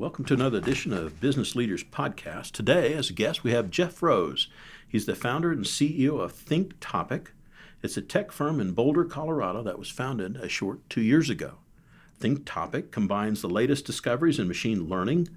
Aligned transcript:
Welcome 0.00 0.24
to 0.24 0.34
another 0.34 0.56
edition 0.56 0.94
of 0.94 1.20
Business 1.20 1.54
Leaders 1.54 1.84
Podcast. 1.84 2.52
Today, 2.52 2.94
as 2.94 3.10
a 3.10 3.12
guest, 3.12 3.44
we 3.44 3.50
have 3.50 3.68
Jeff 3.68 4.02
Rose. 4.02 4.48
He's 4.88 5.04
the 5.04 5.14
founder 5.14 5.52
and 5.52 5.66
CEO 5.66 6.18
of 6.18 6.32
Think 6.32 6.72
Topic. 6.80 7.32
It's 7.82 7.98
a 7.98 8.00
tech 8.00 8.32
firm 8.32 8.60
in 8.60 8.72
Boulder, 8.72 9.04
Colorado 9.04 9.62
that 9.62 9.78
was 9.78 9.90
founded 9.90 10.36
a 10.36 10.48
short 10.48 10.88
two 10.88 11.02
years 11.02 11.28
ago. 11.28 11.58
Think 12.18 12.46
Topic 12.46 12.90
combines 12.90 13.42
the 13.42 13.50
latest 13.50 13.84
discoveries 13.84 14.38
in 14.38 14.48
machine 14.48 14.88
learning 14.88 15.28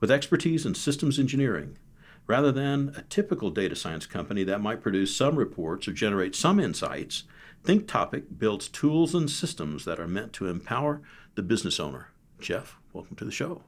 with 0.00 0.10
expertise 0.10 0.66
in 0.66 0.74
systems 0.74 1.20
engineering. 1.20 1.78
Rather 2.26 2.50
than 2.50 2.92
a 2.96 3.02
typical 3.02 3.50
data 3.50 3.76
science 3.76 4.04
company 4.04 4.42
that 4.42 4.60
might 4.60 4.82
produce 4.82 5.16
some 5.16 5.36
reports 5.36 5.86
or 5.86 5.92
generate 5.92 6.34
some 6.34 6.58
insights, 6.58 7.22
Think 7.62 7.86
Topic 7.86 8.36
builds 8.36 8.66
tools 8.66 9.14
and 9.14 9.30
systems 9.30 9.84
that 9.84 10.00
are 10.00 10.08
meant 10.08 10.32
to 10.32 10.48
empower 10.48 11.02
the 11.36 11.42
business 11.44 11.78
owner. 11.78 12.08
Jeff, 12.40 12.78
welcome 12.92 13.14
to 13.14 13.24
the 13.24 13.30
show. 13.30 13.62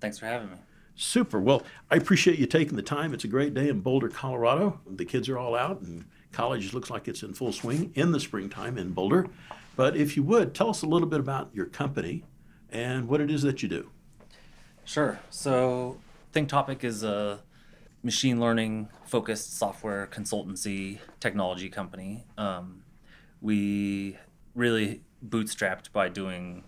Thanks 0.00 0.18
for 0.18 0.26
having 0.26 0.50
me. 0.50 0.56
Super. 0.94 1.40
Well, 1.40 1.62
I 1.90 1.96
appreciate 1.96 2.38
you 2.38 2.46
taking 2.46 2.76
the 2.76 2.82
time. 2.82 3.14
It's 3.14 3.24
a 3.24 3.28
great 3.28 3.54
day 3.54 3.68
in 3.68 3.80
Boulder, 3.80 4.08
Colorado. 4.08 4.80
The 4.86 5.04
kids 5.04 5.28
are 5.28 5.38
all 5.38 5.54
out, 5.54 5.80
and 5.80 6.04
college 6.32 6.74
looks 6.74 6.90
like 6.90 7.08
it's 7.08 7.22
in 7.22 7.32
full 7.32 7.52
swing 7.52 7.92
in 7.94 8.12
the 8.12 8.20
springtime 8.20 8.76
in 8.76 8.92
Boulder. 8.92 9.26
But 9.76 9.96
if 9.96 10.16
you 10.16 10.22
would, 10.24 10.54
tell 10.54 10.68
us 10.68 10.82
a 10.82 10.86
little 10.86 11.08
bit 11.08 11.20
about 11.20 11.50
your 11.54 11.66
company 11.66 12.24
and 12.70 13.08
what 13.08 13.20
it 13.20 13.30
is 13.30 13.42
that 13.42 13.62
you 13.62 13.68
do. 13.68 13.90
Sure. 14.84 15.18
So, 15.30 15.98
Think 16.32 16.48
Topic 16.48 16.84
is 16.84 17.02
a 17.02 17.40
machine 18.02 18.40
learning 18.40 18.88
focused 19.06 19.56
software 19.56 20.06
consultancy 20.06 20.98
technology 21.18 21.68
company. 21.68 22.24
Um, 22.36 22.82
we 23.40 24.18
really 24.54 25.02
bootstrapped 25.26 25.92
by 25.92 26.08
doing 26.08 26.64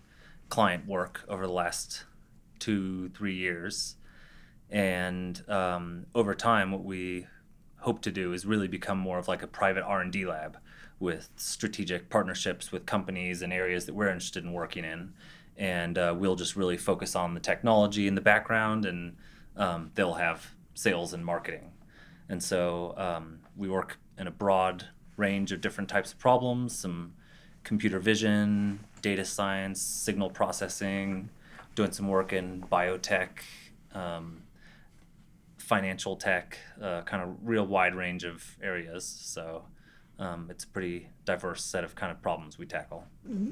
client 0.49 0.87
work 0.87 1.23
over 1.29 1.47
the 1.47 1.53
last 1.53 2.05
two 2.63 3.09
three 3.11 3.35
years. 3.35 3.97
And 4.71 5.43
um, 5.51 6.07
over 6.15 6.35
time 6.35 6.71
what 6.71 6.85
we 6.85 7.27
hope 7.79 8.01
to 8.03 8.13
do 8.13 8.33
is 8.33 8.47
really 8.47 8.69
become 8.69 8.97
more 8.97 9.19
of 9.19 9.27
like 9.27 9.43
a 9.43 9.47
private 9.47 9.83
r&d 9.83 10.25
lab 10.25 10.57
with 11.01 11.29
strategic 11.37 12.09
partnerships 12.09 12.71
with 12.71 12.87
companies 12.87 13.43
and 13.43 13.53
areas 13.53 13.87
that 13.87 13.95
we're 13.95 14.09
interested 14.09 14.45
in 14.45 14.53
working 14.53 14.85
in. 14.85 15.13
And 15.57 15.99
uh, 15.99 16.15
we'll 16.17 16.37
just 16.37 16.55
really 16.55 16.77
focus 16.77 17.17
on 17.17 17.35
the 17.35 17.41
technology 17.41 18.07
in 18.07 18.15
the 18.15 18.21
background 18.21 18.87
and 18.87 19.17
um, 19.57 19.91
they'll 19.97 20.15
have 20.15 20.55
sales 20.75 21.13
and 21.13 21.25
marketing. 21.25 21.73
And 22.29 22.41
so 22.41 22.95
um, 22.97 23.41
we 23.57 23.69
work 23.69 23.99
in 24.17 24.29
a 24.29 24.31
broad 24.31 24.87
range 25.17 25.51
of 25.51 25.61
different 25.61 25.91
types 25.91 26.13
of 26.13 26.19
problems 26.19 26.79
some 26.79 27.13
computer 27.65 27.99
vision 27.99 28.81
data 29.03 29.25
science 29.25 29.81
signal 29.81 30.31
processing 30.31 31.29
doing 31.75 31.93
some 31.93 32.09
work 32.09 32.33
in 32.33 32.63
biotech, 32.71 33.29
um, 33.95 34.43
financial 35.59 36.17
tech, 36.17 36.59
uh, 36.81 37.03
kind 37.03 37.23
of 37.23 37.37
real 37.43 37.67
wide 37.67 37.95
range 37.95 38.25
of 38.25 38.57
areas. 38.63 39.05
So 39.05 39.65
um, 40.19 40.49
it's 40.51 40.65
a 40.65 40.69
pretty 40.69 41.09
diverse 41.25 41.65
set 41.65 41.85
of 41.85 41.95
kind 41.95 42.13
of 42.13 42.21
problems 42.23 42.59
we 42.59 42.67
tackle. 42.67 43.05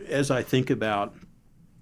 As 0.09 0.31
I 0.31 0.43
think 0.43 0.71
about 0.71 1.15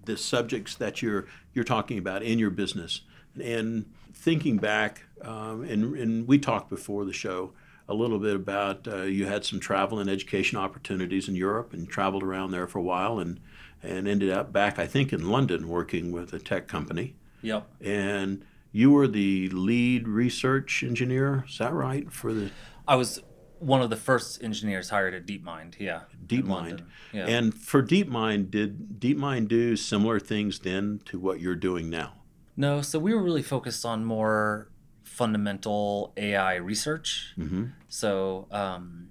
the 0.05 0.17
subjects 0.17 0.75
that 0.77 1.03
you're 1.03 1.27
you're 1.53 1.65
talking 1.65 1.99
about 1.99 2.23
in 2.23 2.39
your 2.39 2.51
business, 2.51 3.03
and 3.43 3.85
thinking 4.13 4.57
back, 4.59 5.05
um, 5.23 5.65
and, 5.65 5.97
and 5.97 6.29
we 6.29 6.39
talked 6.39 6.71
before 6.71 7.05
the 7.05 7.13
show 7.13 7.53
a 7.89 7.95
little 7.95 8.19
bit 8.19 8.37
about 8.37 8.87
uh, 8.87 9.03
you 9.03 9.27
had 9.27 9.45
some 9.45 9.59
travel 9.59 9.99
and 9.99 10.11
education 10.11 10.59
opportunities 10.59 11.29
in 11.29 11.35
Europe 11.35 11.73
and 11.73 11.89
traveled 11.89 12.23
around 12.23 12.51
there 12.51 12.67
for 12.67 12.79
a 12.79 12.83
while 12.83 13.19
and 13.19 13.41
and 13.83 14.09
ended 14.09 14.31
up 14.31 14.53
back, 14.53 14.79
I 14.79 14.87
think, 14.87 15.13
in 15.13 15.29
London 15.31 15.69
working 15.69 16.13
with 16.13 16.33
a 16.33 16.39
tech 16.39 16.69
company. 16.69 17.17
Yep. 17.43 17.67
And 17.81 18.45
you 18.73 18.91
were 18.91 19.07
the 19.07 19.49
lead 19.51 20.09
research 20.09 20.83
engineer, 20.83 21.45
is 21.49 21.59
that 21.59 21.73
right? 21.73 22.13
For 22.13 22.33
the 22.33 22.51
I 22.87 22.97
was 22.97 23.21
one 23.59 23.83
of 23.83 23.91
the 23.91 23.97
first 23.97 24.43
engineers 24.43 24.91
hired 24.91 25.15
at 25.15 25.27
DeepMind, 25.27 25.79
yeah. 25.79 26.03
DeepMind. 26.27 26.85
Yeah. 27.13 27.27
And 27.27 27.55
for 27.55 27.83
DeepMind, 27.83 28.51
did 28.51 29.01
DeepMind 29.01 29.49
do 29.49 29.77
similar 29.77 30.21
things 30.21 30.61
then 30.61 31.01
to 31.07 31.19
what 31.19 31.41
you're 31.41 31.57
doing 31.57 31.91
now? 31.91 32.15
No, 32.57 32.83
so 32.83 32.99
we 32.99 33.15
were 33.15 33.23
really 33.23 33.43
focused 33.43 33.85
on 33.85 34.05
more 34.05 34.71
fundamental 35.05 36.13
AI 36.17 36.57
research. 36.57 37.35
Mm-hmm. 37.39 37.67
So 37.89 38.47
um, 38.51 39.11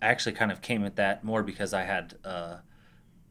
I 0.00 0.06
actually 0.06 0.32
kind 0.32 0.50
of 0.50 0.60
came 0.60 0.84
at 0.84 0.96
that 0.96 1.24
more 1.24 1.42
because 1.42 1.74
I 1.74 1.82
had 1.82 2.14
uh, 2.24 2.56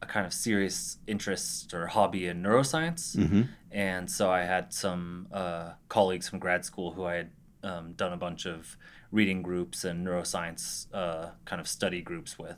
a 0.00 0.06
kind 0.06 0.26
of 0.26 0.32
serious 0.32 0.98
interest 1.06 1.74
or 1.74 1.86
hobby 1.86 2.26
in 2.26 2.42
neuroscience. 2.42 3.16
Mm-hmm. 3.16 3.42
And 3.70 4.10
so 4.10 4.30
I 4.30 4.42
had 4.42 4.72
some 4.72 5.26
uh, 5.32 5.72
colleagues 5.88 6.28
from 6.28 6.38
grad 6.38 6.64
school 6.64 6.92
who 6.92 7.04
I 7.04 7.14
had 7.14 7.30
um, 7.62 7.92
done 7.94 8.12
a 8.12 8.16
bunch 8.16 8.46
of 8.46 8.76
reading 9.10 9.42
groups 9.42 9.84
and 9.84 10.06
neuroscience 10.06 10.86
uh, 10.94 11.30
kind 11.44 11.60
of 11.60 11.68
study 11.68 12.00
groups 12.00 12.38
with. 12.38 12.56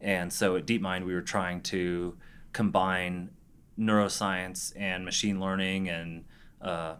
And 0.00 0.32
so 0.32 0.56
at 0.56 0.66
DeepMind, 0.66 1.04
we 1.04 1.14
were 1.14 1.22
trying 1.22 1.60
to 1.62 2.16
combine 2.52 3.30
neuroscience 3.78 4.72
and 4.76 5.04
machine 5.04 5.40
learning 5.40 5.88
and, 5.88 6.24
uh, 6.60 6.96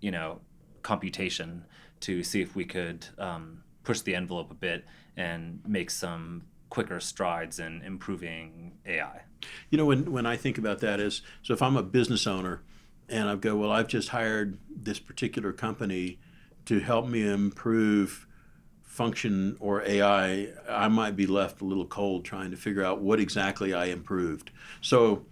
you 0.00 0.10
know, 0.10 0.40
computation 0.82 1.64
to 2.00 2.22
see 2.22 2.42
if 2.42 2.54
we 2.54 2.64
could 2.64 3.06
um, 3.18 3.62
push 3.82 4.00
the 4.00 4.14
envelope 4.14 4.50
a 4.50 4.54
bit 4.54 4.84
and 5.16 5.60
make 5.66 5.90
some 5.90 6.42
quicker 6.74 6.98
strides 6.98 7.60
in 7.60 7.80
improving 7.82 8.72
AI. 8.84 9.22
You 9.70 9.78
know, 9.78 9.86
when, 9.86 10.10
when 10.10 10.26
I 10.26 10.36
think 10.36 10.58
about 10.58 10.80
that 10.80 10.98
is, 10.98 11.22
so 11.40 11.54
if 11.54 11.62
I'm 11.62 11.76
a 11.76 11.84
business 11.84 12.26
owner 12.26 12.62
and 13.08 13.28
I 13.28 13.36
go, 13.36 13.54
well, 13.54 13.70
I've 13.70 13.86
just 13.86 14.08
hired 14.08 14.58
this 14.68 14.98
particular 14.98 15.52
company 15.52 16.18
to 16.64 16.80
help 16.80 17.06
me 17.06 17.24
improve 17.24 18.26
function 18.82 19.56
or 19.60 19.82
AI, 19.82 20.48
I 20.68 20.88
might 20.88 21.14
be 21.14 21.28
left 21.28 21.60
a 21.60 21.64
little 21.64 21.86
cold 21.86 22.24
trying 22.24 22.50
to 22.50 22.56
figure 22.56 22.82
out 22.82 23.00
what 23.00 23.20
exactly 23.20 23.72
I 23.72 23.84
improved. 23.86 24.50
So, 24.80 25.26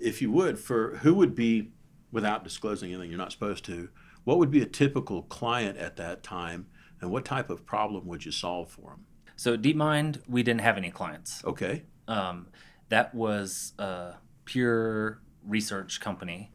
if 0.00 0.20
you 0.20 0.32
would, 0.32 0.58
for 0.58 0.96
who 0.96 1.14
would 1.14 1.36
be, 1.36 1.70
without 2.10 2.42
disclosing 2.42 2.90
anything 2.90 3.10
you're 3.10 3.18
not 3.18 3.30
supposed 3.30 3.64
to, 3.66 3.88
what 4.24 4.38
would 4.38 4.50
be 4.50 4.62
a 4.62 4.66
typical 4.66 5.22
client 5.22 5.78
at 5.78 5.96
that 5.96 6.24
time, 6.24 6.66
and 7.00 7.10
what 7.12 7.24
type 7.24 7.50
of 7.50 7.64
problem 7.64 8.06
would 8.08 8.24
you 8.24 8.32
solve 8.32 8.68
for 8.68 8.90
them? 8.90 9.04
So 9.38 9.56
DeepMind, 9.56 10.22
we 10.28 10.42
didn't 10.42 10.62
have 10.62 10.76
any 10.76 10.90
clients. 10.90 11.44
Okay. 11.44 11.84
Um, 12.08 12.48
that 12.88 13.14
was 13.14 13.72
a 13.78 14.14
pure 14.44 15.20
research 15.46 16.00
company, 16.00 16.50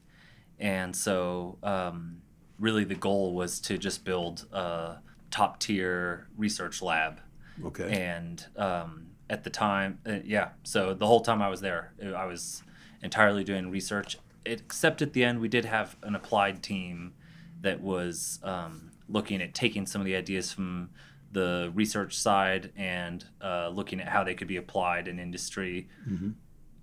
and 0.60 0.94
so 0.94 1.60
um, 1.64 2.22
really 2.60 2.84
the 2.84 2.96
goal 2.96 3.36
was 3.36 3.62
to 3.62 3.78
just 3.78 4.04
build 4.04 4.48
a 4.52 4.98
top 5.32 5.62
tier 5.62 6.28
research 6.36 6.82
lab. 6.82 7.22
Okay. 7.64 7.90
And 7.90 8.46
um, 8.58 9.06
at 9.30 9.46
the 9.46 9.50
time, 9.50 10.00
uh, 10.06 10.20
yeah. 10.26 10.50
So 10.64 10.94
the 10.94 11.08
whole 11.08 11.22
time 11.22 11.42
I 11.42 11.48
was 11.48 11.62
there, 11.62 11.94
I 12.04 12.26
was 12.26 12.64
entirely 13.02 13.46
doing 13.46 13.72
research. 13.72 14.18
Except 14.46 15.02
at 15.02 15.14
the 15.14 15.24
end, 15.24 15.40
we 15.40 15.48
did 15.48 15.64
have 15.64 15.96
an 16.04 16.16
applied 16.16 16.62
team 16.62 17.14
that 17.62 17.80
was 17.80 18.40
um, 18.44 18.92
looking 19.08 19.42
at 19.42 19.54
taking 19.54 19.86
some 19.86 20.02
of 20.02 20.06
the 20.06 20.18
ideas 20.18 20.52
from 20.52 20.90
the 21.34 21.72
research 21.74 22.16
side 22.16 22.72
and 22.76 23.26
uh, 23.42 23.70
looking 23.70 24.00
at 24.00 24.08
how 24.08 24.24
they 24.24 24.36
could 24.36 24.48
be 24.48 24.58
applied 24.58 25.08
in 25.08 25.20
industry. 25.20 25.90
Mm-hmm. 26.08 26.32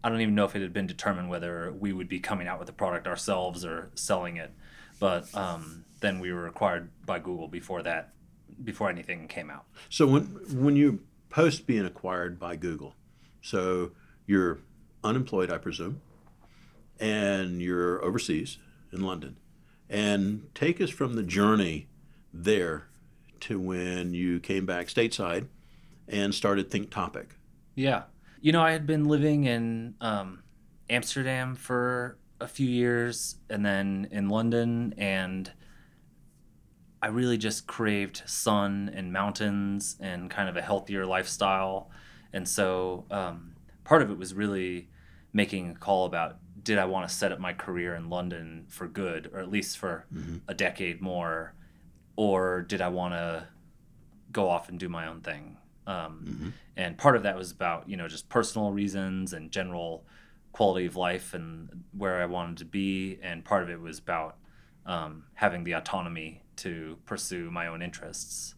I 0.03 0.09
don't 0.09 0.21
even 0.21 0.35
know 0.35 0.45
if 0.45 0.57
it 0.57 0.63
had 0.63 0.73
been 0.73 0.87
determined 0.87 1.29
whether 1.29 1.73
we 1.73 1.93
would 1.93 2.09
be 2.09 2.21
coming 2.21 2.49
out 2.49 2.59
with 2.59 2.67
the 2.67 2.73
product 2.73 3.07
ourselves 3.07 3.65
or 3.65 3.91
selling 3.95 4.37
it, 4.37 4.53
but 4.99 5.33
um, 5.35 5.85
then 6.01 6.21
we 6.21 6.33
were 6.33 6.47
acquired 6.47 6.91
by 7.05 7.19
Google 7.19 7.49
before 7.49 7.83
that, 7.83 8.13
before 8.65 8.89
anything 8.91 9.29
came 9.29 9.51
out. 9.51 9.67
So 9.89 10.07
when 10.07 10.23
when 10.53 10.77
you 10.77 11.01
post 11.29 11.67
being 11.67 11.85
acquired 11.85 12.39
by 12.39 12.57
Google, 12.57 12.95
so 13.43 13.93
you're 14.27 14.59
unemployed, 15.05 15.51
I 15.51 15.59
presume, 15.59 16.01
and 16.99 17.61
you're 17.61 18.03
overseas 18.03 18.59
in 18.93 19.03
London, 19.03 19.37
and 19.89 20.49
take 20.55 20.81
us 20.81 20.91
from 20.91 21.15
the 21.15 21.23
journey 21.23 21.89
there 22.33 22.90
to 23.41 23.59
when 23.59 24.15
you 24.15 24.41
came 24.41 24.67
back 24.67 24.87
stateside 24.87 25.47
and 26.09 26.35
started 26.35 26.71
Think 26.71 26.91
Topic. 26.91 27.37
Yeah. 27.75 28.05
You 28.41 28.53
know, 28.53 28.63
I 28.63 28.73
had 28.73 28.87
been 28.87 29.05
living 29.05 29.45
in 29.45 29.95
um, 30.01 30.43
Amsterdam 30.89 31.55
for 31.55 32.19
a 32.41 32.49
few 32.49 32.69
years 32.69 33.37
and 33.49 33.65
then 33.65 34.09
in 34.11 34.29
London, 34.29 34.95
and 34.97 35.51
I 37.03 37.09
really 37.09 37.39
just 37.39 37.67
craved 37.67 38.23
sun 38.27 38.91
and 38.95 39.13
mountains 39.13 39.97
and 40.01 40.31
kind 40.31 40.49
of 40.49 40.57
a 40.57 40.63
healthier 40.63 41.07
lifestyle. 41.07 41.91
And 42.33 42.49
so 42.49 43.05
um, 43.11 43.55
part 43.85 44.03
of 44.03 44.11
it 44.11 44.19
was 44.19 44.35
really 44.35 44.89
making 45.33 45.71
a 45.71 45.75
call 45.75 46.07
about 46.07 46.39
did 46.63 46.79
I 46.79 46.85
want 46.85 47.09
to 47.09 47.15
set 47.15 47.33
up 47.33 47.41
my 47.41 47.53
career 47.53 47.95
in 47.95 48.11
London 48.11 48.67
for 48.69 48.87
good, 48.87 49.31
or 49.33 49.41
at 49.41 49.51
least 49.51 49.79
for 49.79 50.07
mm-hmm. 50.15 50.39
a 50.47 50.55
decade 50.55 51.01
more, 51.01 51.55
or 52.21 52.61
did 52.61 52.83
I 52.83 52.89
want 52.89 53.15
to 53.15 53.47
go 54.31 54.51
off 54.51 54.69
and 54.69 54.79
do 54.79 54.91
my 54.91 55.07
own 55.07 55.23
thing? 55.23 55.57
Um, 55.87 56.25
mm-hmm. 56.29 56.49
And 56.77 56.99
part 56.99 57.17
of 57.17 57.23
that 57.23 57.35
was 57.35 57.51
about 57.51 57.89
you 57.89 57.97
know 57.97 58.09
just 58.09 58.29
personal 58.29 58.73
reasons 58.73 59.33
and 59.33 59.51
general 59.51 60.05
quality 60.53 60.85
of 60.85 60.97
life 60.97 61.33
and 61.33 61.85
where 61.97 62.21
I 62.21 62.27
wanted 62.27 62.59
to 62.59 62.67
be, 62.67 63.19
and 63.23 63.43
part 63.43 63.63
of 63.63 63.71
it 63.71 63.81
was 63.81 63.99
about 63.99 64.37
um, 64.85 65.25
having 65.35 65.65
the 65.65 65.73
autonomy 65.73 66.43
to 66.57 66.99
pursue 67.07 67.51
my 67.51 67.67
own 67.69 67.81
interests. 67.81 68.55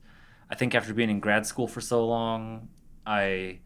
I 0.51 0.57
think 0.57 0.75
after 0.75 0.93
being 0.93 1.11
in 1.11 1.21
grad 1.21 1.47
school 1.47 1.69
for 1.69 1.81
so 1.81 2.05
long, 2.05 2.69
I 3.07 3.61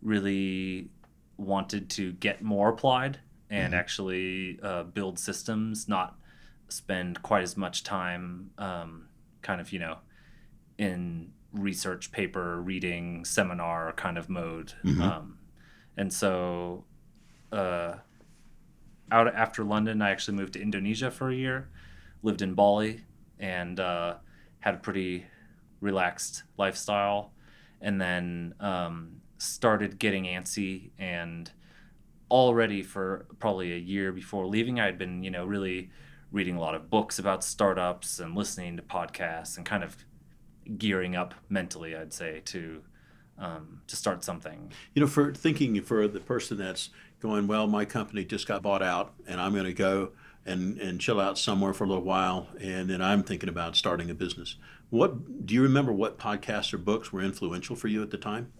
really 0.00 0.88
wanted 1.36 1.90
to 1.90 2.12
get 2.12 2.42
more 2.42 2.70
applied 2.70 3.18
and 3.50 3.74
Mhm. 3.74 3.76
actually 3.76 4.58
uh, 4.62 4.84
build 4.84 5.18
systems, 5.18 5.88
not 5.88 6.18
spend 6.68 7.22
quite 7.22 7.42
as 7.42 7.54
much 7.56 7.82
time, 7.82 8.50
um, 8.56 9.08
kind 9.42 9.60
of, 9.60 9.72
you 9.72 9.78
know, 9.78 9.98
in 10.78 11.32
research 11.52 12.12
paper 12.12 12.60
reading 12.60 13.24
seminar 13.24 13.92
kind 13.92 14.16
of 14.18 14.28
mode. 14.28 14.72
Mhm. 14.84 15.00
Um, 15.00 15.38
and 15.96 16.12
so, 16.12 16.84
uh, 17.52 17.96
out 19.10 19.34
after 19.34 19.62
London, 19.64 20.00
I 20.00 20.10
actually 20.10 20.36
moved 20.36 20.54
to 20.54 20.60
Indonesia 20.62 21.10
for 21.10 21.30
a 21.30 21.34
year, 21.34 21.68
lived 22.22 22.40
in 22.40 22.54
Bali, 22.54 23.04
and 23.38 23.78
uh, 23.78 24.16
had 24.60 24.74
a 24.74 24.78
pretty 24.78 25.26
relaxed 25.80 26.44
lifestyle. 26.56 27.32
And 27.80 28.00
then 28.00 28.54
um, 28.60 29.20
started 29.38 29.98
getting 29.98 30.24
antsy 30.24 30.90
and 30.98 31.50
already 32.30 32.82
for 32.82 33.26
probably 33.40 33.72
a 33.72 33.76
year 33.76 34.10
before 34.10 34.46
leaving 34.46 34.80
i 34.80 34.86
had 34.86 34.96
been 34.96 35.22
you 35.22 35.30
know 35.30 35.44
really 35.44 35.90
reading 36.32 36.56
a 36.56 36.60
lot 36.60 36.74
of 36.74 36.90
books 36.90 37.18
about 37.18 37.44
startups 37.44 38.18
and 38.18 38.34
listening 38.34 38.76
to 38.76 38.82
podcasts 38.82 39.56
and 39.56 39.66
kind 39.66 39.84
of 39.84 39.96
gearing 40.78 41.14
up 41.16 41.34
mentally 41.48 41.94
i'd 41.96 42.12
say 42.12 42.40
to 42.44 42.82
um, 43.38 43.80
to 43.86 43.96
start 43.96 44.22
something 44.22 44.70
You 44.94 45.00
know, 45.00 45.06
for 45.08 45.34
thinking 45.34 45.80
for 45.82 46.06
the 46.06 46.20
person 46.20 46.58
that's 46.58 46.90
going, 47.20 47.46
well, 47.46 47.66
my 47.66 47.84
company 47.84 48.24
just 48.24 48.46
got 48.46 48.62
bought 48.62 48.82
out, 48.82 49.14
and 49.26 49.40
I'm 49.40 49.52
going 49.52 49.64
to 49.64 49.72
go 49.72 50.10
and 50.44 50.78
and 50.78 51.00
chill 51.00 51.20
out 51.20 51.38
somewhere 51.38 51.72
for 51.72 51.84
a 51.84 51.86
little 51.86 52.04
while, 52.04 52.48
and 52.60 52.90
then 52.90 53.00
I'm 53.00 53.22
thinking 53.22 53.48
about 53.48 53.76
starting 53.76 54.10
a 54.10 54.14
business. 54.14 54.56
What 54.90 55.46
do 55.46 55.54
you 55.54 55.62
remember? 55.62 55.92
What 55.92 56.18
podcasts 56.18 56.74
or 56.74 56.78
books 56.78 57.12
were 57.12 57.22
influential 57.22 57.76
for 57.76 57.88
you 57.88 58.02
at 58.02 58.10
the 58.10 58.18
time? 58.18 58.52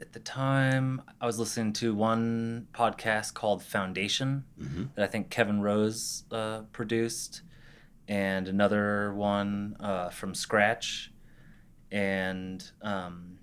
At 0.00 0.12
the 0.12 0.20
time 0.20 1.02
i 1.20 1.26
was 1.26 1.38
listening 1.38 1.72
to 1.72 1.94
one 1.94 2.66
podcast 2.72 3.34
called 3.34 3.62
foundation 3.62 4.44
hmm 4.58 4.84
that 4.94 5.04
i 5.04 5.06
think 5.06 5.30
kevin 5.30 5.60
rose 5.60 6.24
uh, 6.32 6.62
produced 6.72 7.42
and 8.08 8.48
another 8.48 9.14
one 9.14 9.76
uh, 9.78 10.10
from 10.10 10.34
scratch. 10.34 11.12
And 11.92 12.68
um, 12.82 13.38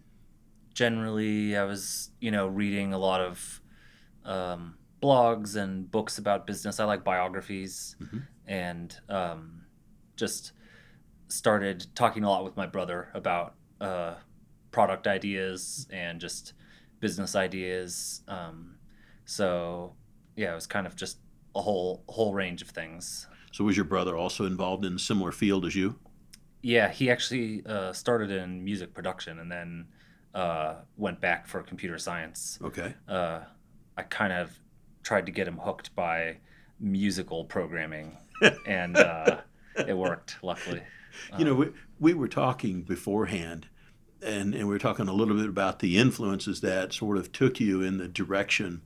generally 0.74 1.56
i 1.58 1.64
was 1.64 2.12
you 2.20 2.32
know 2.32 2.48
reading 2.48 2.94
a 2.94 2.98
lot 2.98 3.22
of 3.22 3.62
um, 4.26 4.76
blogs 5.02 5.56
and 5.56 5.90
books 5.90 6.18
about 6.18 6.46
business. 6.46 6.80
I 6.80 6.86
like 6.86 7.04
biographies. 7.04 7.96
Mhm. 8.02 8.24
and 8.46 9.00
um, 9.10 9.62
just 10.18 10.52
started 11.30 11.86
talking 11.96 12.24
a 12.24 12.30
lot 12.30 12.44
with 12.44 12.58
my 12.58 12.66
brother 12.66 13.10
about 13.14 13.56
uh, 13.80 14.16
product 14.78 15.08
ideas 15.08 15.88
and 15.92 16.22
just 16.22 16.54
business 17.00 17.36
ideas 17.36 18.22
um, 18.28 18.76
so 19.26 19.94
yeah 20.36 20.52
it 20.52 20.56
was 20.56 20.68
kind 20.68 20.86
of 20.86 20.96
just 20.96 21.18
a 21.56 21.62
whole 21.62 22.04
whole 22.10 22.32
range 22.42 22.62
of 22.62 22.70
things 22.70 23.28
So, 23.52 23.64
was 23.64 23.76
your 23.76 23.86
brother 23.86 24.16
also 24.16 24.46
involved 24.46 24.86
in 24.86 24.94
a 24.94 25.00
similar 25.00 25.32
field 25.32 25.66
as 25.66 25.76
you? 25.76 25.96
Yeah, 26.62 26.90
he 27.00 27.10
actually 27.10 27.64
uh, 27.66 27.92
started 27.94 28.30
in 28.30 28.64
music 28.64 28.94
production 28.94 29.40
and 29.40 29.52
then 29.52 29.88
uh, 30.36 30.76
went 30.96 31.20
back 31.22 31.48
for 31.48 31.64
computer 31.64 31.98
science. 31.98 32.60
Okay. 32.62 32.94
Uh, 33.08 33.40
I 33.98 34.04
kind 34.04 34.34
of 34.34 34.52
tried 35.02 35.26
to 35.26 35.32
get 35.32 35.48
him 35.48 35.58
hooked 35.58 35.96
by 35.96 36.38
musical 36.80 37.46
programming, 37.46 38.18
and 38.68 38.96
uh, 38.96 39.38
it 39.88 39.98
worked, 39.98 40.38
luckily. 40.44 40.82
You 41.40 41.46
know, 41.46 41.56
we, 41.56 41.68
we 42.00 42.14
were 42.14 42.28
talking 42.28 42.84
beforehand, 42.84 43.70
and, 44.22 44.54
and 44.54 44.68
we 44.68 44.74
were 44.74 44.80
talking 44.80 45.08
a 45.08 45.14
little 45.14 45.36
bit 45.36 45.48
about 45.48 45.80
the 45.80 45.98
influences 45.98 46.62
that 46.62 46.94
sort 46.94 47.18
of 47.18 47.32
took 47.32 47.60
you 47.60 47.82
in 47.82 47.98
the 47.98 48.08
direction 48.08 48.82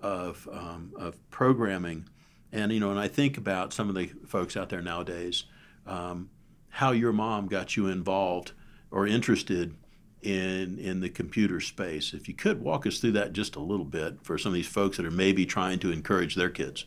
of, 0.00 0.48
um, 0.52 0.92
of 0.96 1.18
programming. 1.30 2.08
And, 2.52 2.72
you 2.72 2.80
know, 2.80 2.90
and 2.90 2.98
I 2.98 3.08
think 3.08 3.36
about 3.36 3.72
some 3.72 3.88
of 3.88 3.94
the 3.94 4.10
folks 4.26 4.56
out 4.56 4.68
there 4.68 4.82
nowadays, 4.82 5.44
um, 5.86 6.30
how 6.68 6.92
your 6.92 7.12
mom 7.12 7.46
got 7.46 7.76
you 7.76 7.88
involved 7.88 8.52
or 8.90 9.06
interested 9.06 9.74
in, 10.22 10.78
in 10.78 11.00
the 11.00 11.08
computer 11.08 11.60
space. 11.60 12.12
If 12.12 12.28
you 12.28 12.34
could 12.34 12.60
walk 12.60 12.86
us 12.86 12.98
through 12.98 13.12
that 13.12 13.32
just 13.32 13.56
a 13.56 13.60
little 13.60 13.84
bit 13.84 14.18
for 14.22 14.38
some 14.38 14.50
of 14.50 14.54
these 14.54 14.68
folks 14.68 14.96
that 14.96 15.06
are 15.06 15.10
maybe 15.10 15.46
trying 15.46 15.78
to 15.80 15.92
encourage 15.92 16.34
their 16.34 16.50
kids. 16.50 16.86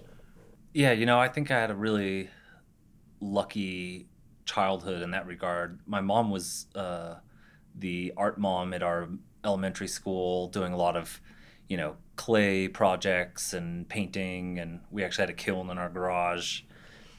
Yeah, 0.73 0.91
you 0.91 1.05
know, 1.05 1.19
I 1.19 1.27
think 1.27 1.49
I 1.51 1.59
had 1.59 1.71
a 1.71 1.75
really 1.75 2.29
lucky 3.21 4.07
childhood 4.45 5.01
in 5.01 5.11
that 5.11 5.25
regard. 5.25 5.79
My 5.85 6.01
mom 6.01 6.31
was 6.31 6.67
uh, 6.75 7.15
the 7.75 8.13
art 8.17 8.37
mom 8.37 8.73
at 8.73 8.83
our 8.83 9.09
elementary 9.43 9.87
school, 9.87 10.47
doing 10.47 10.73
a 10.73 10.77
lot 10.77 10.95
of, 10.95 11.21
you 11.67 11.77
know, 11.77 11.95
clay 12.15 12.67
projects 12.67 13.53
and 13.53 13.87
painting, 13.87 14.59
and 14.59 14.81
we 14.91 15.03
actually 15.03 15.23
had 15.23 15.29
a 15.29 15.33
kiln 15.33 15.69
in 15.69 15.77
our 15.77 15.89
garage. 15.89 16.61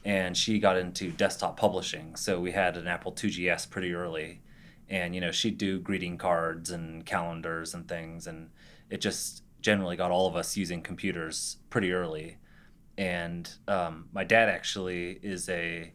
And 0.05 0.37
she 0.37 0.59
got 0.59 0.77
into 0.79 1.11
desktop 1.11 1.59
publishing, 1.59 2.17
so 2.17 2.41
we 2.41 2.53
had 2.53 2.77
an 2.77 2.87
Apple 2.87 3.13
2gs 3.13 3.69
pretty 3.69 3.93
early, 3.93 4.41
and 4.89 5.15
you 5.15 5.21
know 5.21 5.31
she'd 5.31 5.59
do 5.59 5.79
greeting 5.79 6.17
cards 6.17 6.71
and 6.71 7.05
calendars 7.05 7.75
and 7.75 7.87
things, 7.87 8.27
and 8.27 8.49
it 8.89 9.03
just 9.03 9.43
generally 9.61 9.97
got 9.97 10.11
all 10.11 10.27
of 10.27 10.37
us 10.37 10.57
using 10.57 10.81
computers 10.81 11.59
pretty 11.69 11.93
early 11.93 12.39
and 13.01 13.55
um, 13.67 14.09
my 14.13 14.25
dad 14.25 14.51
actually 14.51 15.19
is 15.23 15.49
a 15.49 15.93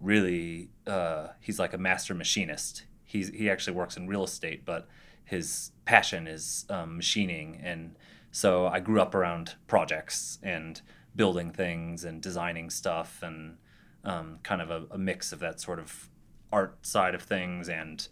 really 0.00 0.68
uh, 0.86 1.28
he's 1.40 1.58
like 1.58 1.72
a 1.72 1.78
master 1.78 2.14
machinist 2.14 2.84
he's 3.06 3.30
he 3.30 3.48
actually 3.48 3.74
works 3.74 3.96
in 3.96 4.06
real 4.06 4.24
estate 4.24 4.64
but 4.66 4.86
his 5.24 5.72
passion 5.84 6.28
is 6.28 6.64
um, 6.70 6.96
machining. 6.96 7.60
And 7.62 7.96
so 8.30 8.66
i 8.66 8.80
grew 8.80 9.00
up 9.00 9.14
around 9.14 9.54
projects 9.66 10.38
and 10.42 10.80
building 11.14 11.50
things 11.50 12.04
and 12.04 12.20
designing 12.20 12.68
stuff 12.68 13.20
and 13.22 13.56
um, 14.04 14.38
kind 14.42 14.60
of 14.60 14.70
a, 14.70 14.84
a 14.90 14.98
mix 14.98 15.32
of 15.32 15.40
that 15.40 15.60
sort 15.60 15.78
of 15.78 16.10
art 16.52 16.86
side 16.86 17.14
of 17.14 17.22
things 17.22 17.68
and 17.68 18.08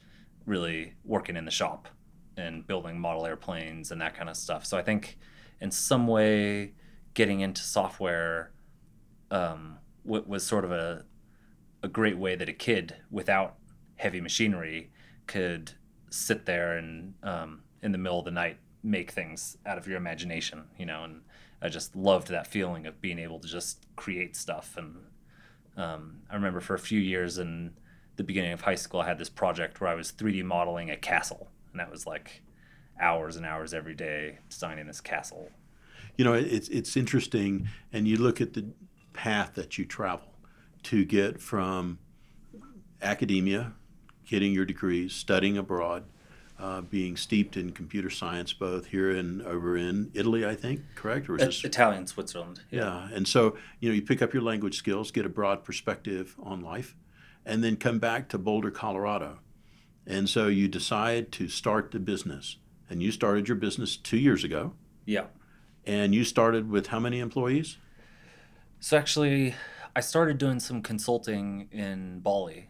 really 0.46 0.94
working 1.04 1.36
in 1.36 1.44
the 1.44 1.50
shop 1.50 1.88
and 2.36 2.66
building 2.66 2.98
model 2.98 3.26
airplanes 3.26 3.90
and 3.90 4.00
that 4.00 4.14
kind 4.16 4.28
of 4.28 4.36
stuff. 4.36 4.64
So 4.64 4.76
i 4.76 4.82
think 4.82 5.18
in 5.60 5.70
some 5.70 6.06
way 6.06 6.72
getting 7.14 7.40
into 7.40 7.62
software 7.62 8.52
um, 9.30 9.78
w- 10.04 10.24
was 10.26 10.44
sort 10.44 10.64
of 10.64 10.72
a, 10.72 11.04
a 11.82 11.88
great 11.88 12.18
way 12.18 12.34
that 12.34 12.48
a 12.48 12.52
kid 12.52 12.96
without 13.10 13.56
heavy 13.96 14.20
machinery 14.20 14.90
could 15.26 15.72
sit 16.10 16.46
there 16.46 16.76
and 16.76 17.14
um, 17.22 17.62
in 17.82 17.92
the 17.92 17.98
middle 17.98 18.18
of 18.18 18.24
the 18.24 18.30
night 18.30 18.58
make 18.82 19.10
things 19.10 19.56
out 19.66 19.78
of 19.78 19.86
your 19.86 19.96
imagination, 19.96 20.64
you 20.78 20.86
know. 20.86 21.04
And 21.04 21.22
I 21.60 21.68
just 21.68 21.96
loved 21.96 22.28
that 22.28 22.46
feeling 22.46 22.86
of 22.86 23.00
being 23.00 23.18
able 23.18 23.38
to 23.40 23.48
just 23.48 23.86
create 23.96 24.36
stuff. 24.36 24.76
And 24.76 24.96
um, 25.76 26.20
I 26.30 26.34
remember 26.34 26.60
for 26.60 26.74
a 26.74 26.78
few 26.78 27.00
years 27.00 27.38
in 27.38 27.72
the 28.16 28.24
beginning 28.24 28.52
of 28.52 28.60
high 28.60 28.74
school, 28.74 29.00
I 29.00 29.06
had 29.06 29.18
this 29.18 29.30
project 29.30 29.80
where 29.80 29.90
I 29.90 29.94
was 29.94 30.12
3D 30.12 30.44
modeling 30.44 30.90
a 30.90 30.96
castle, 30.96 31.48
and 31.72 31.80
that 31.80 31.90
was 31.90 32.06
like 32.06 32.42
hours 33.00 33.36
and 33.36 33.44
hours 33.44 33.74
every 33.74 33.94
day 33.94 34.38
designing 34.48 34.86
this 34.86 35.00
castle. 35.00 35.50
You 36.16 36.24
know, 36.24 36.34
it's 36.34 36.68
it's 36.68 36.96
interesting, 36.96 37.68
and 37.92 38.06
you 38.06 38.16
look 38.16 38.40
at 38.40 38.52
the 38.52 38.66
path 39.14 39.54
that 39.54 39.78
you 39.78 39.84
travel 39.84 40.28
to 40.84 41.04
get 41.04 41.40
from 41.40 41.98
academia, 43.02 43.72
getting 44.26 44.52
your 44.52 44.64
degrees, 44.64 45.12
studying 45.14 45.56
abroad, 45.58 46.04
uh, 46.58 46.80
being 46.82 47.16
steeped 47.16 47.56
in 47.56 47.72
computer 47.72 48.10
science, 48.10 48.52
both 48.52 48.86
here 48.86 49.10
and 49.10 49.42
over 49.42 49.76
in 49.76 50.10
Italy, 50.14 50.46
I 50.46 50.54
think, 50.54 50.80
correct? 50.94 51.28
Or 51.28 51.36
is? 51.36 51.64
Italian 51.64 52.06
Switzerland. 52.06 52.60
Yeah, 52.70 53.08
and 53.12 53.26
so 53.26 53.56
you 53.80 53.88
know, 53.88 53.94
you 53.94 54.02
pick 54.02 54.22
up 54.22 54.32
your 54.32 54.42
language 54.42 54.76
skills, 54.76 55.10
get 55.10 55.26
a 55.26 55.28
broad 55.28 55.64
perspective 55.64 56.36
on 56.42 56.60
life, 56.60 56.94
and 57.44 57.62
then 57.64 57.76
come 57.76 57.98
back 57.98 58.28
to 58.30 58.38
Boulder, 58.38 58.70
Colorado, 58.70 59.40
and 60.06 60.28
so 60.28 60.46
you 60.48 60.68
decide 60.68 61.32
to 61.32 61.48
start 61.48 61.90
the 61.90 61.98
business, 61.98 62.56
and 62.88 63.02
you 63.02 63.10
started 63.10 63.48
your 63.48 63.56
business 63.56 63.96
two 63.96 64.18
years 64.18 64.44
ago, 64.44 64.74
Yeah. 65.06 65.26
and 65.86 66.14
you 66.14 66.24
started 66.24 66.70
with 66.70 66.86
how 66.88 67.00
many 67.00 67.18
employees? 67.18 67.78
So 68.80 68.96
actually, 68.96 69.54
I 69.96 70.00
started 70.00 70.38
doing 70.38 70.60
some 70.60 70.82
consulting 70.82 71.68
in 71.72 72.20
Bali. 72.20 72.68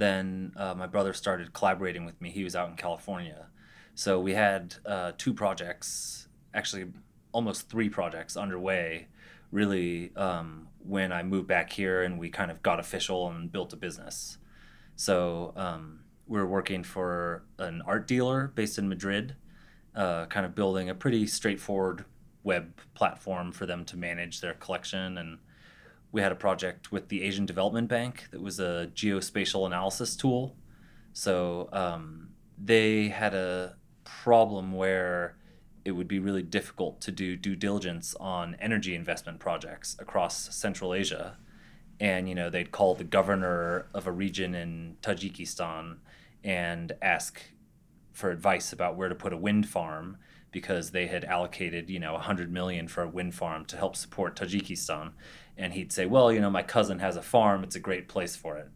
Then 0.00 0.54
uh, 0.56 0.72
my 0.72 0.86
brother 0.86 1.12
started 1.12 1.52
collaborating 1.52 2.06
with 2.06 2.18
me. 2.22 2.30
He 2.30 2.42
was 2.42 2.56
out 2.56 2.70
in 2.70 2.76
California, 2.76 3.48
so 3.94 4.18
we 4.18 4.32
had 4.32 4.76
uh, 4.86 5.12
two 5.18 5.34
projects, 5.34 6.26
actually 6.54 6.86
almost 7.32 7.68
three 7.68 7.90
projects 7.90 8.34
underway. 8.34 9.08
Really, 9.52 10.16
um, 10.16 10.68
when 10.78 11.12
I 11.12 11.22
moved 11.22 11.48
back 11.48 11.70
here 11.70 12.02
and 12.02 12.18
we 12.18 12.30
kind 12.30 12.50
of 12.50 12.62
got 12.62 12.80
official 12.80 13.28
and 13.28 13.52
built 13.52 13.74
a 13.74 13.76
business. 13.76 14.38
So 14.96 15.52
um, 15.54 16.00
we 16.26 16.38
were 16.38 16.46
working 16.46 16.82
for 16.82 17.44
an 17.58 17.82
art 17.84 18.06
dealer 18.06 18.52
based 18.54 18.78
in 18.78 18.88
Madrid, 18.88 19.36
uh, 19.94 20.24
kind 20.26 20.46
of 20.46 20.54
building 20.54 20.88
a 20.88 20.94
pretty 20.94 21.26
straightforward 21.26 22.06
web 22.42 22.72
platform 22.94 23.52
for 23.52 23.66
them 23.66 23.84
to 23.84 23.98
manage 23.98 24.40
their 24.40 24.54
collection 24.54 25.18
and 25.18 25.40
we 26.12 26.20
had 26.20 26.32
a 26.32 26.36
project 26.36 26.90
with 26.90 27.08
the 27.08 27.22
Asian 27.22 27.46
Development 27.46 27.88
Bank 27.88 28.28
that 28.32 28.40
was 28.40 28.58
a 28.58 28.90
geospatial 28.94 29.66
analysis 29.66 30.16
tool. 30.16 30.56
So 31.12 31.68
um, 31.72 32.30
they 32.58 33.08
had 33.08 33.34
a 33.34 33.76
problem 34.04 34.72
where 34.72 35.36
it 35.84 35.92
would 35.92 36.08
be 36.08 36.18
really 36.18 36.42
difficult 36.42 37.00
to 37.00 37.12
do 37.12 37.36
due 37.36 37.56
diligence 37.56 38.14
on 38.20 38.56
energy 38.60 38.94
investment 38.94 39.38
projects 39.38 39.96
across 39.98 40.54
Central 40.54 40.94
Asia. 40.94 41.38
And 41.98 42.28
you 42.28 42.34
know 42.34 42.50
they'd 42.50 42.72
call 42.72 42.94
the 42.94 43.04
governor 43.04 43.86
of 43.94 44.06
a 44.06 44.12
region 44.12 44.54
in 44.54 44.96
Tajikistan 45.02 45.98
and 46.42 46.92
ask 47.02 47.40
for 48.12 48.30
advice 48.30 48.72
about 48.72 48.96
where 48.96 49.08
to 49.08 49.14
put 49.14 49.32
a 49.32 49.36
wind 49.36 49.68
farm 49.68 50.16
because 50.50 50.90
they 50.90 51.06
had 51.06 51.24
allocated 51.24 51.88
you 51.88 52.00
know 52.00 52.14
100 52.14 52.50
million 52.52 52.88
for 52.88 53.02
a 53.02 53.08
wind 53.08 53.34
farm 53.34 53.64
to 53.66 53.76
help 53.76 53.96
support 53.96 54.36
Tajikistan 54.36 55.12
and 55.60 55.72
he'd 55.74 55.92
say 55.92 56.06
well 56.06 56.32
you 56.32 56.40
know 56.40 56.50
my 56.50 56.62
cousin 56.62 56.98
has 56.98 57.16
a 57.16 57.22
farm 57.22 57.62
it's 57.62 57.76
a 57.76 57.80
great 57.80 58.08
place 58.08 58.34
for 58.34 58.56
it 58.56 58.68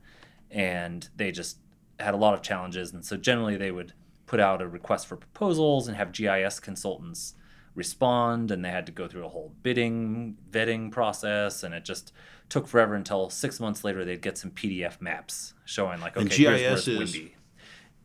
and 0.51 1.09
they 1.17 1.33
just 1.33 1.59
had 1.99 2.15
a 2.15 2.17
lot 2.17 2.35
of 2.35 2.43
challenges 2.43 2.93
and 2.93 3.05
so 3.05 3.17
generally 3.17 3.57
they 3.57 3.71
would 3.73 3.93
put 4.27 4.39
out 4.41 4.63
a 4.63 4.67
request 4.69 5.07
for 5.07 5.17
proposals 5.17 5.89
and 5.89 5.97
have 5.97 6.13
GIS 6.13 6.61
consultants 6.61 7.35
respond 7.75 8.51
and 8.51 8.65
they 8.65 8.71
had 8.71 8.87
to 8.87 8.93
go 8.93 9.09
through 9.09 9.25
a 9.27 9.29
whole 9.29 9.53
bidding 9.63 10.37
vetting 10.51 10.91
process 10.93 11.63
and 11.65 11.75
it 11.75 11.85
just 11.85 12.13
took 12.49 12.69
forever 12.69 12.95
until 12.95 13.31
six 13.31 13.59
months 13.59 13.83
later 13.85 14.05
they'd 14.05 14.23
get 14.23 14.39
some 14.39 14.51
PDF 14.51 15.01
maps 15.01 15.55
showing 15.65 16.01
like 16.01 16.17
okay 16.17 16.29
here's 16.37 16.61
where 16.61 16.73
it's 16.75 16.87
windy. 16.87 17.35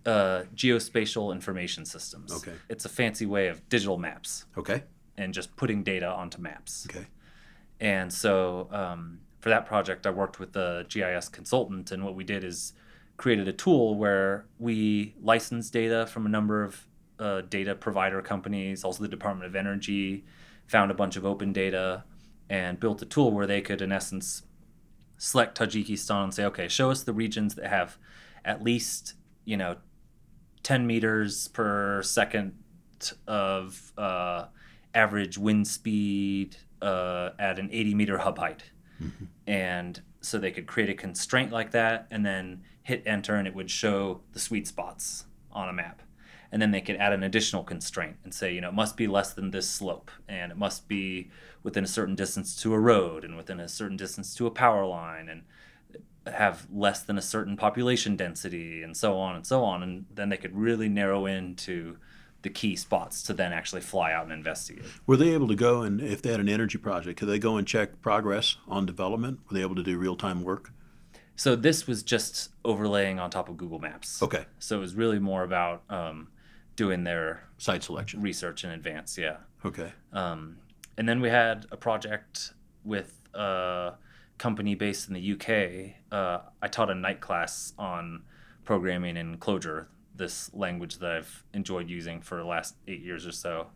Uh, 0.06 0.44
geospatial 0.56 1.32
information 1.34 1.86
systems. 1.86 2.32
Okay. 2.32 2.54
It's 2.70 2.86
a 2.86 2.90
fancy 2.90 3.26
way 3.26 3.48
of 3.50 3.68
digital 3.70 3.98
maps 3.98 4.46
Okay. 4.58 4.84
and 5.18 5.34
just 5.34 5.56
putting 5.58 5.84
data 5.84 6.08
onto 6.08 6.42
maps. 6.42 6.88
Okay. 6.90 7.06
And 7.80 8.12
so 8.12 8.68
um, 8.72 9.20
for 9.40 9.50
that 9.50 9.66
project, 9.66 10.06
I 10.06 10.10
worked 10.10 10.40
with 10.40 10.54
the 10.54 10.86
GIS 10.90 11.30
consultant, 11.30 11.92
and 11.92 12.04
what 12.04 12.16
we 12.16 12.24
did 12.24 12.44
is 12.44 12.74
created 13.18 13.48
a 13.48 13.54
tool 13.54 13.96
where 13.96 14.46
we 14.58 15.16
licensed 15.22 15.74
data 15.74 16.08
from 16.08 16.26
a 16.26 16.30
number 16.30 16.64
of 16.64 16.86
uh, 17.20 17.42
data 17.42 17.76
provider 17.76 18.22
companies, 18.22 18.84
also 18.84 19.04
the 19.04 19.10
Department 19.10 19.46
of 19.46 19.56
Energy, 19.56 20.26
found 20.68 20.92
a 20.92 20.94
bunch 20.94 21.16
of 21.16 21.26
open 21.26 21.52
data, 21.52 22.04
and 22.50 22.80
built 22.80 23.02
a 23.02 23.06
tool 23.06 23.32
where 23.32 23.48
they 23.48 23.62
could, 23.62 23.82
in 23.82 23.92
essence, 23.92 24.44
select 25.18 25.58
Tajikistan 25.58 26.26
and 26.26 26.34
say, 26.34 26.46
okay, 26.46 26.68
show 26.68 26.90
us 26.92 27.04
the 27.04 27.14
regions 27.14 27.56
that 27.56 27.68
have 27.68 27.98
at 28.44 28.64
least, 28.64 29.16
you 29.46 29.58
know, 29.58 29.78
10 30.64 30.88
meters 30.88 31.48
per 31.50 32.02
second 32.04 32.54
of 33.28 33.94
uh, 33.98 34.46
average 34.94 35.38
wind 35.38 35.68
speed 35.68 36.58
uh, 36.82 37.32
at 37.40 37.60
an 37.60 37.70
80 37.72 37.96
meter 37.96 38.18
hub 38.20 38.38
height. 38.38 38.64
And 39.48 40.02
so 40.22 40.38
they 40.38 40.52
could 40.52 40.68
create 40.68 40.90
a 40.90 40.94
constraint 40.94 41.52
like 41.52 41.72
that 41.72 42.08
and 42.12 42.26
then 42.26 42.64
hit 42.84 43.04
enter 43.06 43.36
and 43.36 43.48
it 43.48 43.56
would 43.56 43.72
show 43.72 44.22
the 44.34 44.40
sweet 44.40 44.68
spots 44.68 45.26
on 45.52 45.70
a 45.70 45.74
map. 45.74 46.02
And 46.52 46.62
then 46.62 46.72
they 46.72 46.82
could 46.82 46.96
add 46.96 47.14
an 47.14 47.24
additional 47.24 47.64
constraint 47.64 48.18
and 48.24 48.34
say, 48.34 48.54
you 48.54 48.62
know, 48.62 48.70
it 48.70 48.74
must 48.74 48.98
be 48.98 49.08
less 49.08 49.34
than 49.34 49.52
this 49.52 49.70
slope 49.70 50.12
and 50.28 50.52
it 50.52 50.58
must 50.58 50.88
be 50.88 51.30
within 51.64 51.84
a 51.84 51.88
certain 51.88 52.16
distance 52.16 52.60
to 52.62 52.74
a 52.74 52.80
road 52.80 53.24
and 53.24 53.38
within 53.38 53.60
a 53.60 53.70
certain 53.70 53.98
distance 53.98 54.34
to 54.36 54.48
a 54.48 54.52
power 54.52 54.86
line 54.86 55.30
and 55.30 55.44
have 56.34 56.68
less 56.72 57.02
than 57.04 57.18
a 57.18 57.22
certain 57.22 57.56
population 57.56 58.16
density 58.16 58.82
and 58.84 58.98
so 58.98 59.18
on 59.18 59.36
and 59.36 59.46
so 59.46 59.64
on. 59.64 59.84
And 59.84 60.06
then 60.14 60.30
they 60.30 60.38
could 60.38 60.56
really 60.56 60.90
narrow 60.90 61.26
into 61.26 61.98
the 62.42 62.50
key 62.50 62.76
spots 62.76 63.24
to 63.24 63.34
then 63.34 63.52
actually 63.52 63.82
fly 63.82 64.12
out 64.14 64.24
and 64.24 64.32
investigate. 64.34 64.86
Were 65.06 65.18
they 65.18 65.34
able 65.34 65.48
to 65.50 65.56
go 65.56 65.82
and 65.82 66.00
if 66.02 66.22
they 66.22 66.32
had 66.32 66.40
an 66.40 66.50
energy 66.50 66.78
project, 66.78 67.20
could 67.20 67.28
they 67.28 67.40
go 67.40 67.58
and 67.58 67.68
check 67.68 68.02
progress 68.02 68.58
on 68.68 68.86
development? 68.86 69.40
Were 69.50 69.56
they 69.56 69.62
able 69.62 69.76
to 69.76 69.84
do 69.84 69.98
real 69.98 70.16
time 70.16 70.44
work? 70.44 70.72
So 71.36 71.56
this 71.56 71.88
was 71.88 72.04
just 72.04 72.52
overlaying 72.66 73.20
on 73.20 73.30
top 73.30 73.48
of 73.50 73.58
Google 73.58 73.80
Maps. 73.80 74.22
Okay. 74.22 74.46
So 74.60 74.78
it 74.78 74.80
was 74.82 74.96
really 74.96 75.20
more 75.20 75.44
about 75.44 75.84
um, 75.90 76.28
doing 76.76 77.04
their 77.04 77.44
Site 77.58 77.84
selection. 77.84 78.22
research 78.22 78.64
in 78.64 78.72
advance. 78.72 79.18
Yeah. 79.18 79.38
Okay. 79.66 79.92
Um, 80.14 80.58
and 80.98 81.08
then 81.08 81.22
we 81.22 81.30
had 81.30 81.66
a 81.72 81.78
project 81.78 82.54
with 82.84 83.22
a 83.34 83.94
company 84.38 84.76
based 84.76 85.08
in 85.08 85.14
the 85.14 85.32
UK. 85.34 85.96
Uh, 86.12 86.40
I 86.62 86.68
taught 86.68 86.90
a 86.90 86.96
night 86.96 87.22
class 87.22 87.74
on 87.78 88.24
programming 88.66 89.16
in 89.18 89.38
Clojure, 89.38 89.86
this 90.20 90.54
language 90.54 91.00
that 91.00 91.12
I've 91.12 91.44
enjoyed 91.56 91.90
using 91.90 92.22
for 92.22 92.38
the 92.38 92.46
last 92.46 92.76
eight 92.88 93.02
years 93.02 93.26
or 93.26 93.32
so. 93.32 93.70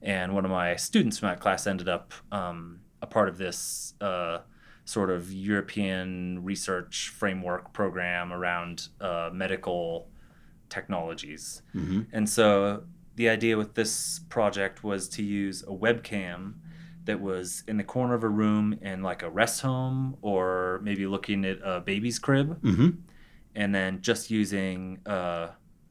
And 0.00 0.34
one 0.34 0.44
of 0.44 0.50
my 0.52 0.76
students 0.76 1.18
from 1.18 1.30
that 1.30 1.40
class 1.40 1.66
ended 1.66 1.88
up 1.88 2.12
um, 2.30 2.80
a 3.02 3.06
part 3.06 3.28
of 3.28 3.38
this 3.38 3.94
uh, 4.00 4.38
sort 4.84 5.10
of 5.10 5.32
European 5.32 6.44
research 6.44 7.08
framework 7.08 7.72
program 7.72 8.32
around 8.32 8.88
uh, 9.00 9.30
medical 9.32 10.08
technologies. 10.68 11.62
Mm-hmm. 11.74 12.02
And 12.12 12.28
so 12.28 12.84
the 13.16 13.28
idea 13.28 13.56
with 13.56 13.74
this 13.74 14.20
project 14.28 14.84
was 14.84 15.08
to 15.08 15.22
use 15.22 15.62
a 15.62 15.74
webcam 15.74 16.54
that 17.06 17.20
was 17.20 17.64
in 17.66 17.76
the 17.76 17.84
corner 17.84 18.14
of 18.14 18.22
a 18.24 18.28
room 18.28 18.78
in 18.82 19.02
like 19.02 19.22
a 19.22 19.30
rest 19.30 19.62
home 19.62 20.16
or 20.22 20.80
maybe 20.82 21.06
looking 21.06 21.44
at 21.44 21.58
a 21.64 21.80
baby's 21.80 22.18
crib 22.18 22.60
Mm-hmm. 22.62 22.90
and 23.54 23.74
then 23.74 24.02
just 24.02 24.30
using 24.30 25.00
uh, 25.06 25.48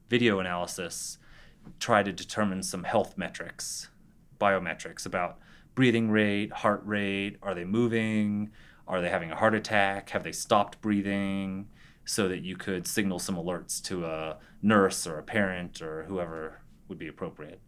video 0.10 0.40
analysis 0.40 1.18
try 1.80 2.04
to 2.04 2.12
determine 2.12 2.62
some 2.62 2.84
health 2.84 3.18
metrics 3.18 3.90
biometrics 4.40 5.06
about 5.06 5.40
breathing 5.74 6.10
rate 6.10 6.52
heart 6.52 6.82
rate 6.86 7.38
are 7.42 7.56
they 7.56 7.66
moving 7.66 8.52
are 8.88 9.02
they 9.02 9.10
having 9.10 9.32
a 9.32 9.36
heart 9.36 9.56
attack 9.56 10.10
have 10.12 10.24
they 10.24 10.32
stopped 10.32 10.80
breathing 10.82 11.68
so 12.06 12.28
that 12.28 12.44
you 12.44 12.56
could 12.56 12.88
signal 12.88 13.20
some 13.20 13.36
alerts 13.36 13.82
to 13.82 14.06
a 14.06 14.38
nurse 14.62 15.06
or 15.08 15.18
a 15.18 15.24
parent 15.24 15.82
or 15.82 16.04
whoever 16.04 16.62
would 16.88 17.00
be 17.00 17.08
appropriate. 17.08 17.60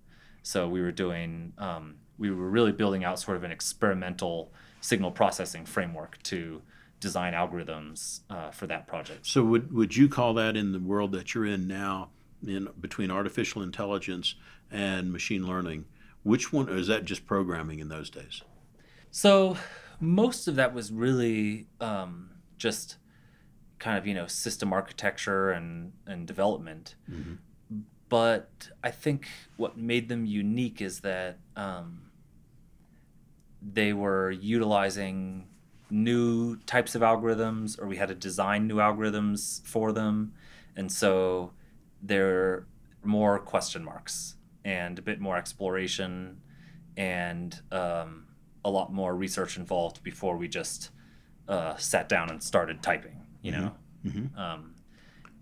So 0.44 0.70
we 0.70 0.79
were 0.79 0.91
doing 0.91 1.53
um, 1.58 1.96
we 2.17 2.32
were 2.32 2.50
really 2.50 2.72
building 2.72 3.03
out 3.03 3.20
sort 3.20 3.38
of 3.38 3.44
an 3.44 3.51
experimental 3.51 4.53
signal 4.79 5.12
processing 5.12 5.65
framework 5.65 6.22
to 6.24 6.62
design 7.00 7.34
algorithms 7.34 8.22
uh, 8.29 8.50
for 8.51 8.65
that 8.67 8.88
project. 8.88 9.27
So 9.27 9.44
would 9.44 9.74
would 9.74 9.96
you 9.96 10.08
call 10.08 10.36
that 10.36 10.56
in 10.56 10.72
the 10.72 10.79
world 10.79 11.12
that 11.13 11.34
you're 11.34 11.46
in 11.46 11.67
now, 11.67 12.10
in 12.46 12.70
between 12.79 13.12
artificial 13.12 13.62
intelligence 13.62 14.36
and 14.72 15.12
machine 15.12 15.48
learning? 15.48 15.86
Which 16.24 16.51
one 16.51 16.70
or 16.70 16.75
is 16.75 16.88
that 16.88 17.06
just 17.06 17.25
programming 17.25 17.79
in 17.79 17.89
those 17.89 18.10
days? 18.10 18.41
So 19.12 19.58
most 20.00 20.48
of 20.48 20.56
that 20.56 20.74
was 20.74 20.91
really 20.91 21.67
um, 21.79 22.29
just 22.58 22.98
kind 23.79 23.98
of 23.98 24.08
you 24.08 24.13
know 24.13 24.27
system 24.27 24.74
architecture 24.74 25.51
and 25.51 25.94
and 26.06 26.27
development. 26.27 26.96
Mhm. 27.10 27.38
But 28.10 28.70
I 28.84 28.91
think 28.91 29.27
what 29.58 29.77
made 29.77 30.08
them 30.08 30.25
unique 30.25 30.82
is 30.82 31.01
that 31.01 31.39
um, 31.58 32.03
they 33.62 33.91
were 33.91 34.32
utilizing 34.32 35.48
new 35.89 36.56
types 36.65 36.96
of 36.96 37.01
algorithms, 37.01 37.79
or 37.82 37.88
we 37.88 37.98
had 37.98 38.08
to 38.08 38.15
design 38.15 38.67
new 38.67 38.77
algorithms 38.77 39.62
for 39.65 39.91
them, 39.91 40.34
and 40.75 40.91
so 40.91 41.51
there 42.01 42.30
are 42.30 42.68
more 43.04 43.39
question 43.39 43.84
marks 43.84 44.36
and 44.66 45.00
a 45.00 45.01
bit 45.01 45.20
more 45.20 45.38
exploration 45.38 46.42
and 46.98 47.62
um, 47.72 48.27
a 48.66 48.70
lot 48.70 48.92
more 48.92 49.16
research 49.16 49.58
involved 49.58 50.04
before 50.04 50.36
we 50.36 50.48
just 50.48 50.92
uh, 51.48 51.75
sat 51.77 52.10
down 52.10 52.30
and 52.30 52.44
started 52.44 52.82
typing, 52.84 53.25
you 53.42 53.51
know. 53.51 53.75
Mhm. 54.06 54.38
Um, 54.38 54.75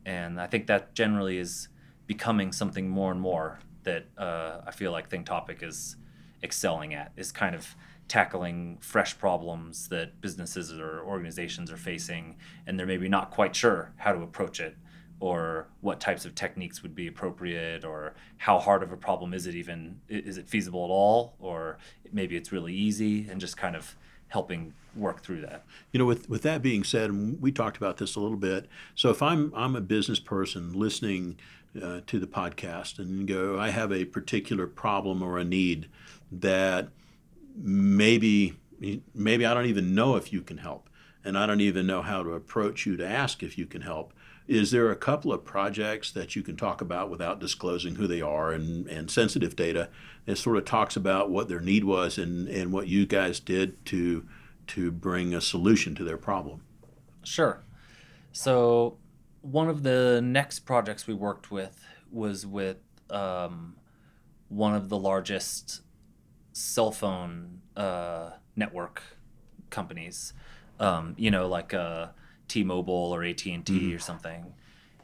and 0.05 0.39
I 0.39 0.47
think 0.47 0.67
that 0.67 0.93
generally 0.93 1.37
is 1.37 1.69
becoming 2.05 2.51
something 2.51 2.87
more 2.87 3.11
and 3.11 3.19
more 3.19 3.59
that 3.83 4.05
uh, 4.17 4.61
I 4.65 4.71
feel 4.71 4.91
like 4.91 5.09
Think 5.09 5.25
Topic 5.25 5.63
is 5.63 5.95
excelling 6.43 6.93
at 6.93 7.11
is 7.15 7.31
kind 7.31 7.55
of 7.55 7.75
tackling 8.07 8.77
fresh 8.81 9.17
problems 9.17 9.89
that 9.89 10.21
businesses 10.21 10.71
or 10.71 11.01
organizations 11.03 11.71
are 11.71 11.77
facing, 11.77 12.37
and 12.67 12.77
they're 12.77 12.85
maybe 12.85 13.09
not 13.09 13.31
quite 13.31 13.55
sure 13.55 13.93
how 13.97 14.11
to 14.11 14.21
approach 14.21 14.59
it 14.59 14.77
or 15.19 15.67
what 15.81 15.99
types 15.99 16.25
of 16.25 16.35
techniques 16.35 16.83
would 16.83 16.93
be 16.93 17.07
appropriate 17.07 17.85
or 17.85 18.13
how 18.37 18.59
hard 18.59 18.83
of 18.83 18.91
a 18.91 18.97
problem 18.97 19.33
is 19.33 19.47
it 19.47 19.55
even 19.55 19.99
is 20.09 20.37
it 20.37 20.47
feasible 20.47 20.83
at 20.83 20.89
all 20.89 21.35
or 21.39 21.77
maybe 22.11 22.35
it's 22.35 22.51
really 22.51 22.73
easy 22.73 23.27
and 23.29 23.39
just 23.39 23.55
kind 23.55 23.75
of 23.75 23.95
helping 24.27 24.73
work 24.95 25.21
through 25.21 25.41
that 25.41 25.63
You 25.91 25.99
know, 25.99 26.05
with 26.05 26.29
with 26.29 26.41
that 26.43 26.61
being 26.61 26.83
said, 26.83 27.09
and 27.09 27.41
we 27.41 27.51
talked 27.51 27.77
about 27.77 27.97
this 27.97 28.15
a 28.15 28.19
little 28.19 28.37
bit. 28.37 28.67
So 28.95 29.09
if 29.09 29.21
I'm 29.21 29.51
I'm 29.55 29.75
a 29.75 29.81
business 29.81 30.19
person 30.19 30.73
listening 30.73 31.37
uh, 31.81 32.01
to 32.07 32.19
the 32.19 32.27
podcast 32.27 32.99
and 32.99 33.27
go, 33.27 33.59
I 33.59 33.69
have 33.69 33.91
a 33.91 34.05
particular 34.05 34.67
problem 34.67 35.21
or 35.21 35.37
a 35.37 35.43
need 35.43 35.89
that 36.31 36.89
maybe 37.55 38.55
maybe 39.13 39.45
I 39.45 39.53
don't 39.53 39.67
even 39.67 39.95
know 39.95 40.15
if 40.15 40.33
you 40.33 40.41
can 40.41 40.57
help, 40.57 40.89
and 41.23 41.37
I 41.37 41.45
don't 41.45 41.61
even 41.61 41.87
know 41.87 42.01
how 42.01 42.23
to 42.23 42.31
approach 42.33 42.85
you 42.85 42.97
to 42.97 43.07
ask 43.07 43.43
if 43.43 43.57
you 43.57 43.65
can 43.65 43.81
help. 43.81 44.13
Is 44.47 44.71
there 44.71 44.91
a 44.91 44.95
couple 44.95 45.33
of 45.33 45.43
projects 45.43 46.11
that 46.11 46.35
you 46.35 46.43
can 46.43 46.55
talk 46.55 46.79
about 46.79 47.09
without 47.09 47.39
disclosing 47.39 47.95
who 47.95 48.05
they 48.05 48.21
are 48.21 48.51
and, 48.51 48.87
and 48.87 49.09
sensitive 49.09 49.55
data 49.55 49.89
that 50.25 50.37
sort 50.37 50.57
of 50.57 50.65
talks 50.65 50.95
about 50.95 51.31
what 51.31 51.47
their 51.47 51.59
need 51.59 51.83
was 51.83 52.17
and, 52.17 52.47
and 52.47 52.71
what 52.71 52.87
you 52.87 53.05
guys 53.05 53.39
did 53.39 53.83
to 53.87 54.25
to 54.67 54.91
bring 54.91 55.33
a 55.33 55.41
solution 55.41 55.93
to 55.93 56.03
their 56.03 56.17
problem. 56.17 56.61
Sure. 57.23 57.63
So, 58.31 58.97
one 59.41 59.69
of 59.69 59.83
the 59.83 60.21
next 60.23 60.59
projects 60.59 61.05
we 61.05 61.13
worked 61.13 61.51
with 61.51 61.85
was 62.11 62.47
with 62.47 62.77
um, 63.09 63.75
one 64.49 64.73
of 64.73 64.89
the 64.89 64.97
largest 64.97 65.81
cell 66.53 66.91
phone 66.91 67.61
uh, 67.75 68.31
network 68.55 69.03
companies. 69.69 70.33
Um, 70.79 71.13
you 71.17 71.31
know, 71.31 71.47
like 71.47 71.73
uh, 71.73 72.07
T-Mobile 72.47 73.13
or 73.13 73.23
AT 73.23 73.45
and 73.45 73.65
T 73.65 73.93
or 73.93 73.99
something. 73.99 74.53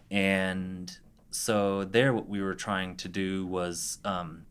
And 0.10 0.96
so 1.30 1.84
there, 1.84 2.14
what 2.14 2.28
we 2.28 2.42
were 2.42 2.56
trying 2.56 2.98
to 2.98 3.08
do 3.08 3.46
was 3.46 4.00
um, 4.04 4.46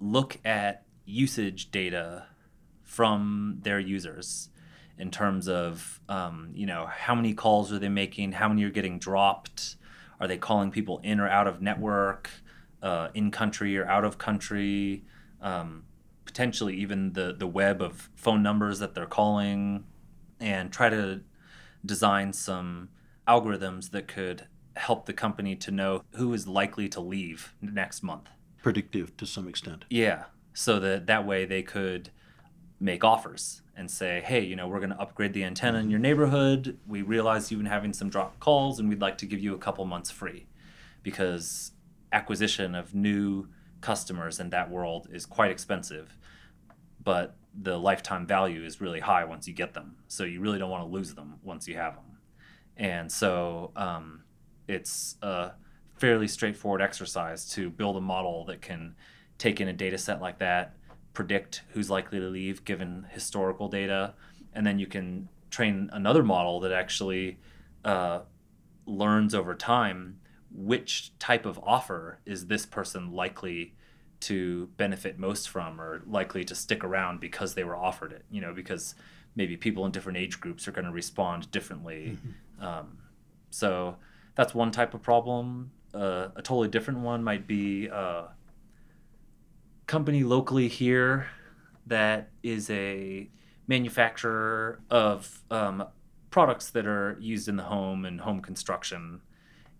look 0.00 0.38
at 0.44 0.84
usage 1.04 1.70
data 1.70 2.26
from 2.82 3.58
their 3.62 3.78
users 3.78 4.50
in 4.98 5.10
terms 5.10 5.48
of 5.48 6.00
um, 6.08 6.50
you 6.54 6.66
know 6.66 6.86
how 6.86 7.14
many 7.14 7.34
calls 7.34 7.72
are 7.72 7.78
they 7.78 7.88
making? 7.88 8.32
How 8.32 8.48
many 8.48 8.64
are 8.64 8.70
getting 8.70 8.98
dropped? 8.98 9.76
Are 10.20 10.26
they 10.26 10.38
calling 10.38 10.70
people 10.70 11.00
in 11.02 11.20
or 11.20 11.28
out 11.28 11.46
of 11.46 11.60
network 11.60 12.30
uh, 12.82 13.08
in 13.14 13.30
country 13.30 13.76
or 13.76 13.86
out 13.86 14.04
of 14.04 14.18
country? 14.18 15.04
Um, 15.40 15.84
potentially 16.36 16.76
even 16.76 17.14
the, 17.14 17.34
the 17.38 17.46
web 17.46 17.80
of 17.80 18.10
phone 18.14 18.42
numbers 18.42 18.80
that 18.80 18.94
they're 18.94 19.06
calling 19.06 19.84
and 20.38 20.70
try 20.70 20.90
to 20.90 21.22
design 21.86 22.32
some 22.32 22.88
algorithms 23.26 23.90
that 23.90 24.08
could 24.08 24.46
help 24.76 25.06
the 25.06 25.12
company 25.12 25.56
to 25.56 25.70
know 25.70 26.02
who 26.16 26.32
is 26.34 26.46
likely 26.46 26.88
to 26.88 27.00
leave 27.00 27.54
next 27.62 28.02
month 28.02 28.28
Predictive 28.62 29.16
to 29.16 29.26
some 29.26 29.48
extent. 29.48 29.84
yeah. 29.90 30.24
So 30.52 30.80
that 30.80 31.06
that 31.06 31.26
way 31.26 31.44
they 31.44 31.62
could 31.62 32.10
make 32.80 33.04
offers 33.04 33.62
and 33.76 33.90
say, 33.90 34.22
hey, 34.24 34.40
you 34.40 34.56
know, 34.56 34.66
we're 34.66 34.78
going 34.78 34.90
to 34.90 35.00
upgrade 35.00 35.34
the 35.34 35.44
antenna 35.44 35.78
in 35.78 35.90
your 35.90 35.98
neighborhood. 36.00 36.78
We 36.86 37.02
realize 37.02 37.50
you've 37.50 37.60
been 37.60 37.70
having 37.70 37.92
some 37.92 38.08
drop 38.08 38.38
calls 38.40 38.78
and 38.80 38.88
we'd 38.88 39.00
like 39.00 39.18
to 39.18 39.26
give 39.26 39.38
you 39.38 39.54
a 39.54 39.58
couple 39.58 39.84
months 39.84 40.10
free 40.10 40.46
because 41.02 41.72
acquisition 42.12 42.74
of 42.74 42.94
new 42.94 43.48
customers 43.82 44.40
in 44.40 44.50
that 44.50 44.70
world 44.70 45.08
is 45.12 45.26
quite 45.26 45.50
expensive, 45.50 46.16
but 47.02 47.36
the 47.60 47.78
lifetime 47.78 48.26
value 48.26 48.64
is 48.64 48.80
really 48.80 49.00
high 49.00 49.24
once 49.24 49.48
you 49.48 49.54
get 49.54 49.74
them. 49.74 49.96
So 50.08 50.24
you 50.24 50.40
really 50.40 50.58
don't 50.58 50.70
want 50.70 50.84
to 50.84 50.92
lose 50.92 51.14
them 51.14 51.36
once 51.42 51.66
you 51.66 51.76
have 51.76 51.94
them. 51.94 52.18
And 52.76 53.10
so 53.10 53.72
um, 53.76 54.24
it's 54.68 55.16
a 55.22 55.52
fairly 55.96 56.28
straightforward 56.28 56.82
exercise 56.82 57.48
to 57.52 57.70
build 57.70 57.96
a 57.96 58.00
model 58.00 58.44
that 58.46 58.60
can 58.60 58.94
take 59.38 59.60
in 59.60 59.68
a 59.68 59.72
data 59.72 59.96
set 59.96 60.20
like 60.20 60.38
that, 60.38 60.74
predict 61.14 61.62
who's 61.70 61.88
likely 61.88 62.18
to 62.18 62.26
leave 62.26 62.64
given 62.64 63.06
historical 63.10 63.68
data, 63.68 64.14
and 64.52 64.66
then 64.66 64.78
you 64.78 64.86
can 64.86 65.28
train 65.50 65.88
another 65.92 66.22
model 66.22 66.60
that 66.60 66.72
actually 66.72 67.38
uh, 67.84 68.20
learns 68.84 69.34
over 69.34 69.54
time 69.54 70.18
which 70.50 71.12
type 71.18 71.44
of 71.44 71.58
offer 71.62 72.18
is 72.24 72.46
this 72.46 72.64
person 72.66 73.12
likely 73.12 73.74
to 74.20 74.68
benefit 74.76 75.18
most 75.18 75.48
from 75.48 75.80
or 75.80 76.02
likely 76.06 76.44
to 76.44 76.54
stick 76.54 76.82
around 76.82 77.20
because 77.20 77.54
they 77.54 77.64
were 77.64 77.76
offered 77.76 78.12
it 78.12 78.24
you 78.30 78.40
know 78.40 78.52
because 78.52 78.94
maybe 79.36 79.56
people 79.56 79.84
in 79.84 79.92
different 79.92 80.18
age 80.18 80.40
groups 80.40 80.66
are 80.66 80.72
going 80.72 80.86
to 80.86 80.90
respond 80.90 81.50
differently. 81.50 82.18
Um, 82.58 82.98
so 83.50 83.96
that's 84.34 84.54
one 84.54 84.70
type 84.70 84.94
of 84.94 85.02
problem. 85.02 85.70
Uh, 85.94 86.28
a 86.34 86.42
totally 86.42 86.68
different 86.68 87.00
one 87.00 87.22
might 87.22 87.46
be 87.46 87.88
uh, 87.90 88.24
company 89.86 90.24
locally 90.24 90.68
here 90.68 91.28
that 91.86 92.30
is 92.42 92.70
a 92.70 93.28
manufacturer 93.68 94.80
of 94.90 95.42
um, 95.50 95.84
products 96.30 96.70
that 96.70 96.86
are 96.86 97.16
used 97.20 97.48
in 97.48 97.56
the 97.56 97.62
home 97.62 98.04
and 98.04 98.20
home 98.20 98.40
construction. 98.40 99.20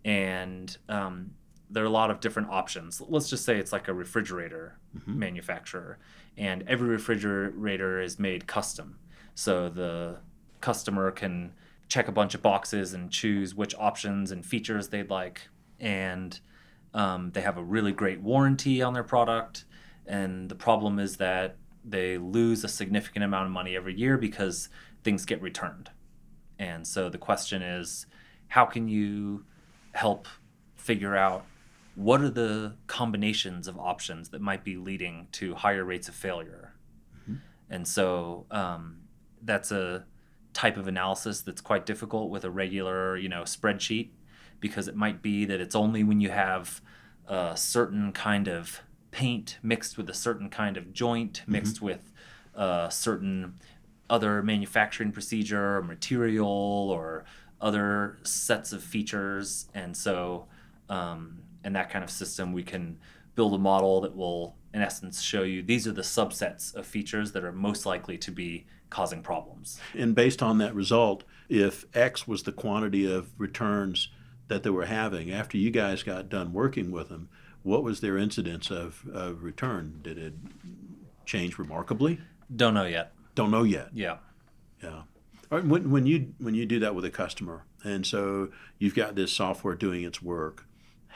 And 0.04 0.76
um, 0.88 1.32
there 1.70 1.82
are 1.82 1.86
a 1.86 1.90
lot 1.90 2.10
of 2.10 2.20
different 2.20 2.50
options. 2.50 3.02
Let's 3.08 3.28
just 3.28 3.44
say 3.44 3.58
it's 3.58 3.72
like 3.72 3.88
a 3.88 3.94
refrigerator 3.94 4.78
manufacturer, 5.06 5.98
and 6.36 6.64
every 6.68 6.88
refrigerator 6.88 8.00
is 8.00 8.18
made 8.18 8.46
custom. 8.46 8.98
So 9.34 9.68
the 9.68 10.18
customer 10.60 11.10
can 11.10 11.52
check 11.88 12.08
a 12.08 12.12
bunch 12.12 12.34
of 12.34 12.42
boxes 12.42 12.94
and 12.94 13.10
choose 13.10 13.54
which 13.54 13.74
options 13.76 14.32
and 14.32 14.44
features 14.44 14.88
they'd 14.88 15.10
like. 15.10 15.48
And 15.78 16.38
um, 16.94 17.30
they 17.32 17.42
have 17.42 17.58
a 17.58 17.62
really 17.62 17.92
great 17.92 18.20
warranty 18.20 18.82
on 18.82 18.94
their 18.94 19.04
product. 19.04 19.64
And 20.06 20.48
the 20.48 20.54
problem 20.54 20.98
is 20.98 21.16
that 21.18 21.56
they 21.84 22.18
lose 22.18 22.64
a 22.64 22.68
significant 22.68 23.24
amount 23.24 23.46
of 23.46 23.52
money 23.52 23.76
every 23.76 23.94
year 23.94 24.16
because 24.16 24.68
things 25.04 25.24
get 25.24 25.40
returned. 25.40 25.90
And 26.58 26.86
so 26.86 27.08
the 27.08 27.18
question 27.18 27.62
is 27.62 28.06
how 28.48 28.64
can 28.64 28.88
you 28.88 29.44
help 29.92 30.26
figure 30.74 31.16
out 31.16 31.44
what 31.96 32.20
are 32.20 32.30
the 32.30 32.76
combinations 32.86 33.66
of 33.66 33.78
options 33.78 34.28
that 34.28 34.40
might 34.40 34.62
be 34.62 34.76
leading 34.76 35.26
to 35.32 35.54
higher 35.54 35.84
rates 35.84 36.08
of 36.08 36.14
failure? 36.14 36.74
And 37.70 37.88
so 37.88 38.46
um, 38.50 38.98
that's 39.42 39.72
a 39.72 40.04
type 40.52 40.76
of 40.76 40.86
analysis 40.86 41.40
that's 41.40 41.62
quite 41.62 41.86
difficult 41.86 42.30
with 42.30 42.44
a 42.44 42.50
regular, 42.50 43.16
you 43.16 43.28
know, 43.28 43.42
spreadsheet 43.42 44.10
because 44.60 44.88
it 44.88 44.94
might 44.94 45.22
be 45.22 45.46
that 45.46 45.60
it's 45.60 45.74
only 45.74 46.04
when 46.04 46.20
you 46.20 46.30
have 46.30 46.80
a 47.26 47.56
certain 47.56 48.12
kind 48.12 48.46
of 48.46 48.82
paint 49.10 49.58
mixed 49.62 49.96
with 49.96 50.08
a 50.10 50.14
certain 50.14 50.50
kind 50.50 50.76
of 50.76 50.92
joint 50.92 51.42
mixed 51.46 51.80
with 51.80 52.12
a 52.54 52.88
certain 52.90 53.54
other 54.10 54.42
manufacturing 54.42 55.12
procedure 55.12 55.78
or 55.78 55.82
material 55.82 56.46
or 56.46 57.24
other 57.60 58.18
sets 58.22 58.72
of 58.72 58.82
features. 58.82 59.66
And 59.74 59.96
so 59.96 60.46
um, 60.88 61.38
in 61.66 61.72
that 61.74 61.90
kind 61.90 62.02
of 62.02 62.10
system 62.10 62.52
we 62.52 62.62
can 62.62 62.98
build 63.34 63.52
a 63.52 63.58
model 63.58 64.00
that 64.00 64.16
will 64.16 64.56
in 64.72 64.80
essence 64.80 65.20
show 65.20 65.42
you 65.42 65.62
these 65.62 65.86
are 65.86 65.92
the 65.92 66.02
subsets 66.02 66.74
of 66.74 66.86
features 66.86 67.32
that 67.32 67.44
are 67.44 67.52
most 67.52 67.84
likely 67.84 68.16
to 68.16 68.30
be 68.30 68.64
causing 68.88 69.20
problems 69.22 69.80
And 69.94 70.14
based 70.14 70.42
on 70.42 70.58
that 70.58 70.74
result, 70.74 71.24
if 71.48 71.84
X 71.92 72.26
was 72.28 72.44
the 72.44 72.52
quantity 72.52 73.04
of 73.12 73.28
returns 73.36 74.08
that 74.48 74.62
they 74.62 74.70
were 74.70 74.86
having 74.86 75.32
after 75.32 75.58
you 75.58 75.70
guys 75.70 76.04
got 76.04 76.28
done 76.28 76.52
working 76.52 76.92
with 76.92 77.08
them, 77.08 77.28
what 77.64 77.82
was 77.82 78.00
their 78.00 78.16
incidence 78.16 78.70
of, 78.70 79.02
of 79.12 79.42
return? 79.42 79.98
Did 80.02 80.18
it 80.18 80.34
change 81.24 81.58
remarkably? 81.58 82.20
don't 82.54 82.74
know 82.74 82.84
yet 82.86 83.12
Don't 83.34 83.50
know 83.50 83.64
yet. 83.64 83.88
yeah 83.92 84.18
Yeah. 84.82 85.02
Right, 85.50 85.64
when, 85.64 85.90
when 85.90 86.06
you 86.06 86.34
when 86.38 86.54
you 86.54 86.66
do 86.66 86.78
that 86.80 86.94
with 86.94 87.04
a 87.04 87.10
customer, 87.10 87.64
and 87.84 88.04
so 88.06 88.50
you've 88.78 88.94
got 88.94 89.14
this 89.14 89.32
software 89.32 89.74
doing 89.74 90.02
its 90.04 90.20
work, 90.22 90.65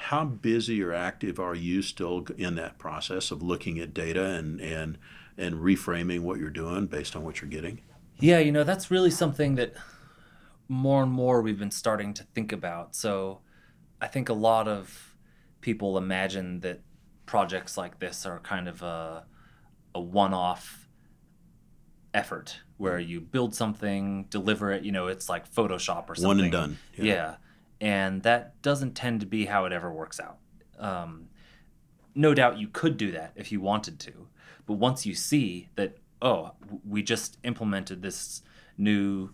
how 0.00 0.24
busy 0.24 0.82
or 0.82 0.94
active 0.94 1.38
are 1.38 1.54
you 1.54 1.82
still 1.82 2.26
in 2.38 2.54
that 2.54 2.78
process 2.78 3.30
of 3.30 3.42
looking 3.42 3.78
at 3.78 3.92
data 3.92 4.24
and 4.24 4.58
and 4.60 4.96
and 5.36 5.56
reframing 5.56 6.20
what 6.20 6.38
you're 6.38 6.48
doing 6.48 6.86
based 6.86 7.14
on 7.14 7.22
what 7.22 7.40
you're 7.40 7.50
getting? 7.50 7.82
Yeah, 8.18 8.38
you 8.38 8.50
know, 8.50 8.64
that's 8.64 8.90
really 8.90 9.10
something 9.10 9.56
that 9.56 9.74
more 10.68 11.02
and 11.02 11.12
more 11.12 11.42
we've 11.42 11.58
been 11.58 11.70
starting 11.70 12.14
to 12.14 12.24
think 12.34 12.50
about. 12.50 12.94
So 12.94 13.40
I 14.00 14.06
think 14.06 14.30
a 14.30 14.34
lot 14.34 14.68
of 14.68 15.14
people 15.60 15.98
imagine 15.98 16.60
that 16.60 16.80
projects 17.26 17.76
like 17.76 17.98
this 17.98 18.24
are 18.24 18.38
kind 18.40 18.68
of 18.68 18.82
a, 18.82 19.24
a 19.94 20.00
one 20.00 20.32
off 20.32 20.88
effort 22.14 22.60
where 22.78 22.98
mm-hmm. 22.98 23.10
you 23.10 23.20
build 23.20 23.54
something, 23.54 24.24
deliver 24.30 24.72
it, 24.72 24.82
you 24.82 24.92
know, 24.92 25.08
it's 25.08 25.28
like 25.28 25.50
Photoshop 25.52 26.08
or 26.08 26.14
something. 26.14 26.28
One 26.28 26.40
and 26.40 26.52
done. 26.52 26.78
Yeah. 26.96 27.36
And 27.80 28.22
that 28.22 28.60
doesn't 28.62 28.94
tend 28.94 29.20
to 29.20 29.26
be 29.26 29.46
how 29.46 29.64
it 29.64 29.72
ever 29.72 29.92
works 29.92 30.20
out. 30.20 30.38
Um, 30.78 31.28
no 32.14 32.34
doubt 32.34 32.58
you 32.58 32.68
could 32.68 32.96
do 32.96 33.12
that 33.12 33.32
if 33.36 33.50
you 33.52 33.60
wanted 33.60 33.98
to. 34.00 34.28
But 34.66 34.74
once 34.74 35.06
you 35.06 35.14
see 35.14 35.68
that, 35.76 35.96
oh, 36.20 36.52
we 36.86 37.02
just 37.02 37.38
implemented 37.44 38.02
this 38.02 38.42
new 38.76 39.30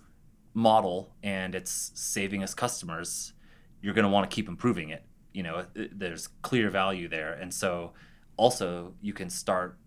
model 0.55 1.15
and 1.23 1.55
it's 1.55 1.93
saving 1.95 2.43
us 2.43 2.55
customers, 2.55 3.33
you're 3.83 3.95
going 3.95 4.05
to 4.05 4.11
want 4.11 4.29
to 4.29 4.35
keep 4.35 4.49
improving 4.49 4.91
it. 4.91 5.05
You 5.33 5.43
know, 5.43 5.67
there's 5.75 6.29
clear 6.43 6.71
value 6.71 7.09
there. 7.09 7.33
And 7.35 7.53
so 7.53 7.93
also 8.37 8.95
you 9.01 9.13
can 9.13 9.29
start 9.29 9.79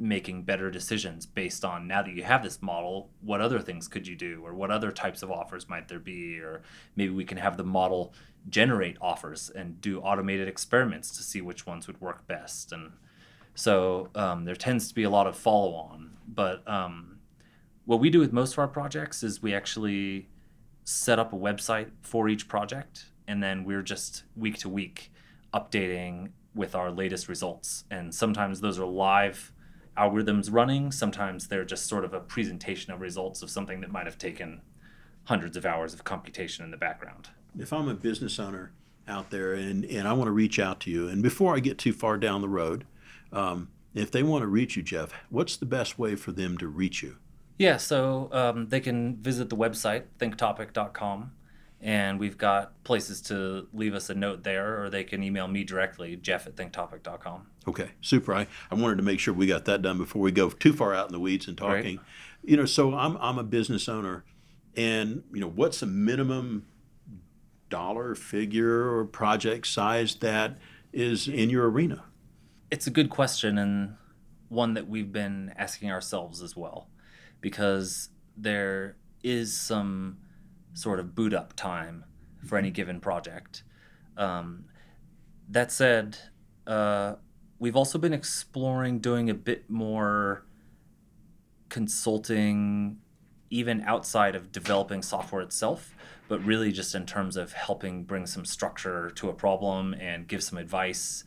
making 0.00 0.42
better 0.42 0.70
decisions 0.70 1.26
based 1.26 1.64
on 1.64 1.86
now 1.86 2.02
that 2.02 2.14
you 2.14 2.24
have 2.24 2.42
this 2.42 2.62
model 2.62 3.10
what 3.20 3.40
other 3.40 3.60
things 3.60 3.86
could 3.86 4.08
you 4.08 4.16
do? 4.16 4.42
Or 4.44 4.54
what 4.54 4.70
other 4.70 4.90
types 4.90 5.22
of 5.22 5.30
offers 5.30 5.68
might 5.68 5.88
there 5.88 6.00
be? 6.00 6.40
Or 6.40 6.62
maybe 6.96 7.12
we 7.12 7.24
can 7.24 7.38
have 7.38 7.56
the 7.56 7.64
model 7.64 8.12
generate 8.48 8.96
offers 9.00 9.50
and 9.50 9.80
do 9.80 10.00
automated 10.00 10.48
experiments 10.48 11.16
to 11.16 11.22
see 11.22 11.42
which 11.42 11.66
ones 11.66 11.86
would 11.86 12.00
work 12.00 12.26
best. 12.26 12.72
And 12.72 12.92
so 13.54 14.08
um, 14.14 14.46
there 14.46 14.56
tends 14.56 14.88
to 14.88 14.94
be 14.94 15.02
a 15.02 15.10
lot 15.10 15.26
of 15.26 15.36
follow 15.36 15.74
on 15.74 16.10
but 16.34 16.66
um, 16.68 17.18
what 17.84 18.00
we 18.00 18.08
do 18.10 18.20
with 18.20 18.32
most 18.32 18.52
of 18.52 18.58
our 18.60 18.68
projects 18.68 19.22
is 19.22 19.42
we 19.42 19.52
actually 19.52 20.28
set 20.84 21.18
up 21.18 21.32
a 21.32 21.36
website 21.36 21.90
for 22.02 22.28
each 22.28 22.48
project. 22.48 23.06
And 23.26 23.42
then 23.42 23.64
we're 23.64 23.82
just 23.82 24.24
week 24.36 24.58
to 24.58 24.68
week 24.68 25.12
updating 25.52 26.30
with 26.54 26.74
our 26.74 26.90
latest 26.90 27.28
results. 27.28 27.84
And 27.90 28.14
sometimes 28.14 28.60
those 28.60 28.78
are 28.78 28.86
live 28.86 29.52
algorithms 29.96 30.52
running. 30.52 30.92
Sometimes 30.92 31.48
they're 31.48 31.64
just 31.64 31.86
sort 31.86 32.04
of 32.04 32.14
a 32.14 32.20
presentation 32.20 32.92
of 32.92 33.00
results 33.00 33.42
of 33.42 33.50
something 33.50 33.80
that 33.80 33.90
might 33.90 34.06
have 34.06 34.18
taken 34.18 34.60
hundreds 35.24 35.56
of 35.56 35.66
hours 35.66 35.94
of 35.94 36.04
computation 36.04 36.64
in 36.64 36.70
the 36.70 36.76
background. 36.76 37.28
If 37.58 37.72
I'm 37.72 37.88
a 37.88 37.94
business 37.94 38.38
owner 38.38 38.72
out 39.08 39.30
there 39.30 39.54
and, 39.54 39.84
and 39.84 40.06
I 40.06 40.12
want 40.12 40.28
to 40.28 40.32
reach 40.32 40.58
out 40.58 40.80
to 40.80 40.90
you, 40.90 41.08
and 41.08 41.22
before 41.22 41.54
I 41.54 41.60
get 41.60 41.78
too 41.78 41.92
far 41.92 42.16
down 42.16 42.40
the 42.40 42.48
road, 42.48 42.86
um, 43.32 43.68
if 43.94 44.10
they 44.10 44.22
want 44.22 44.42
to 44.42 44.46
reach 44.46 44.76
you, 44.76 44.82
Jeff, 44.82 45.12
what's 45.30 45.56
the 45.56 45.66
best 45.66 45.98
way 45.98 46.14
for 46.14 46.32
them 46.32 46.56
to 46.58 46.68
reach 46.68 47.02
you? 47.02 47.16
Yeah, 47.58 47.76
so 47.76 48.30
um, 48.32 48.68
they 48.68 48.80
can 48.80 49.16
visit 49.16 49.50
the 49.50 49.56
website, 49.56 50.04
thinktopic.com, 50.18 51.32
and 51.80 52.18
we've 52.18 52.36
got 52.36 52.82
places 52.84 53.22
to 53.22 53.66
leave 53.72 53.94
us 53.94 54.10
a 54.10 54.14
note 54.14 54.42
there, 54.44 54.82
or 54.82 54.90
they 54.90 55.04
can 55.04 55.22
email 55.22 55.48
me 55.48 55.64
directly, 55.64 56.16
jeff 56.16 56.46
at 56.46 56.56
thinktopic.com. 56.56 57.46
Okay, 57.66 57.90
super. 58.00 58.34
I, 58.34 58.46
I 58.70 58.74
wanted 58.74 58.96
to 58.96 59.02
make 59.02 59.20
sure 59.20 59.32
we 59.32 59.46
got 59.46 59.64
that 59.64 59.82
done 59.82 59.98
before 59.98 60.20
we 60.20 60.32
go 60.32 60.50
too 60.50 60.72
far 60.72 60.94
out 60.94 61.06
in 61.06 61.12
the 61.12 61.20
weeds 61.20 61.48
and 61.48 61.56
talking. 61.56 61.96
Right. 61.96 62.06
You 62.44 62.56
know, 62.56 62.66
so 62.66 62.94
I'm, 62.94 63.16
I'm 63.18 63.38
a 63.38 63.44
business 63.44 63.88
owner, 63.88 64.24
and, 64.76 65.22
you 65.32 65.40
know, 65.40 65.48
what's 65.48 65.80
the 65.80 65.86
minimum 65.86 66.66
dollar 67.68 68.14
figure 68.14 68.94
or 68.94 69.04
project 69.04 69.66
size 69.66 70.16
that 70.16 70.58
is 70.92 71.28
in 71.28 71.50
your 71.50 71.70
arena? 71.70 72.04
It's 72.70 72.86
a 72.86 72.90
good 72.90 73.10
question, 73.10 73.58
and 73.58 73.96
one 74.48 74.74
that 74.74 74.88
we've 74.88 75.12
been 75.12 75.54
asking 75.56 75.90
ourselves 75.90 76.42
as 76.42 76.56
well 76.56 76.88
because 77.40 78.10
there 78.36 78.96
is 79.22 79.58
some 79.58 80.18
sort 80.72 81.00
of 81.00 81.14
boot 81.14 81.34
up 81.34 81.54
time 81.54 82.04
for 82.46 82.58
any 82.58 82.70
given 82.70 83.00
project. 83.00 83.62
Um, 84.16 84.64
that 85.48 85.72
said, 85.72 86.18
uh, 86.66 87.14
we've 87.58 87.76
also 87.76 87.98
been 87.98 88.12
exploring 88.12 89.00
doing 89.00 89.28
a 89.28 89.34
bit 89.34 89.68
more 89.68 90.44
consulting, 91.68 92.98
even 93.50 93.80
outside 93.82 94.34
of 94.34 94.52
developing 94.52 95.02
software 95.02 95.42
itself, 95.42 95.94
but 96.28 96.44
really 96.44 96.72
just 96.72 96.94
in 96.94 97.06
terms 97.06 97.36
of 97.36 97.52
helping 97.52 98.04
bring 98.04 98.26
some 98.26 98.44
structure 98.44 99.10
to 99.10 99.28
a 99.28 99.32
problem 99.32 99.94
and 99.94 100.28
give 100.28 100.42
some 100.42 100.58
advice. 100.58 101.24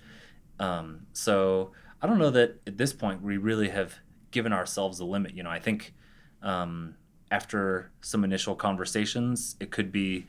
Um, 0.59 1.07
so 1.13 1.71
I 2.01 2.07
don't 2.07 2.19
know 2.19 2.29
that 2.31 2.61
at 2.67 2.77
this 2.77 2.93
point 2.93 3.21
we 3.21 3.37
really 3.37 3.69
have 3.69 3.95
given 4.31 4.53
ourselves 4.53 4.99
a 4.99 5.05
limit. 5.05 5.35
You 5.35 5.43
know, 5.43 5.49
I 5.49 5.59
think 5.59 5.93
um, 6.41 6.95
after 7.33 7.89
some 8.01 8.23
initial 8.23 8.55
conversations, 8.55 9.55
it 9.59 9.71
could 9.71 9.91
be 9.91 10.27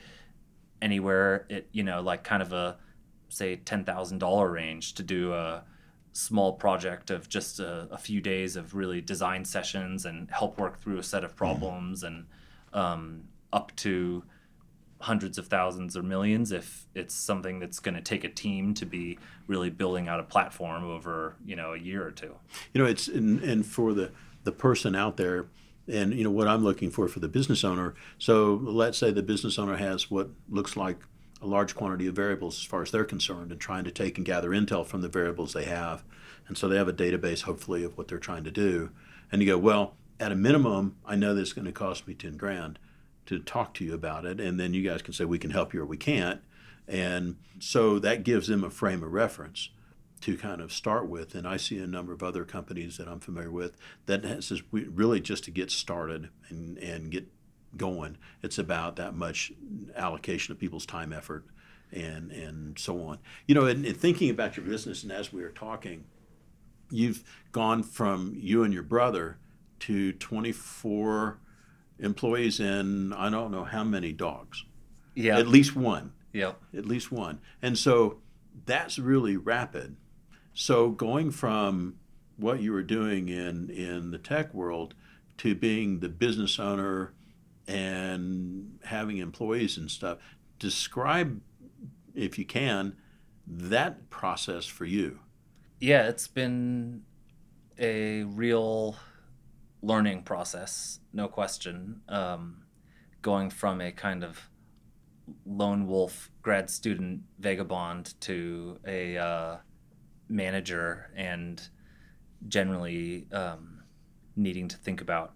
anywhere 0.81 1.47
it 1.49 1.69
you 1.73 1.83
know 1.83 2.01
like 2.01 2.25
kind 2.25 2.43
of 2.43 2.53
a 2.53 2.77
say 3.29 3.57
ten 3.57 3.85
thousand 3.85 4.19
dollar 4.19 4.51
range 4.51 4.95
to 4.95 5.03
do 5.03 5.33
a 5.33 5.63
small 6.13 6.53
project 6.53 7.11
of 7.11 7.29
just 7.29 7.59
a, 7.59 7.89
a, 7.91 7.99
few 7.99 8.21
days 8.21 8.55
of 8.55 8.73
really 8.75 9.01
design 9.01 9.45
sessions 9.45 10.05
and 10.05 10.31
help 10.31 10.57
work 10.59 10.81
through 10.81 10.97
a 10.97 11.03
set 11.03 11.25
of 11.25 11.31
mm-hmm. 11.31 11.39
problems 11.39 12.05
mm-hmm. 12.05 12.15
and 12.15 12.27
um, 12.73 13.25
up 13.53 13.75
to 13.75 14.23
hundreds 15.01 15.39
of 15.39 15.49
thousands 15.49 15.97
or 15.97 16.03
millions 16.03 16.53
if 16.53 16.87
it's 16.95 17.15
something 17.15 17.59
that's 17.59 17.81
going 17.81 17.95
to 17.95 18.01
take 18.01 18.23
a 18.25 18.29
team 18.29 18.73
to 18.73 18.87
be 18.87 19.19
really 19.49 19.71
building 19.71 20.07
out 20.07 20.21
a 20.21 20.23
platform 20.23 20.85
over 20.85 21.35
you 21.45 21.57
know 21.57 21.73
a 21.75 21.79
year 21.79 22.07
or 22.07 22.11
two 22.11 22.35
you 22.73 22.81
know 22.81 22.87
it's 22.87 23.09
and, 23.09 23.41
and 23.41 23.67
for 23.67 23.93
the 23.93 24.11
the 24.45 24.53
person 24.53 24.95
out 24.95 25.17
there 25.17 25.47
and 25.87 26.15
you 26.15 26.25
know 26.25 26.31
what 26.31 26.49
I'm 26.49 26.65
looking 26.65 26.91
for 26.91 27.09
for 27.09 27.21
the 27.21 27.29
business 27.29 27.65
owner. 27.65 27.95
So 28.19 28.61
let's 28.63 28.99
say 28.99 29.11
the 29.11 29.23
business 29.23 29.59
owner 29.59 29.77
has 29.77 30.11
what 30.11 30.31
looks 30.49 30.77
like 30.77 30.99
a 31.43 31.47
large 31.47 31.75
quantity 31.75 32.07
of 32.07 32.15
variables 32.15 32.59
as 32.59 32.65
far 32.65 32.83
as 32.83 32.91
they're 32.91 33.05
concerned, 33.05 33.53
and 33.53 33.61
trying 33.61 33.85
to 33.85 33.91
take 33.91 34.17
and 34.17 34.27
gather 34.27 34.51
intel 34.51 34.87
from 34.87 35.03
the 35.03 35.09
variables 35.09 35.53
they 35.53 35.65
have, 35.65 36.03
and 36.49 36.57
so 36.57 36.69
they 36.69 36.77
have 36.77 36.89
a 36.89 36.93
database 36.93 37.43
hopefully 37.43 37.85
of 37.85 37.97
what 37.99 38.09
they're 38.09 38.19
trying 38.19 38.45
to 38.45 38.51
do. 38.51 38.91
And 39.31 39.43
you 39.43 39.49
go, 39.49 39.59
well, 39.59 39.95
at 40.19 40.33
a 40.33 40.37
minimum, 40.37 40.97
I 41.05 41.17
know 41.17 41.35
this 41.35 41.49
is 41.49 41.53
going 41.53 41.67
to 41.67 41.73
cost 41.73 42.07
me 42.07 42.15
ten 42.15 42.37
grand 42.37 42.79
to 43.27 43.39
talk 43.39 43.75
to 43.75 43.85
you 43.85 43.93
about 43.95 44.25
it, 44.25 44.41
and 44.41 44.59
then 44.59 44.73
you 44.75 44.89
guys 44.89 45.03
can 45.03 45.13
say 45.13 45.25
we 45.25 45.39
can 45.39 45.51
help 45.51 45.75
you 45.75 45.83
or 45.83 45.87
we 45.87 45.97
can't, 45.97 46.41
and 46.89 47.37
so 47.59 47.99
that 47.99 48.25
gives 48.25 48.47
them 48.47 48.65
a 48.65 48.71
frame 48.71 49.03
of 49.03 49.13
reference 49.13 49.69
to 50.21 50.37
kind 50.37 50.61
of 50.61 50.73
start 50.73 51.09
with. 51.09 51.35
And 51.35 51.47
I 51.47 51.57
see 51.57 51.79
a 51.79 51.87
number 51.87 52.13
of 52.13 52.23
other 52.23 52.45
companies 52.45 52.97
that 52.97 53.09
I'm 53.09 53.21
familiar 53.21 53.51
with 53.51 53.77
that 54.07 54.25
has 54.25 54.63
really 54.73 55.21
just 55.21 55.45
to 55.45 55.51
get 55.51 55.71
started 55.71 56.31
and, 56.49 56.79
and 56.79 57.11
get 57.11 57.27
going. 57.77 58.17
It's 58.43 58.59
about 58.59 58.97
that 58.97 59.15
much 59.15 59.53
allocation 59.97 60.53
of 60.53 60.59
people's 60.59 60.87
time, 60.87 61.13
effort, 61.13 61.45
and 61.93 62.31
and 62.31 62.79
so 62.79 63.03
on. 63.03 63.19
You 63.47 63.55
know, 63.55 63.67
and, 63.67 63.85
and 63.85 63.97
thinking 63.97 64.31
about 64.31 64.57
your 64.57 64.65
business, 64.65 65.03
and 65.03 65.13
as 65.13 65.33
we 65.33 65.43
are 65.43 65.51
talking, 65.51 66.05
you've 66.91 67.25
gone 67.53 67.83
from 67.83 68.35
you 68.37 68.63
and 68.63 68.73
your 68.73 68.83
brother 68.83 69.39
to 69.81 70.13
24 70.13 71.39
employees 71.99 72.61
and 72.61 73.15
I 73.15 73.31
don't 73.31 73.51
know 73.51 73.65
how 73.65 73.85
many 73.85 74.13
dogs. 74.13 74.65
Yeah. 75.15 75.39
At 75.39 75.49
least 75.49 75.77
one. 75.77 76.13
Yeah. 76.33 76.53
At 76.77 76.87
least 76.87 77.13
one. 77.13 77.41
And 77.63 77.79
so 77.79 78.19
that's 78.67 78.99
really 78.99 79.37
rapid. 79.37 79.97
So 80.55 80.91
going 80.91 81.33
from 81.33 81.97
what 82.37 82.61
you 82.61 82.73
were 82.73 82.83
doing 82.83 83.29
in 83.29 83.69
in 83.71 84.11
the 84.11 84.19
tech 84.19 84.55
world 84.55 84.95
to 85.39 85.55
being 85.55 86.01
the 86.01 86.09
business 86.09 86.59
owner 86.59 87.13
and 87.67 88.79
having 88.85 89.19
employees 89.19 89.77
and 89.77 89.91
stuff, 89.91 90.19
describe 90.59 91.41
if 92.15 92.39
you 92.39 92.45
can 92.45 92.97
that 93.47 94.09
process 94.11 94.65
for 94.65 94.85
you. 94.85 95.19
Yeah, 95.81 96.09
it's 96.09 96.29
been 96.29 97.03
a 97.79 98.23
real 98.23 98.97
learning 99.83 100.23
process, 100.23 101.01
no 101.13 101.29
question. 101.29 102.01
Um, 102.09 102.63
going 103.23 103.51
from 103.51 103.81
a 103.81 103.91
kind 103.91 104.23
of 104.23 104.49
lone 105.47 105.87
wolf 105.87 106.31
grad 106.43 106.71
student 106.71 107.23
vagabond 107.39 108.15
to 108.21 108.79
a 108.87 109.17
uh, 109.17 109.57
manager 110.29 111.11
and 111.17 111.69
generally 112.49 113.27
um, 113.33 113.83
needing 114.37 114.69
to 114.69 114.77
think 114.77 115.01
about 115.01 115.35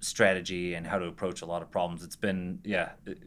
strategy 0.00 0.74
and 0.74 0.86
how 0.86 0.98
to 0.98 1.06
approach 1.06 1.42
a 1.42 1.46
lot 1.46 1.62
of 1.62 1.70
problems. 1.70 2.02
It's 2.02 2.16
been, 2.16 2.60
yeah, 2.64 2.90
it, 3.06 3.18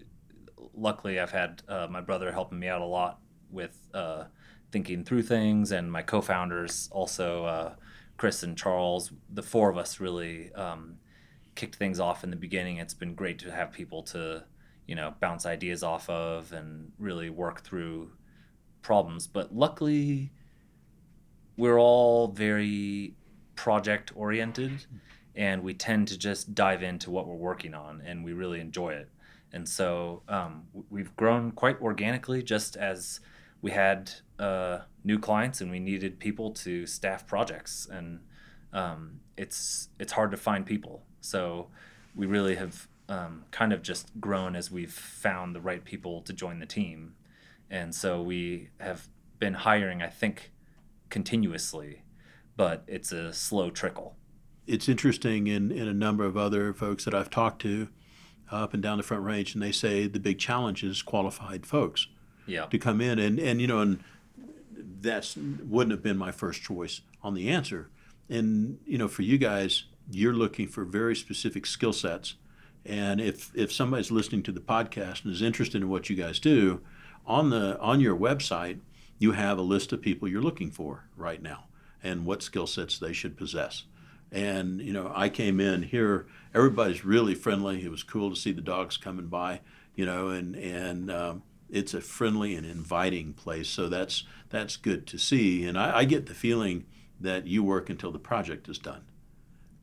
luckily 0.73 1.19
I've 1.19 1.31
had 1.31 1.61
uh, 1.67 1.87
my 1.89 2.01
brother 2.01 2.31
helping 2.31 2.59
me 2.59 2.67
out 2.67 2.81
a 2.81 2.85
lot 2.85 3.19
with 3.49 3.77
uh, 3.93 4.25
thinking 4.71 5.03
through 5.03 5.23
things, 5.23 5.71
and 5.71 5.91
my 5.91 6.01
co 6.01 6.21
founders 6.21 6.89
also, 6.91 7.45
uh, 7.45 7.75
Chris 8.17 8.43
and 8.43 8.57
Charles, 8.57 9.11
the 9.29 9.43
four 9.43 9.69
of 9.69 9.77
us 9.77 9.99
really 9.99 10.51
um, 10.53 10.97
kicked 11.55 11.75
things 11.75 11.99
off 11.99 12.23
in 12.23 12.29
the 12.29 12.35
beginning. 12.35 12.77
It's 12.77 12.93
been 12.93 13.15
great 13.15 13.39
to 13.39 13.51
have 13.51 13.71
people 13.71 14.03
to, 14.03 14.43
you 14.87 14.95
know, 14.95 15.13
bounce 15.19 15.45
ideas 15.45 15.83
off 15.83 16.09
of 16.09 16.51
and 16.51 16.91
really 16.99 17.29
work 17.29 17.61
through 17.61 18.11
problems. 18.81 19.27
But 19.27 19.55
luckily, 19.55 20.31
we're 21.57 21.79
all 21.79 22.27
very 22.27 23.13
project 23.55 24.11
oriented 24.15 24.85
and 25.35 25.63
we 25.63 25.73
tend 25.73 26.07
to 26.07 26.17
just 26.17 26.53
dive 26.55 26.83
into 26.83 27.11
what 27.11 27.27
we're 27.27 27.35
working 27.35 27.73
on 27.73 28.01
and 28.05 28.23
we 28.23 28.33
really 28.33 28.59
enjoy 28.59 28.93
it. 28.93 29.09
And 29.51 29.67
so 29.67 30.21
um, 30.27 30.63
we've 30.89 31.15
grown 31.15 31.51
quite 31.51 31.81
organically 31.81 32.43
just 32.43 32.75
as 32.75 33.19
we 33.61 33.71
had 33.71 34.11
uh, 34.37 34.79
new 35.03 35.17
clients 35.17 35.61
and 35.61 35.71
we 35.71 35.79
needed 35.79 36.19
people 36.19 36.51
to 36.51 36.85
staff 36.85 37.25
projects. 37.25 37.87
And 37.89 38.19
um, 38.73 39.19
it's 39.37 39.89
it's 39.99 40.11
hard 40.11 40.31
to 40.31 40.37
find 40.37 40.65
people. 40.65 41.03
So 41.21 41.67
we 42.15 42.25
really 42.25 42.55
have 42.55 42.87
um, 43.07 43.45
kind 43.51 43.71
of 43.71 43.81
just 43.81 44.09
grown 44.19 44.55
as 44.55 44.71
we've 44.71 44.91
found 44.91 45.55
the 45.55 45.61
right 45.61 45.83
people 45.83 46.21
to 46.23 46.33
join 46.33 46.59
the 46.59 46.65
team. 46.65 47.15
And 47.69 47.95
so 47.95 48.21
we 48.21 48.69
have 48.79 49.07
been 49.39 49.53
hiring 49.53 50.01
i 50.01 50.07
think 50.07 50.51
continuously, 51.09 52.03
but 52.55 52.83
it's 52.87 53.11
a 53.11 53.33
slow 53.33 53.69
trickle. 53.69 54.15
It's 54.67 54.89
interesting 54.89 55.47
in, 55.47 55.71
in 55.71 55.87
a 55.87 55.93
number 55.93 56.25
of 56.25 56.35
other 56.37 56.73
folks 56.73 57.05
that 57.05 57.13
I've 57.13 57.29
talked 57.29 57.61
to 57.61 57.89
up 58.51 58.73
and 58.73 58.81
down 58.81 58.97
the 58.97 59.03
Front 59.03 59.23
Range, 59.23 59.53
and 59.53 59.61
they 59.61 59.71
say 59.71 60.07
the 60.07 60.19
big 60.19 60.39
challenge 60.39 60.83
is 60.83 61.01
qualified 61.01 61.65
folks 61.65 62.07
yeah. 62.45 62.65
to 62.65 62.77
come 62.77 63.01
in. 63.01 63.19
And, 63.19 63.39
and 63.39 63.61
you 63.61 63.67
know, 63.67 63.79
and 63.79 64.03
that's 65.01 65.35
wouldn't 65.37 65.91
have 65.91 66.03
been 66.03 66.17
my 66.17 66.31
first 66.31 66.61
choice 66.61 67.01
on 67.21 67.33
the 67.33 67.49
answer. 67.49 67.89
And, 68.29 68.79
you 68.85 68.97
know, 68.97 69.07
for 69.07 69.21
you 69.21 69.37
guys, 69.37 69.83
you're 70.09 70.33
looking 70.33 70.67
for 70.67 70.83
very 70.83 71.15
specific 71.15 71.65
skill 71.65 71.93
sets. 71.93 72.35
And 72.85 73.19
if, 73.19 73.51
if 73.55 73.71
somebody's 73.71 74.11
listening 74.11 74.43
to 74.43 74.51
the 74.51 74.59
podcast 74.59 75.23
and 75.23 75.33
is 75.33 75.41
interested 75.41 75.81
in 75.81 75.89
what 75.89 76.09
you 76.09 76.15
guys 76.15 76.39
do, 76.39 76.81
on 77.27 77.49
the 77.49 77.79
on 77.79 77.99
your 77.99 78.15
website, 78.15 78.79
you 79.17 79.31
have 79.31 79.57
a 79.57 79.63
list 79.63 79.93
of 79.93 80.01
people 80.01 80.27
you're 80.27 80.41
looking 80.41 80.71
for 80.71 81.05
right 81.15 81.41
now 81.41 81.65
and 82.03 82.25
what 82.25 82.43
skill 82.43 82.67
sets 82.67 82.97
they 82.97 83.13
should 83.13 83.37
possess. 83.37 83.83
And 84.31 84.81
you 84.81 84.93
know, 84.93 85.11
I 85.15 85.29
came 85.29 85.59
in 85.59 85.83
here. 85.83 86.27
Everybody's 86.53 87.05
really 87.05 87.35
friendly. 87.35 87.83
It 87.83 87.91
was 87.91 88.03
cool 88.03 88.29
to 88.29 88.35
see 88.35 88.51
the 88.51 88.61
dogs 88.61 88.97
coming 88.97 89.27
by. 89.27 89.61
You 89.95 90.05
know, 90.05 90.29
and 90.29 90.55
and 90.55 91.09
um, 91.09 91.43
it's 91.69 91.93
a 91.93 92.01
friendly 92.01 92.55
and 92.55 92.65
inviting 92.65 93.33
place. 93.33 93.69
So 93.69 93.87
that's 93.87 94.23
that's 94.49 94.75
good 94.75 95.07
to 95.07 95.17
see. 95.17 95.65
And 95.65 95.77
I, 95.77 95.99
I 95.99 96.05
get 96.05 96.25
the 96.25 96.33
feeling 96.33 96.85
that 97.19 97.47
you 97.47 97.63
work 97.63 97.89
until 97.89 98.11
the 98.11 98.19
project 98.19 98.67
is 98.69 98.77
done? 98.77 99.03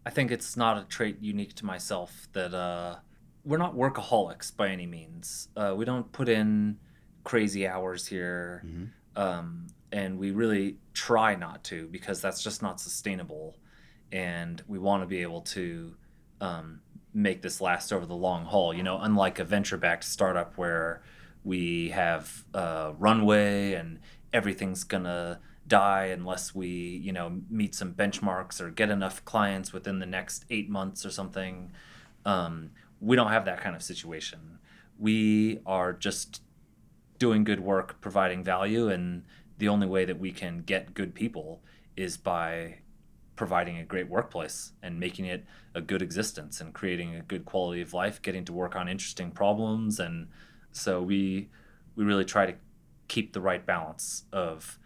I 0.04 0.10
think 0.10 0.30
it's 0.30 0.56
not 0.56 0.78
a 0.78 0.84
trait 0.84 1.18
unique 1.20 1.54
to 1.56 1.66
myself 1.66 2.28
that 2.32 2.54
uh, 2.54 2.96
we're 3.44 3.58
not 3.58 3.74
workaholics 3.74 4.54
by 4.54 4.68
any 4.68 4.86
means. 4.86 5.48
Uh, 5.56 5.74
we 5.76 5.84
don't 5.84 6.10
put 6.12 6.28
in 6.28 6.78
crazy 7.24 7.66
hours 7.66 8.06
here, 8.06 8.62
mm-hmm. 8.66 8.84
Um, 9.16 9.66
and 9.90 10.18
we 10.18 10.30
really 10.30 10.78
try 10.94 11.34
not 11.34 11.64
to 11.64 11.86
because 11.88 12.20
that's 12.20 12.42
just 12.42 12.62
not 12.62 12.80
sustainable. 12.80 13.56
And 14.10 14.62
we 14.66 14.78
want 14.78 15.02
to 15.02 15.06
be 15.06 15.22
able 15.22 15.40
to 15.42 15.94
um, 16.40 16.80
make 17.14 17.42
this 17.42 17.60
last 17.60 17.92
over 17.92 18.06
the 18.06 18.14
long 18.14 18.44
haul. 18.44 18.74
You 18.74 18.82
know, 18.82 18.98
unlike 18.98 19.38
a 19.38 19.44
venture-backed 19.44 20.04
startup 20.04 20.56
where 20.56 21.02
we 21.44 21.90
have 21.90 22.44
a 22.54 22.92
runway 22.98 23.74
and 23.74 23.98
everything's 24.32 24.84
gonna 24.84 25.40
die 25.66 26.06
unless 26.06 26.54
we 26.54 26.68
you 26.68 27.12
know 27.12 27.40
meet 27.48 27.74
some 27.74 27.94
benchmarks 27.94 28.60
or 28.60 28.70
get 28.70 28.90
enough 28.90 29.24
clients 29.24 29.72
within 29.72 29.98
the 30.00 30.06
next 30.06 30.44
eight 30.50 30.68
months 30.68 31.06
or 31.06 31.10
something 31.10 31.70
um, 32.24 32.70
we 33.00 33.16
don't 33.16 33.30
have 33.30 33.44
that 33.44 33.60
kind 33.60 33.76
of 33.76 33.82
situation 33.82 34.58
we 34.98 35.60
are 35.64 35.92
just 35.92 36.42
doing 37.22 37.44
good 37.44 37.60
work 37.60 38.00
providing 38.00 38.42
value 38.42 38.88
and 38.88 39.22
the 39.58 39.68
only 39.68 39.86
way 39.86 40.04
that 40.04 40.18
we 40.18 40.32
can 40.32 40.58
get 40.58 40.92
good 40.92 41.14
people 41.14 41.62
is 41.96 42.16
by 42.16 42.74
providing 43.36 43.78
a 43.78 43.84
great 43.84 44.08
workplace 44.08 44.72
and 44.82 44.98
making 44.98 45.24
it 45.24 45.44
a 45.72 45.80
good 45.80 46.02
existence 46.02 46.60
and 46.60 46.74
creating 46.74 47.14
a 47.14 47.22
good 47.22 47.44
quality 47.44 47.80
of 47.80 47.94
life 47.94 48.20
getting 48.22 48.44
to 48.44 48.52
work 48.52 48.74
on 48.74 48.88
interesting 48.88 49.30
problems 49.30 50.00
and 50.00 50.26
so 50.72 51.00
we 51.00 51.48
we 51.94 52.02
really 52.02 52.24
try 52.24 52.44
to 52.44 52.54
keep 53.06 53.32
the 53.32 53.40
right 53.40 53.64
balance 53.64 54.24
of 54.32 54.80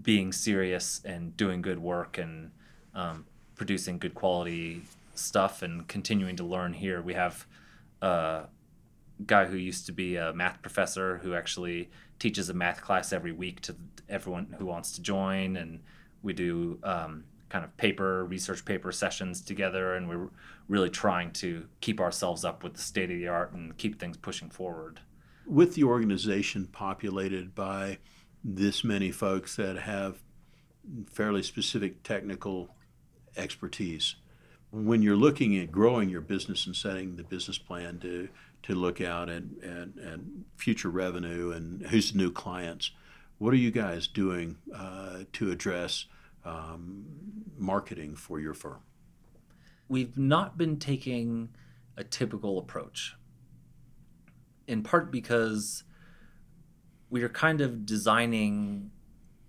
being 0.00 0.32
serious 0.32 1.02
and 1.04 1.36
doing 1.36 1.60
good 1.60 1.78
work 1.78 2.16
and 2.16 2.52
um, 2.94 3.26
producing 3.54 3.98
good 3.98 4.14
quality 4.14 4.80
stuff 5.14 5.60
and 5.60 5.86
continuing 5.88 6.36
to 6.36 6.44
learn 6.44 6.72
here. 6.72 7.02
We 7.02 7.12
have 7.12 7.46
a 8.00 8.44
guy 9.26 9.46
who 9.46 9.56
used 9.56 9.86
to 9.86 9.92
be 9.92 10.16
a 10.16 10.32
math 10.32 10.62
professor 10.62 11.18
who 11.18 11.34
actually 11.34 11.90
teaches 12.18 12.48
a 12.48 12.54
math 12.54 12.80
class 12.80 13.12
every 13.12 13.32
week 13.32 13.60
to 13.62 13.76
everyone 14.08 14.54
who 14.58 14.66
wants 14.66 14.92
to 14.92 15.02
join, 15.02 15.56
and 15.56 15.80
we 16.22 16.32
do 16.32 16.78
um, 16.84 17.24
kind 17.48 17.64
of 17.64 17.76
paper 17.76 18.24
research 18.24 18.64
paper 18.64 18.92
sessions 18.92 19.40
together, 19.40 19.94
and 19.94 20.08
we're 20.08 20.28
really 20.68 20.90
trying 20.90 21.32
to 21.32 21.66
keep 21.80 22.00
ourselves 22.00 22.44
up 22.44 22.62
with 22.62 22.74
the 22.74 22.80
state 22.80 23.10
of 23.10 23.16
the 23.16 23.28
art 23.28 23.52
and 23.52 23.76
keep 23.76 23.98
things 23.98 24.16
pushing 24.16 24.48
forward. 24.48 25.00
With 25.46 25.74
the 25.74 25.84
organization 25.84 26.66
populated 26.66 27.54
by 27.54 27.98
this 28.44 28.84
many 28.84 29.10
folks 29.10 29.56
that 29.56 29.76
have 29.78 30.22
fairly 31.10 31.42
specific 31.42 32.02
technical 32.02 32.74
expertise. 33.36 34.16
When 34.70 35.02
you're 35.02 35.16
looking 35.16 35.56
at 35.58 35.70
growing 35.70 36.08
your 36.08 36.20
business 36.20 36.66
and 36.66 36.74
setting 36.74 37.16
the 37.16 37.22
business 37.22 37.58
plan 37.58 37.98
to 38.00 38.28
to 38.62 38.74
look 38.74 39.00
out 39.00 39.28
at, 39.28 39.42
at, 39.62 39.88
at 40.04 40.20
future 40.56 40.88
revenue 40.88 41.50
and 41.50 41.86
who's 41.86 42.12
the 42.12 42.18
new 42.18 42.30
clients, 42.30 42.92
what 43.38 43.52
are 43.52 43.58
you 43.58 43.70
guys 43.70 44.06
doing 44.06 44.56
uh, 44.74 45.20
to 45.32 45.50
address 45.50 46.06
um, 46.44 47.04
marketing 47.58 48.14
for 48.14 48.38
your 48.38 48.54
firm? 48.54 48.80
We've 49.88 50.16
not 50.16 50.56
been 50.56 50.78
taking 50.78 51.50
a 51.96 52.04
typical 52.04 52.58
approach, 52.58 53.14
in 54.66 54.82
part 54.82 55.10
because 55.10 55.84
we 57.10 57.22
are 57.22 57.28
kind 57.28 57.60
of 57.60 57.84
designing 57.84 58.90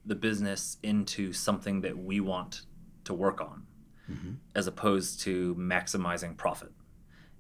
the 0.06 0.16
business 0.16 0.78
into 0.84 1.32
something 1.32 1.82
that 1.82 1.98
we 1.98 2.20
want 2.20 2.64
to 3.06 3.14
work 3.14 3.40
on 3.40 3.66
mm-hmm. 4.12 4.32
as 4.56 4.68
opposed 4.68 5.22
to 5.22 5.56
maximizing 5.56 6.36
profit. 6.36 6.72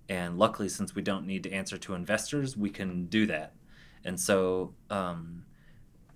And 0.09 0.37
luckily, 0.37 0.69
since 0.69 0.95
we 0.95 1.01
don't 1.01 1.25
need 1.25 1.43
to 1.43 1.51
answer 1.51 1.77
to 1.77 1.93
investors, 1.93 2.57
we 2.57 2.69
can 2.69 3.05
do 3.05 3.25
that. 3.27 3.53
And 4.03 4.19
so, 4.19 4.73
um, 4.89 5.45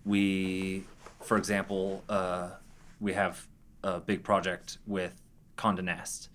we, 0.03 0.83
for 1.21 1.37
example, 1.37 2.03
uh, 2.09 2.51
we 2.99 3.13
have 3.13 3.47
a 3.83 3.99
big 3.99 4.23
project 4.23 4.77
with 4.85 5.21
Condé 5.57 5.83
Nast. 5.83 6.29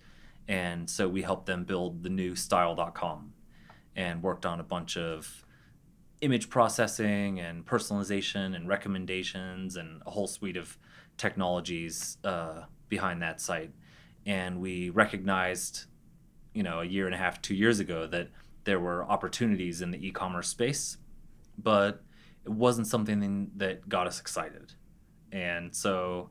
And 0.47 0.89
so 0.89 1.07
we 1.07 1.21
helped 1.21 1.45
them 1.45 1.63
build 1.63 2.03
the 2.03 2.09
new 2.09 2.35
style.com 2.35 3.33
and 3.95 4.21
worked 4.21 4.45
on 4.45 4.59
a 4.59 4.63
bunch 4.63 4.97
of 4.97 5.45
image 6.21 6.49
processing 6.49 7.39
and 7.39 7.65
personalization 7.65 8.55
and 8.55 8.67
recommendations 8.67 9.75
and 9.75 10.01
a 10.05 10.11
whole 10.11 10.27
suite 10.27 10.57
of 10.57 10.77
technologies 11.17 12.17
uh, 12.23 12.63
behind 12.89 13.21
that 13.21 13.41
site. 13.41 13.71
And 14.25 14.61
we 14.61 14.89
recognized, 14.89 15.85
you 16.53 16.63
know, 16.63 16.81
a 16.81 16.85
year 16.85 17.05
and 17.05 17.15
a 17.15 17.17
half, 17.17 17.41
two 17.41 17.55
years 17.55 17.79
ago 17.79 18.07
that 18.07 18.29
there 18.63 18.79
were 18.79 19.03
opportunities 19.03 19.81
in 19.81 19.91
the 19.91 20.07
e-commerce 20.07 20.47
space, 20.47 20.97
but 21.57 22.03
it 22.45 22.51
wasn't 22.51 22.87
something 22.87 23.51
that 23.55 23.87
got 23.89 24.07
us 24.07 24.19
excited. 24.19 24.73
And 25.31 25.75
so 25.75 26.29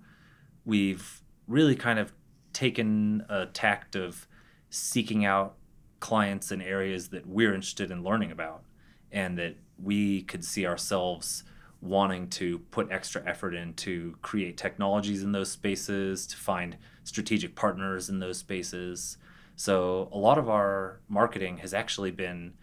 we've 0.64 1.22
really 1.46 1.74
kind 1.74 1.98
of 1.98 2.12
taken 2.52 3.24
a 3.28 3.46
tact 3.46 3.96
of 3.96 4.26
seeking 4.70 5.24
out 5.24 5.56
clients 6.00 6.50
in 6.52 6.60
areas 6.60 7.08
that 7.08 7.26
we're 7.26 7.54
interested 7.54 7.90
in 7.90 8.02
learning 8.02 8.30
about 8.30 8.64
and 9.10 9.38
that 9.38 9.56
we 9.82 10.22
could 10.22 10.44
see 10.44 10.66
ourselves 10.66 11.44
wanting 11.80 12.28
to 12.28 12.58
put 12.70 12.90
extra 12.90 13.22
effort 13.26 13.54
in 13.54 13.74
to 13.74 14.16
create 14.22 14.56
technologies 14.56 15.22
in 15.22 15.32
those 15.32 15.50
spaces, 15.50 16.26
to 16.28 16.36
find 16.36 16.76
strategic 17.04 17.54
partners 17.56 18.08
in 18.08 18.20
those 18.20 18.38
spaces. 18.38 19.18
So 19.56 20.08
a 20.12 20.18
lot 20.18 20.38
of 20.38 20.48
our 20.48 21.00
marketing 21.08 21.58
has 21.58 21.74
actually 21.74 22.10
been 22.10 22.54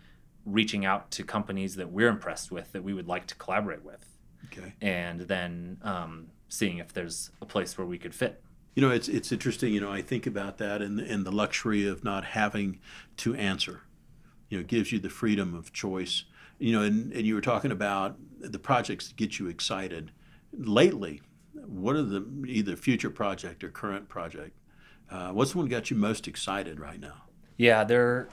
reaching 0.46 0.86
out 0.86 1.12
to 1.12 1.24
companies 1.24 1.76
that 1.76 1.92
we're 1.92 2.10
impressed 2.10 2.52
with 2.52 2.72
that 2.72 2.84
we 2.84 2.94
would 2.94 3.08
like 3.08 3.28
to 3.28 3.36
collaborate 3.36 3.84
with. 3.84 4.18
Okay. 4.46 4.74
And 4.82 5.22
then 5.22 5.78
um, 5.84 6.28
seeing 6.48 6.78
if 6.78 6.94
there's 6.94 7.32
a 7.42 7.46
place 7.46 7.78
where 7.78 7.86
we 7.86 7.98
could 7.98 8.16
fit. 8.16 8.42
You 8.76 8.82
know, 8.82 8.92
it's 8.92 9.10
it's 9.10 9.32
interesting. 9.32 9.74
You 9.74 9.82
know, 9.82 9.92
I 9.92 10.02
think 10.02 10.26
about 10.26 10.58
that 10.60 10.82
and 10.82 11.00
and 11.00 11.26
the 11.26 11.32
luxury 11.32 11.88
of 11.88 12.04
not 12.04 12.24
having 12.24 12.80
to 13.18 13.36
answer. 13.36 13.82
You 14.50 14.58
know, 14.58 14.62
it 14.62 14.68
gives 14.68 14.92
you 14.92 15.00
the 15.00 15.10
freedom 15.10 15.54
of 15.54 15.74
choice 15.74 16.24
you 16.60 16.74
know, 16.74 16.84
and, 16.84 17.12
and 17.14 17.26
you 17.26 17.34
were 17.34 17.42
talking 17.42 17.72
about 17.72 18.18
the 18.40 18.60
projects 18.60 19.08
that 19.08 19.16
get 19.16 19.40
you 19.40 19.48
excited. 19.48 20.12
Lately, 20.54 21.22
what 21.54 21.96
are 21.96 22.04
the 22.04 22.26
either 22.46 22.76
future 22.76 23.10
project 23.10 23.64
or 23.64 23.70
current 23.70 24.10
project? 24.10 24.58
Uh, 25.10 25.32
what's 25.32 25.54
the 25.54 25.58
one 25.58 25.68
got 25.68 25.90
you 25.90 25.98
most 25.98 26.28
excited 26.28 26.80
right 26.80 27.00
now? 27.00 27.24
Yeah, 27.58 27.84
there 27.84 28.08
are 28.08 28.30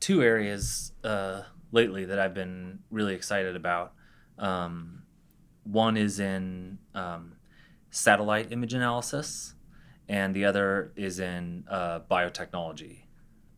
two 0.00 0.22
areas 0.22 0.92
uh, 1.02 1.42
lately 1.72 2.04
that 2.04 2.18
I've 2.18 2.34
been 2.34 2.80
really 2.90 3.14
excited 3.14 3.56
about. 3.56 3.94
Um, 4.38 5.02
one 5.64 5.96
is 5.96 6.20
in 6.20 6.78
um, 6.94 7.36
satellite 7.90 8.52
image 8.52 8.74
analysis, 8.74 9.54
and 10.08 10.34
the 10.34 10.44
other 10.44 10.92
is 10.96 11.20
in 11.20 11.64
uh, 11.68 12.00
biotechnology. 12.10 13.04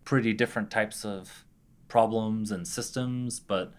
Pretty 0.04 0.32
different 0.32 0.70
types 0.70 1.04
of 1.04 1.44
problems 1.88 2.50
and 2.50 2.66
systems, 2.66 3.40
but 3.40 3.72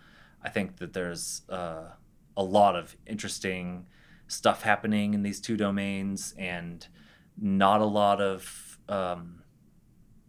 I 0.44 0.50
think 0.50 0.78
that 0.78 0.94
there's 0.94 1.42
uh, 1.50 1.92
a 2.36 2.44
lot 2.44 2.76
of 2.76 2.96
interesting 3.06 3.86
stuff 4.28 4.64
happening 4.64 5.14
in 5.14 5.24
these 5.24 5.40
two 5.40 5.58
domains, 5.58 6.34
and 6.38 6.88
not 7.40 7.82
a 7.82 7.86
lot 7.86 8.22
of 8.22 8.73
um, 8.90 9.44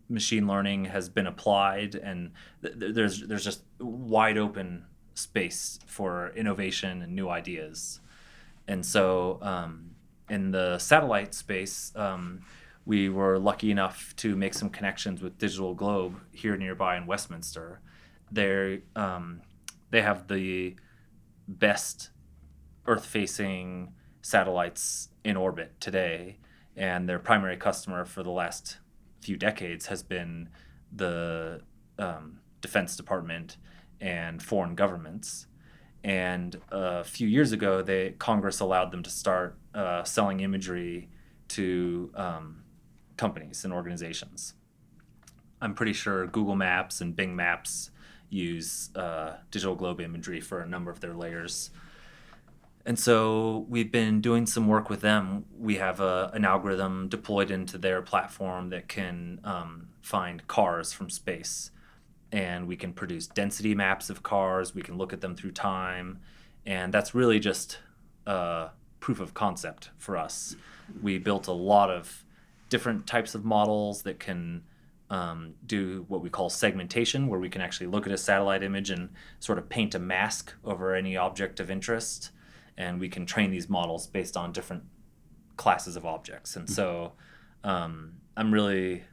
machine 0.08 0.46
learning 0.46 0.86
has 0.86 1.08
been 1.08 1.26
applied, 1.26 1.94
and 1.94 2.32
th- 2.62 2.94
there's 2.94 3.26
there's 3.26 3.44
just 3.44 3.62
wide 3.78 4.38
open 4.38 4.84
space 5.14 5.78
for 5.86 6.32
innovation 6.34 7.02
and 7.02 7.14
new 7.14 7.28
ideas. 7.28 8.00
And 8.66 8.84
so, 8.84 9.38
um, 9.42 9.90
in 10.28 10.50
the 10.50 10.78
satellite 10.78 11.34
space, 11.34 11.92
um, 11.96 12.42
we 12.86 13.08
were 13.08 13.38
lucky 13.38 13.70
enough 13.70 14.14
to 14.16 14.36
make 14.36 14.54
some 14.54 14.70
connections 14.70 15.22
with 15.22 15.38
Digital 15.38 15.74
Globe 15.74 16.20
here 16.32 16.56
nearby 16.56 16.96
in 16.96 17.06
Westminster. 17.06 17.80
They're 18.30 18.80
um, 18.96 19.42
they 19.90 20.02
have 20.02 20.28
the 20.28 20.76
best 21.46 22.10
Earth 22.86 23.06
facing 23.06 23.94
satellites 24.22 25.08
in 25.24 25.36
orbit 25.36 25.72
today, 25.80 26.38
and 26.76 27.08
their 27.08 27.18
primary 27.18 27.56
customer 27.56 28.04
for 28.04 28.22
the 28.22 28.30
last 28.30 28.78
few 29.20 29.36
decades 29.36 29.86
has 29.86 30.02
been 30.02 30.48
the 30.94 31.60
um, 31.98 32.40
Defense 32.60 32.96
Department 32.96 33.56
and 34.00 34.42
foreign 34.42 34.74
governments. 34.74 35.46
And 36.02 36.60
a 36.70 37.02
few 37.04 37.26
years 37.26 37.52
ago, 37.52 37.80
they 37.80 38.10
Congress 38.18 38.60
allowed 38.60 38.90
them 38.90 39.02
to 39.02 39.10
start 39.10 39.56
uh, 39.74 40.04
selling 40.04 40.40
imagery 40.40 41.08
to 41.48 42.10
um, 42.14 42.64
companies 43.16 43.64
and 43.64 43.72
organizations. 43.72 44.54
I'm 45.60 45.74
pretty 45.74 45.94
sure 45.94 46.26
Google 46.26 46.56
Maps 46.56 47.00
and 47.00 47.16
Bing 47.16 47.34
Maps 47.34 47.90
use 48.28 48.90
uh, 48.94 49.36
digital 49.50 49.74
globe 49.74 50.00
imagery 50.00 50.40
for 50.40 50.60
a 50.60 50.66
number 50.66 50.90
of 50.90 51.00
their 51.00 51.14
layers. 51.14 51.70
And 52.86 52.98
so 52.98 53.64
we've 53.68 53.90
been 53.90 54.20
doing 54.20 54.46
some 54.46 54.68
work 54.68 54.90
with 54.90 55.00
them. 55.00 55.46
We 55.58 55.76
have 55.76 56.00
a, 56.00 56.30
an 56.34 56.44
algorithm 56.44 57.08
deployed 57.08 57.50
into 57.50 57.78
their 57.78 58.02
platform 58.02 58.68
that 58.70 58.88
can 58.88 59.40
um, 59.42 59.88
find 60.02 60.46
cars 60.48 60.92
from 60.92 61.08
space. 61.08 61.70
And 62.30 62.66
we 62.66 62.76
can 62.76 62.92
produce 62.92 63.26
density 63.26 63.74
maps 63.74 64.10
of 64.10 64.22
cars. 64.22 64.74
We 64.74 64.82
can 64.82 64.98
look 64.98 65.12
at 65.12 65.22
them 65.22 65.34
through 65.34 65.52
time. 65.52 66.18
And 66.66 66.92
that's 66.92 67.14
really 67.14 67.40
just 67.40 67.78
a 68.26 68.70
proof 69.00 69.20
of 69.20 69.32
concept 69.32 69.90
for 69.96 70.16
us. 70.16 70.56
We 71.02 71.18
built 71.18 71.46
a 71.46 71.52
lot 71.52 71.90
of 71.90 72.24
different 72.68 73.06
types 73.06 73.34
of 73.34 73.44
models 73.44 74.02
that 74.02 74.18
can 74.18 74.62
um, 75.08 75.54
do 75.64 76.04
what 76.08 76.22
we 76.22 76.28
call 76.28 76.50
segmentation, 76.50 77.28
where 77.28 77.40
we 77.40 77.48
can 77.48 77.62
actually 77.62 77.86
look 77.86 78.06
at 78.06 78.12
a 78.12 78.18
satellite 78.18 78.62
image 78.62 78.90
and 78.90 79.10
sort 79.38 79.58
of 79.58 79.68
paint 79.68 79.94
a 79.94 79.98
mask 79.98 80.52
over 80.64 80.94
any 80.94 81.16
object 81.16 81.60
of 81.60 81.70
interest 81.70 82.30
and 82.76 83.00
we 83.00 83.08
can 83.08 83.26
train 83.26 83.50
these 83.50 83.68
models 83.68 84.06
based 84.06 84.36
on 84.36 84.52
different 84.52 84.84
classes 85.56 85.96
of 85.96 86.04
objects. 86.04 86.56
And 86.56 86.68
so 86.68 87.12
um, 87.62 88.14
I'm 88.36 88.52
really 88.52 89.04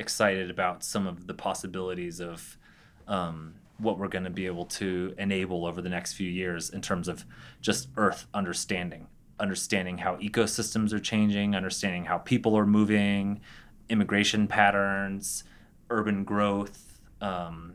excited 0.00 0.50
about 0.50 0.82
some 0.82 1.06
of 1.06 1.26
the 1.26 1.34
possibilities 1.34 2.20
of 2.20 2.58
um, 3.06 3.54
what 3.78 3.98
we're 3.98 4.08
going 4.08 4.24
to 4.24 4.30
be 4.30 4.46
able 4.46 4.66
to 4.66 5.14
enable 5.18 5.66
over 5.66 5.80
the 5.80 5.88
next 5.88 6.14
few 6.14 6.28
years 6.28 6.70
in 6.70 6.80
terms 6.80 7.08
of 7.08 7.24
just 7.60 7.88
Earth 7.96 8.26
understanding, 8.34 9.06
understanding 9.38 9.98
how 9.98 10.16
ecosystems 10.16 10.92
are 10.92 10.98
changing, 10.98 11.54
understanding 11.54 12.04
how 12.04 12.18
people 12.18 12.56
are 12.56 12.66
moving, 12.66 13.40
immigration 13.88 14.46
patterns, 14.46 15.44
urban 15.90 16.24
growth. 16.24 17.00
Um, 17.20 17.74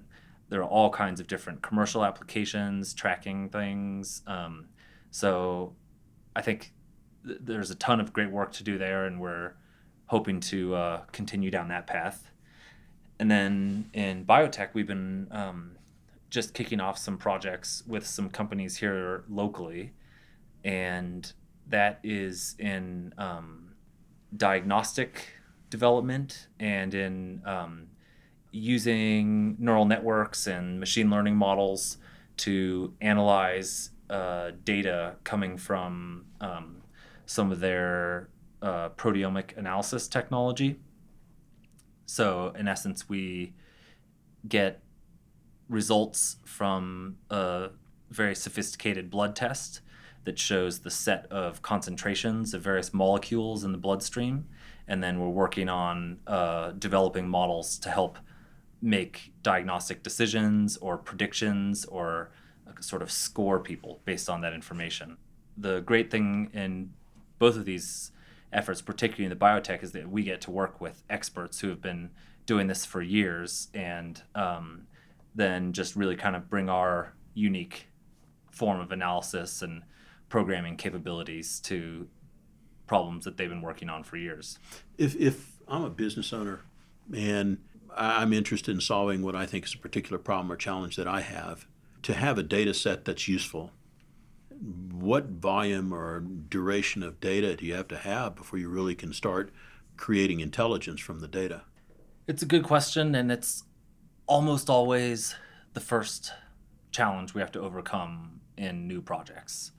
there 0.49 0.61
are 0.61 0.69
all 0.69 0.89
kinds 0.89 1.19
of 1.19 1.27
different 1.27 1.61
commercial 1.61 2.03
applications, 2.03 2.93
tracking 2.93 3.49
things. 3.49 4.23
Um, 4.25 4.67
so 5.11 5.73
I 6.35 6.41
think 6.41 6.73
th- 7.25 7.39
there's 7.41 7.71
a 7.71 7.75
ton 7.75 7.99
of 7.99 8.13
great 8.13 8.31
work 8.31 8.51
to 8.53 8.63
do 8.63 8.77
there, 8.77 9.05
and 9.05 9.19
we're 9.19 9.53
hoping 10.07 10.39
to 10.39 10.75
uh, 10.75 11.01
continue 11.11 11.51
down 11.51 11.67
that 11.69 11.87
path. 11.87 12.31
And 13.19 13.29
then 13.29 13.89
in 13.93 14.25
biotech, 14.25 14.69
we've 14.73 14.87
been 14.87 15.27
um, 15.31 15.77
just 16.29 16.53
kicking 16.53 16.79
off 16.79 16.97
some 16.97 17.17
projects 17.17 17.83
with 17.87 18.05
some 18.05 18.29
companies 18.29 18.77
here 18.77 19.23
locally, 19.29 19.93
and 20.63 21.31
that 21.67 21.99
is 22.03 22.55
in 22.59 23.13
um, 23.17 23.73
diagnostic 24.35 25.33
development 25.69 26.47
and 26.59 26.93
in 26.93 27.41
um, 27.45 27.87
using 28.51 29.55
neural 29.59 29.85
networks 29.85 30.47
and 30.47 30.79
machine 30.79 31.09
learning 31.09 31.35
models 31.35 31.97
to 32.37 32.93
analyze 33.01 33.91
uh, 34.09 34.51
data 34.63 35.15
coming 35.23 35.57
from 35.57 36.25
um, 36.41 36.81
some 37.25 37.51
of 37.51 37.59
their 37.59 38.29
uh, 38.61 38.89
proteomic 38.89 39.55
analysis 39.57 40.07
technology. 40.07 40.79
So, 42.05 42.53
in 42.57 42.67
essence, 42.67 43.07
we 43.07 43.53
get 44.47 44.81
results 45.67 46.37
from 46.43 47.17
a 47.29 47.69
very 48.09 48.35
sophisticated 48.35 49.09
blood 49.09 49.35
test 49.35 49.81
that 50.25 50.39
shows 50.39 50.79
the 50.79 50.91
set 50.91 51.25
of 51.31 51.61
concentrations 51.61 52.53
of 52.53 52.61
various 52.61 52.93
molecules 52.93 53.63
in 53.63 53.71
the 53.71 53.77
bloodstream. 53.77 54.47
And 54.87 55.03
then 55.03 55.19
we're 55.19 55.29
working 55.29 55.69
on 55.69 56.19
uh, 56.25 56.71
developing 56.71 57.29
models 57.29 57.77
to 57.79 57.89
help 57.91 58.17
make 58.81 59.33
diagnostic 59.43 60.03
decisions 60.03 60.77
or 60.77 60.97
predictions 60.97 61.85
or 61.85 62.31
sort 62.79 63.01
of 63.01 63.11
score 63.11 63.59
people 63.59 64.01
based 64.05 64.29
on 64.29 64.41
that 64.41 64.53
information. 64.53 65.17
The 65.57 65.81
great 65.81 66.09
thing 66.11 66.49
in 66.53 66.91
both 67.37 67.55
of 67.55 67.65
these 67.65 68.11
efforts, 68.51 68.81
particularly 68.81 69.25
in 69.25 69.29
the 69.29 69.35
biotech, 69.35 69.83
is 69.83 69.91
that 69.93 70.09
we 70.09 70.23
get 70.23 70.41
to 70.41 70.51
work 70.51 70.79
with 70.81 71.03
experts 71.09 71.59
who 71.59 71.69
have 71.69 71.81
been 71.81 72.11
doing 72.45 72.67
this 72.67 72.85
for 72.85 73.01
years 73.01 73.67
and 73.73 74.23
um, 74.35 74.87
then 75.35 75.71
just 75.73 75.95
really 75.95 76.15
kind 76.15 76.35
of 76.35 76.49
bring 76.49 76.69
our 76.69 77.13
unique 77.33 77.87
form 78.51 78.79
of 78.79 78.91
analysis 78.91 79.61
and 79.61 79.83
programming 80.29 80.75
capabilities 80.75 81.59
to 81.59 82.07
problems 82.87 83.23
that 83.25 83.37
they've 83.37 83.49
been 83.49 83.61
working 83.61 83.89
on 83.89 84.03
for 84.03 84.17
years. 84.17 84.57
If, 84.97 85.15
if 85.15 85.57
I'm 85.67 85.83
a 85.83 85.89
business 85.89 86.33
owner 86.33 86.61
and 87.15 87.59
I'm 87.95 88.33
interested 88.33 88.73
in 88.73 88.81
solving 88.81 89.21
what 89.21 89.35
I 89.35 89.45
think 89.45 89.65
is 89.65 89.73
a 89.73 89.77
particular 89.77 90.17
problem 90.17 90.51
or 90.51 90.55
challenge 90.55 90.95
that 90.95 91.07
I 91.07 91.21
have, 91.21 91.67
to 92.03 92.13
have 92.13 92.37
a 92.37 92.43
data 92.43 92.73
set 92.73 93.05
that's 93.05 93.27
useful, 93.27 93.71
what 94.91 95.25
volume 95.25 95.93
or 95.93 96.19
duration 96.19 97.03
of 97.03 97.19
data 97.19 97.55
do 97.55 97.65
you 97.65 97.73
have 97.73 97.87
to 97.87 97.97
have 97.97 98.35
before 98.35 98.59
you 98.59 98.69
really 98.69 98.95
can 98.95 99.13
start 99.13 99.51
creating 99.97 100.39
intelligence 100.39 100.99
from 100.99 101.19
the 101.19 101.27
data? 101.27 101.63
It's 102.27 102.43
a 102.43 102.45
good 102.45 102.63
question, 102.63 103.15
and 103.15 103.31
it's 103.31 103.63
almost 104.27 104.69
always 104.69 105.35
the 105.73 105.79
first 105.79 106.33
challenge 106.91 107.33
we 107.33 107.41
have 107.41 107.51
to 107.53 107.59
overcome 107.59 108.41
in 108.57 108.87
new 108.87 109.01
projects. 109.01 109.71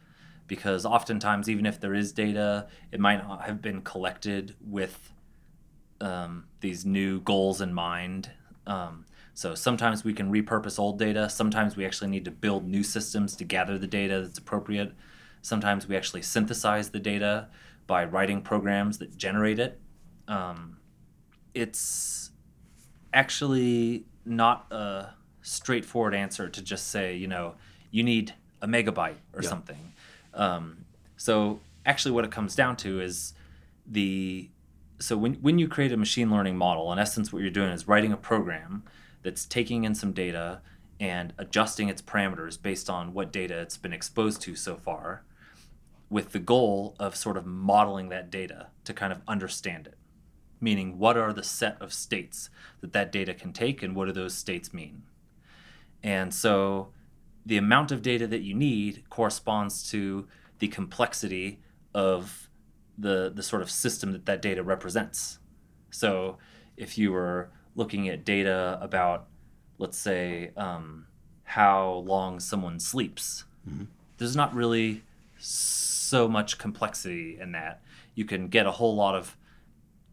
Because 0.46 0.84
oftentimes, 0.84 1.48
even 1.48 1.64
if 1.64 1.80
there 1.80 1.94
is 1.94 2.12
data, 2.12 2.66
it 2.90 2.98
might 2.98 3.26
not 3.26 3.42
have 3.42 3.62
been 3.62 3.82
collected 3.82 4.56
with 4.60 5.12
um, 6.00 6.46
these 6.60 6.84
new 6.84 7.20
goals 7.20 7.60
in 7.60 7.72
mind. 7.72 8.30
Um, 8.66 9.04
so 9.34 9.54
sometimes 9.54 10.04
we 10.04 10.12
can 10.12 10.30
repurpose 10.30 10.78
old 10.78 10.98
data. 10.98 11.28
Sometimes 11.28 11.76
we 11.76 11.84
actually 11.84 12.10
need 12.10 12.24
to 12.24 12.30
build 12.30 12.66
new 12.66 12.82
systems 12.82 13.36
to 13.36 13.44
gather 13.44 13.78
the 13.78 13.86
data 13.86 14.22
that's 14.22 14.38
appropriate. 14.38 14.92
Sometimes 15.42 15.88
we 15.88 15.96
actually 15.96 16.22
synthesize 16.22 16.90
the 16.90 16.98
data 16.98 17.48
by 17.86 18.04
writing 18.04 18.42
programs 18.42 18.98
that 18.98 19.16
generate 19.16 19.58
it. 19.58 19.80
Um, 20.28 20.76
it's 21.54 22.30
actually 23.12 24.04
not 24.24 24.70
a 24.70 25.14
straightforward 25.42 26.14
answer 26.14 26.48
to 26.48 26.62
just 26.62 26.88
say, 26.88 27.16
you 27.16 27.26
know, 27.26 27.54
you 27.90 28.02
need 28.02 28.34
a 28.60 28.66
megabyte 28.66 29.16
or 29.34 29.42
yeah. 29.42 29.48
something. 29.48 29.92
Um, 30.34 30.84
so 31.16 31.60
actually, 31.84 32.12
what 32.12 32.24
it 32.24 32.30
comes 32.30 32.54
down 32.54 32.76
to 32.78 33.00
is 33.00 33.34
the 33.86 34.50
so 34.98 35.16
when 35.16 35.34
when 35.34 35.58
you 35.58 35.66
create 35.66 35.92
a 35.92 35.96
machine 35.96 36.30
learning 36.30 36.56
model, 36.56 36.92
in 36.92 36.98
essence, 36.98 37.32
what 37.32 37.42
you're 37.42 37.50
doing 37.50 37.70
is 37.70 37.88
writing 37.88 38.12
a 38.12 38.16
program 38.16 38.84
that's 39.22 39.46
taking 39.46 39.84
in 39.84 39.94
some 39.94 40.12
data 40.12 40.60
and 40.98 41.32
adjusting 41.38 41.88
its 41.88 42.02
parameters 42.02 42.60
based 42.60 42.90
on 42.90 43.14
what 43.14 43.32
data 43.32 43.58
it's 43.58 43.76
been 43.76 43.92
exposed 43.92 44.42
to 44.42 44.54
so 44.54 44.76
far 44.76 45.24
with 46.10 46.32
the 46.32 46.38
goal 46.38 46.94
of 46.98 47.16
sort 47.16 47.36
of 47.36 47.46
modeling 47.46 48.08
that 48.08 48.30
data 48.30 48.68
to 48.84 48.92
kind 48.92 49.12
of 49.12 49.22
understand 49.26 49.86
it. 49.86 49.96
Meaning 50.60 50.98
what 50.98 51.16
are 51.16 51.32
the 51.32 51.42
set 51.42 51.80
of 51.80 51.92
states 51.92 52.50
that 52.80 52.92
that 52.92 53.12
data 53.12 53.32
can 53.32 53.52
take 53.52 53.82
and 53.82 53.96
what 53.96 54.06
do 54.06 54.12
those 54.12 54.34
states 54.34 54.74
mean? 54.74 55.04
And 56.02 56.34
so 56.34 56.88
the 57.46 57.56
amount 57.56 57.92
of 57.92 58.02
data 58.02 58.26
that 58.26 58.42
you 58.42 58.54
need 58.54 59.08
corresponds 59.08 59.88
to 59.90 60.26
the 60.58 60.68
complexity 60.68 61.60
of 61.94 62.50
the 62.98 63.32
the 63.34 63.42
sort 63.42 63.62
of 63.62 63.70
system 63.70 64.12
that 64.12 64.26
that 64.26 64.42
data 64.42 64.62
represents. 64.62 65.38
So 65.90 66.36
if 66.76 66.98
you 66.98 67.12
were 67.12 67.50
looking 67.74 68.08
at 68.08 68.24
data 68.24 68.78
about, 68.80 69.26
let's 69.78 69.98
say, 69.98 70.50
um, 70.56 71.06
how 71.44 72.04
long 72.06 72.40
someone 72.40 72.78
sleeps. 72.78 73.44
Mm-hmm. 73.68 73.84
There's 74.18 74.36
not 74.36 74.54
really 74.54 75.02
so 75.38 76.28
much 76.28 76.58
complexity 76.58 77.38
in 77.40 77.52
that. 77.52 77.82
You 78.14 78.24
can 78.24 78.48
get 78.48 78.66
a 78.66 78.70
whole 78.70 78.94
lot 78.94 79.14
of 79.14 79.36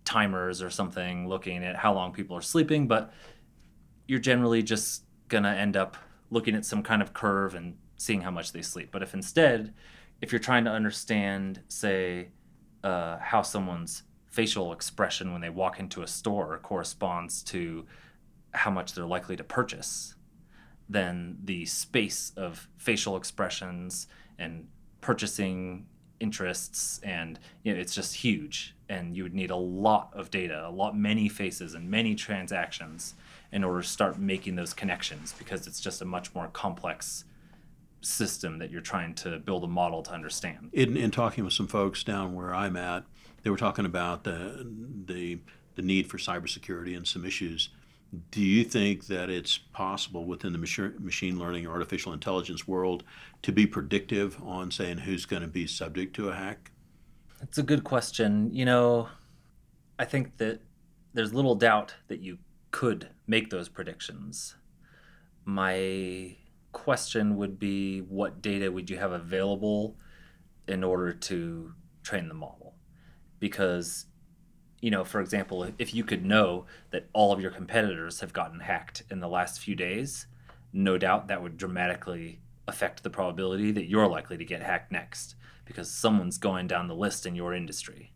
timers 0.05 0.61
or 0.61 0.69
something 0.69 1.27
looking 1.27 1.63
at 1.63 1.75
how 1.75 1.93
long 1.93 2.13
people 2.13 2.37
are 2.37 2.41
sleeping, 2.41 2.87
but 2.87 3.13
you're 4.07 4.19
generally 4.19 4.63
just 4.63 5.03
going 5.27 5.43
to 5.43 5.49
end 5.49 5.75
up 5.75 5.97
looking 6.31 6.55
at 6.55 6.65
some 6.65 6.81
kind 6.81 7.01
of 7.01 7.13
curve 7.13 7.55
and 7.55 7.75
seeing 7.97 8.21
how 8.21 8.31
much 8.31 8.53
they 8.53 8.61
sleep. 8.61 8.89
But 8.91 9.03
if 9.03 9.13
instead, 9.13 9.73
if 10.21 10.31
you're 10.31 10.39
trying 10.39 10.65
to 10.65 10.71
understand, 10.71 11.61
say, 11.67 12.29
uh, 12.83 13.17
how 13.17 13.41
someone's 13.41 14.03
facial 14.37 14.71
expression 14.71 15.31
when 15.31 15.41
they 15.41 15.49
walk 15.49 15.79
into 15.79 16.03
a 16.03 16.07
store 16.07 16.59
corresponds 16.61 17.41
to 17.41 17.83
how 18.51 18.69
much 18.69 18.93
they're 18.93 19.03
likely 19.03 19.35
to 19.35 19.43
purchase, 19.43 20.13
then 20.87 21.35
the 21.43 21.65
space 21.65 22.33
of 22.37 22.67
facial 22.77 23.17
expressions 23.17 24.05
and 24.37 24.67
purchasing 25.01 25.87
interests 26.19 26.99
and 27.01 27.39
you 27.63 27.73
know, 27.73 27.79
it's 27.79 27.95
just 27.95 28.13
huge. 28.13 28.75
And 28.89 29.17
you 29.17 29.23
would 29.23 29.33
need 29.33 29.49
a 29.49 29.55
lot 29.55 30.11
of 30.13 30.29
data 30.29 30.67
a 30.67 30.69
lot 30.69 30.95
many 30.95 31.27
faces 31.29 31.73
and 31.73 31.89
many 31.89 32.13
transactions 32.13 33.15
in 33.51 33.63
order 33.63 33.81
to 33.81 33.87
start 33.87 34.19
making 34.19 34.55
those 34.55 34.71
connections 34.71 35.33
because 35.39 35.65
it's 35.65 35.79
just 35.79 36.03
a 36.03 36.05
much 36.05 36.35
more 36.35 36.47
complex 36.49 37.25
system 38.01 38.59
that 38.59 38.69
you're 38.69 38.81
trying 38.81 39.15
to 39.15 39.39
build 39.39 39.63
a 39.63 39.67
model 39.67 40.03
to 40.03 40.11
understand. 40.11 40.69
In, 40.73 40.95
in 40.95 41.09
talking 41.09 41.43
with 41.43 41.53
some 41.53 41.67
folks 41.67 42.03
down 42.03 42.35
where 42.35 42.53
i'm 42.53 42.77
at 42.77 43.03
they 43.43 43.49
were 43.49 43.57
talking 43.57 43.85
about 43.85 44.23
the 44.23 44.67
the, 45.05 45.39
the 45.75 45.81
need 45.81 46.09
for 46.09 46.17
cybersecurity 46.17 46.95
and 46.95 47.07
some 47.07 47.25
issues 47.25 47.69
Do 48.31 48.41
you 48.41 48.63
think 48.63 49.07
that 49.07 49.29
it's 49.29 49.57
possible 49.57 50.25
within 50.25 50.53
the 50.53 50.59
machine 50.59 51.39
learning 51.39 51.65
or 51.67 51.71
artificial 51.73 52.13
intelligence 52.13 52.67
world 52.67 53.03
to 53.41 53.51
be 53.51 53.67
predictive 53.67 54.41
on 54.43 54.71
saying 54.71 54.99
who's 54.99 55.25
going 55.25 55.41
to 55.41 55.47
be 55.47 55.67
subject 55.67 56.15
to 56.15 56.29
a 56.29 56.35
hack? 56.35 56.71
That's 57.39 57.57
a 57.57 57.63
good 57.63 57.83
question. 57.83 58.49
You 58.53 58.65
know, 58.65 59.09
I 59.99 60.05
think 60.05 60.37
that 60.37 60.61
there's 61.13 61.33
little 61.33 61.55
doubt 61.55 61.95
that 62.07 62.21
you 62.21 62.37
could 62.71 63.09
make 63.27 63.49
those 63.49 63.69
predictions. 63.69 64.55
My 65.45 66.35
question 66.71 67.35
would 67.37 67.59
be 67.59 67.99
what 67.99 68.41
data 68.41 68.71
would 68.71 68.89
you 68.89 68.97
have 68.97 69.11
available 69.11 69.97
in 70.67 70.83
order 70.83 71.13
to 71.13 71.73
train 72.03 72.27
the 72.27 72.33
model? 72.33 72.66
Because 73.39 74.05
you 74.81 74.91
know, 74.91 75.03
for 75.03 75.19
example, 75.21 75.67
if 75.79 75.93
you 75.93 76.03
could 76.03 76.23
know 76.25 76.65
that 76.91 77.07
all 77.13 77.31
of 77.31 77.41
your 77.41 77.51
competitors 77.51 78.19
have 78.19 78.33
gotten 78.33 78.59
hacked 78.59 79.03
in 79.09 79.19
the 79.19 79.27
last 79.27 79.59
few 79.59 79.75
days, 79.75 80.27
no 80.71 80.97
doubt 80.97 81.27
that 81.27 81.41
would 81.41 81.57
dramatically 81.57 82.39
affect 82.67 83.01
the 83.03 83.09
probability 83.09 83.71
that 83.71 83.89
you're 83.89 84.07
likely 84.07 84.37
to 84.37 84.45
get 84.45 84.61
hacked 84.61 84.91
next 84.91 85.35
because 85.65 85.89
someone's 85.89 86.37
going 86.37 86.67
down 86.67 86.87
the 86.87 86.95
list 86.95 87.25
in 87.25 87.35
your 87.35 87.53
industry. 87.53 88.11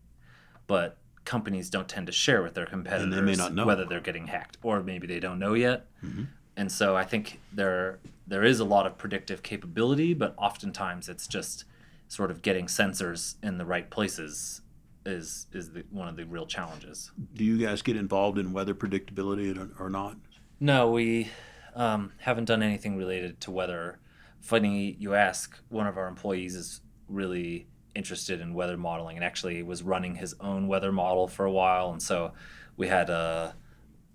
But 0.68 0.98
companies 1.26 1.70
don't 1.70 1.88
tend 1.88 2.08
to 2.08 2.14
share 2.14 2.44
with 2.44 2.54
their 2.54 2.66
competitors 2.66 3.04
and 3.04 3.14
they 3.14 3.22
may 3.22 3.36
not 3.36 3.54
know. 3.54 3.66
whether 3.66 3.86
they're 3.86 4.00
getting 4.00 4.28
hacked 4.28 4.58
or 4.64 4.84
maybe 4.84 5.08
they 5.08 5.20
don't 5.20 5.40
know 5.40 5.54
yet. 5.54 5.88
Mm-hmm. 6.04 6.24
And 6.58 6.72
so 6.72 6.96
I 6.96 7.06
think 7.06 7.40
there 7.52 8.00
there 8.28 8.44
is 8.44 8.60
a 8.60 8.66
lot 8.66 8.86
of 8.86 8.98
predictive 8.98 9.42
capability, 9.42 10.14
but 10.14 10.34
oftentimes 10.38 11.10
it's 11.10 11.28
just 11.28 11.66
sort 12.08 12.30
of 12.30 12.42
getting 12.42 12.68
sensors 12.68 13.36
in 13.42 13.58
the 13.58 13.66
right 13.66 13.90
places 13.90 14.61
is 15.06 15.48
is 15.52 15.72
the, 15.72 15.84
one 15.90 16.08
of 16.08 16.16
the 16.16 16.26
real 16.26 16.46
challenges. 16.46 17.12
Do 17.34 17.44
you 17.44 17.58
guys 17.58 17.82
get 17.82 17.96
involved 17.96 18.38
in 18.38 18.54
weather 18.54 18.74
predictability 18.74 19.80
or, 19.80 19.90
not? 19.90 20.18
No, 20.60 20.92
we 20.92 21.30
um, 21.76 22.14
haven't 22.20 22.46
done 22.46 22.62
anything 22.62 22.98
related 22.98 23.42
to 23.42 23.52
weather. 23.52 24.00
Funny 24.40 24.96
you 25.00 25.14
ask. 25.14 25.60
One 25.70 25.88
of 25.88 25.98
our 25.98 26.08
employees 26.08 26.56
is 26.56 26.82
really 27.08 27.68
interested 27.94 28.40
in 28.40 28.54
weather 28.54 28.78
modeling 28.78 29.18
and 29.18 29.26
actually 29.26 29.62
was 29.64 29.84
running 29.84 30.16
his 30.16 30.34
own 30.40 30.68
weather 30.68 30.92
model 30.92 31.28
for 31.28 31.46
a 31.46 31.52
while, 31.52 31.92
and 31.92 32.02
so 32.02 32.34
we 32.78 32.88
had 32.88 33.10
a 33.10 33.56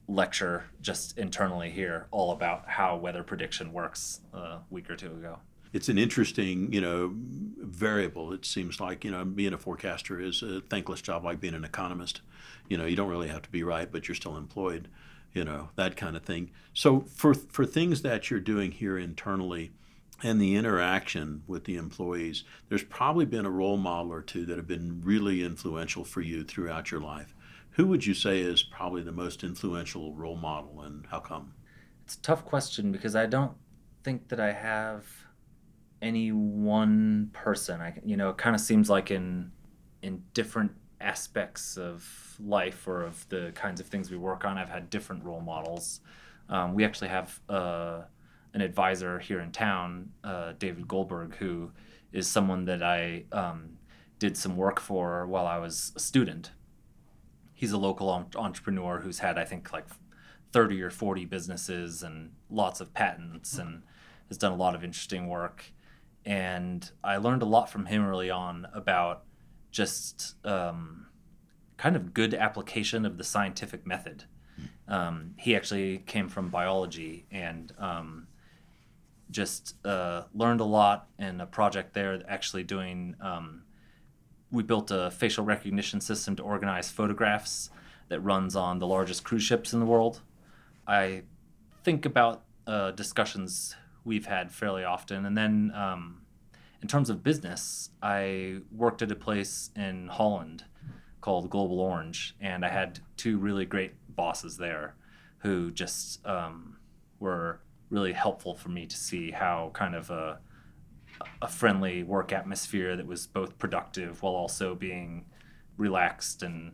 lecture 0.09 0.65
just 0.81 1.19
internally 1.19 1.71
here 1.71 2.07
all 2.13 2.31
about 2.31 2.69
how 2.69 2.97
weather 2.97 3.25
prediction 3.25 3.73
works 3.73 4.21
a 4.33 4.59
week 4.71 4.89
or 4.89 4.95
two 4.95 5.09
ago 5.09 5.41
it's 5.77 5.91
an 5.91 5.99
interesting, 5.99 6.73
you 6.73 6.81
know, 6.81 7.13
variable. 7.15 8.33
It 8.33 8.47
seems 8.47 8.81
like, 8.81 9.05
you 9.05 9.11
know, 9.11 9.27
being 9.27 9.53
a 9.53 9.59
forecaster 9.59 10.19
is 10.19 10.43
a 10.43 10.63
thankless 10.63 11.03
job 11.03 11.23
like 11.23 11.39
being 11.39 11.53
an 11.53 11.65
economist. 11.65 12.23
You 12.71 12.79
know, 12.79 12.87
you 12.87 12.97
don't 12.97 13.11
really 13.11 13.29
have 13.29 13.43
to 13.43 13.51
be 13.51 13.63
right, 13.63 13.93
but 13.93 14.09
you're 14.09 14.15
still 14.15 14.39
employed, 14.39 14.89
you 15.35 15.45
know, 15.45 15.69
that 15.77 15.95
kind 15.95 16.17
of 16.17 16.23
thing. 16.23 16.51
So 16.73 17.01
for 17.01 17.35
for 17.35 17.67
things 17.67 18.01
that 18.01 18.31
you're 18.31 18.41
doing 18.41 18.73
here 18.73 18.97
internally 18.97 19.73
and 20.23 20.41
the 20.41 20.57
interaction 20.57 21.43
with 21.47 21.65
the 21.65 21.77
employees, 21.77 22.45
there's 22.71 22.83
probably 22.83 23.27
been 23.27 23.45
a 23.45 23.51
role 23.51 23.77
model 23.77 24.15
or 24.15 24.23
two 24.23 24.47
that 24.47 24.57
have 24.57 24.67
been 24.67 25.03
really 25.05 25.45
influential 25.45 26.05
for 26.05 26.23
you 26.23 26.43
throughout 26.43 26.91
your 26.91 27.01
life. 27.01 27.35
Who 27.73 27.87
would 27.89 28.07
you 28.07 28.15
say 28.15 28.41
is 28.41 28.63
probably 28.63 29.03
the 29.03 29.13
most 29.13 29.45
influential 29.45 30.15
role 30.15 30.37
model 30.37 30.81
and 30.81 31.05
how 31.11 31.21
come? 31.21 31.53
It's 32.07 32.15
a 32.15 32.23
tough 32.23 32.47
question 32.47 32.93
because 32.93 33.15
I 33.15 33.27
don't 33.27 33.53
think 34.03 34.29
that 34.29 34.41
I 34.41 34.53
have 34.53 35.26
any 36.03 36.31
one 36.31 37.31
person. 37.33 37.81
I 37.81 37.95
you 38.05 38.17
know 38.17 38.31
it 38.31 38.39
kind 38.39 38.55
of 38.55 38.61
seems 38.61 38.91
like 38.91 39.11
in 39.11 39.53
in 40.03 40.23
different 40.35 40.73
aspects 41.01 41.77
of 41.77 42.37
life 42.41 42.87
or 42.87 43.03
of 43.03 43.29
the 43.29 43.53
kinds 43.55 43.81
of 43.81 43.87
things 43.87 44.11
we 44.11 44.17
work 44.17 44.45
on, 44.45 44.59
I've 44.59 44.69
had 44.69 44.91
different 44.91 45.25
role 45.25 45.41
models. 45.41 46.01
Um, 46.49 46.75
we 46.75 46.85
actually 46.85 47.09
have 47.09 47.41
uh, 47.49 48.03
an 48.55 48.61
advisor 48.61 49.19
here 49.19 49.41
in 49.41 49.53
town, 49.53 50.11
uh, 50.25 50.53
David 50.59 50.89
Goldberg, 50.89 51.37
who 51.37 51.73
is 52.13 52.29
someone 52.29 52.65
that 52.67 52.83
I 52.83 53.25
um, 53.33 53.79
did 54.19 54.37
some 54.37 54.57
work 54.57 54.81
for 54.81 55.27
while 55.27 55.47
I 55.47 55.59
was 55.59 55.93
a 55.97 56.01
student. 56.01 56.53
He's 57.55 57.73
a 57.73 57.79
local 57.79 58.09
entrepreneur 58.37 59.01
who's 59.01 59.19
had, 59.19 59.39
I 59.39 59.45
think, 59.45 59.73
like 59.73 59.87
30 60.53 60.81
or 60.83 60.91
40 60.91 61.25
businesses 61.25 62.03
and 62.03 62.33
lots 62.51 62.81
of 62.81 62.95
patents 62.95 63.59
and 63.59 63.83
has 64.29 64.39
done 64.39 64.53
a 64.53 64.57
lot 64.57 64.75
of 64.75 64.85
interesting 64.85 65.29
work 65.29 65.73
and 66.27 66.91
I 67.05 67.19
learned 67.19 67.43
a 67.43 67.47
lot 67.47 67.71
from 67.71 67.87
him 67.87 68.05
early 68.05 68.31
on 68.31 68.67
about 68.75 69.23
just 69.71 70.35
um, 70.45 71.07
kind 71.77 71.95
of 71.95 72.13
good 72.13 72.35
application 72.35 73.07
of 73.07 73.17
the 73.17 73.25
scientific 73.25 73.87
method. 73.87 74.25
Um, 74.89 75.35
he 75.39 75.55
actually 75.55 75.99
came 75.99 76.29
from 76.29 76.51
biology 76.51 77.27
and 77.31 77.73
um, 77.79 78.27
just 79.31 79.77
uh, 79.87 80.25
learned 80.35 80.61
a 80.61 80.65
lot 80.65 81.09
in 81.19 81.41
a 81.41 81.47
project 81.47 81.95
there. 81.95 82.21
Actually, 82.29 82.65
doing 82.65 83.15
um, 83.21 83.63
we 84.51 84.63
built 84.63 84.91
a 84.91 85.11
facial 85.13 85.45
recognition 85.45 86.01
system 86.01 86.35
to 86.37 86.43
organize 86.43 86.91
photographs 86.91 87.71
that 88.09 88.21
runs 88.21 88.57
on 88.57 88.79
the 88.79 88.87
largest 88.87 89.25
cruise 89.25 89.43
ships 89.43 89.73
in 89.73 89.81
the 89.81 89.87
world. 89.87 90.23
I 90.87 91.23
think 91.85 92.05
about 92.05 92.45
uh, 92.67 92.93
discussions 92.93 93.77
we've 94.07 94.27
had 94.27 94.51
fairly 94.53 94.85
often. 94.85 95.27
And 95.27 95.37
then 95.37 95.73
um, 95.75 96.23
in 96.81 96.89
terms 96.89 97.11
of 97.11 97.23
business, 97.23 97.91
I 98.01 98.61
worked 98.71 99.03
at 99.03 99.11
a 99.11 99.17
place 99.17 99.71
in 99.77 100.09
Holland 100.09 100.65
called 101.21 101.51
Global 101.51 101.81
Orange, 101.81 102.37
and 102.41 102.65
I 102.65 102.69
had 102.69 103.01
two 103.17 103.37
really 103.37 103.67
great 103.67 103.95
bosses 104.09 104.57
there 104.57 104.95
who 105.39 105.71
just 105.73 106.25
um, 106.25 106.77
were 107.19 107.61
really 107.91 108.13
helpful 108.13 108.55
for 108.55 108.69
me 108.69 108.87
to 108.87 108.97
see 108.97 109.33
how 109.33 109.71
kind 109.75 109.95
of 109.95 110.11
a, 110.11 110.39
a 111.43 111.49
friendly 111.49 112.03
work 112.03 112.33
atmosphere 112.33 112.97
that 112.97 113.07
was 113.07 113.27
both 113.27 113.59
productive 113.59 114.23
while 114.23 114.35
also 114.35 114.75
being 114.75 115.25
relaxed 115.77 116.43
and 116.43 116.73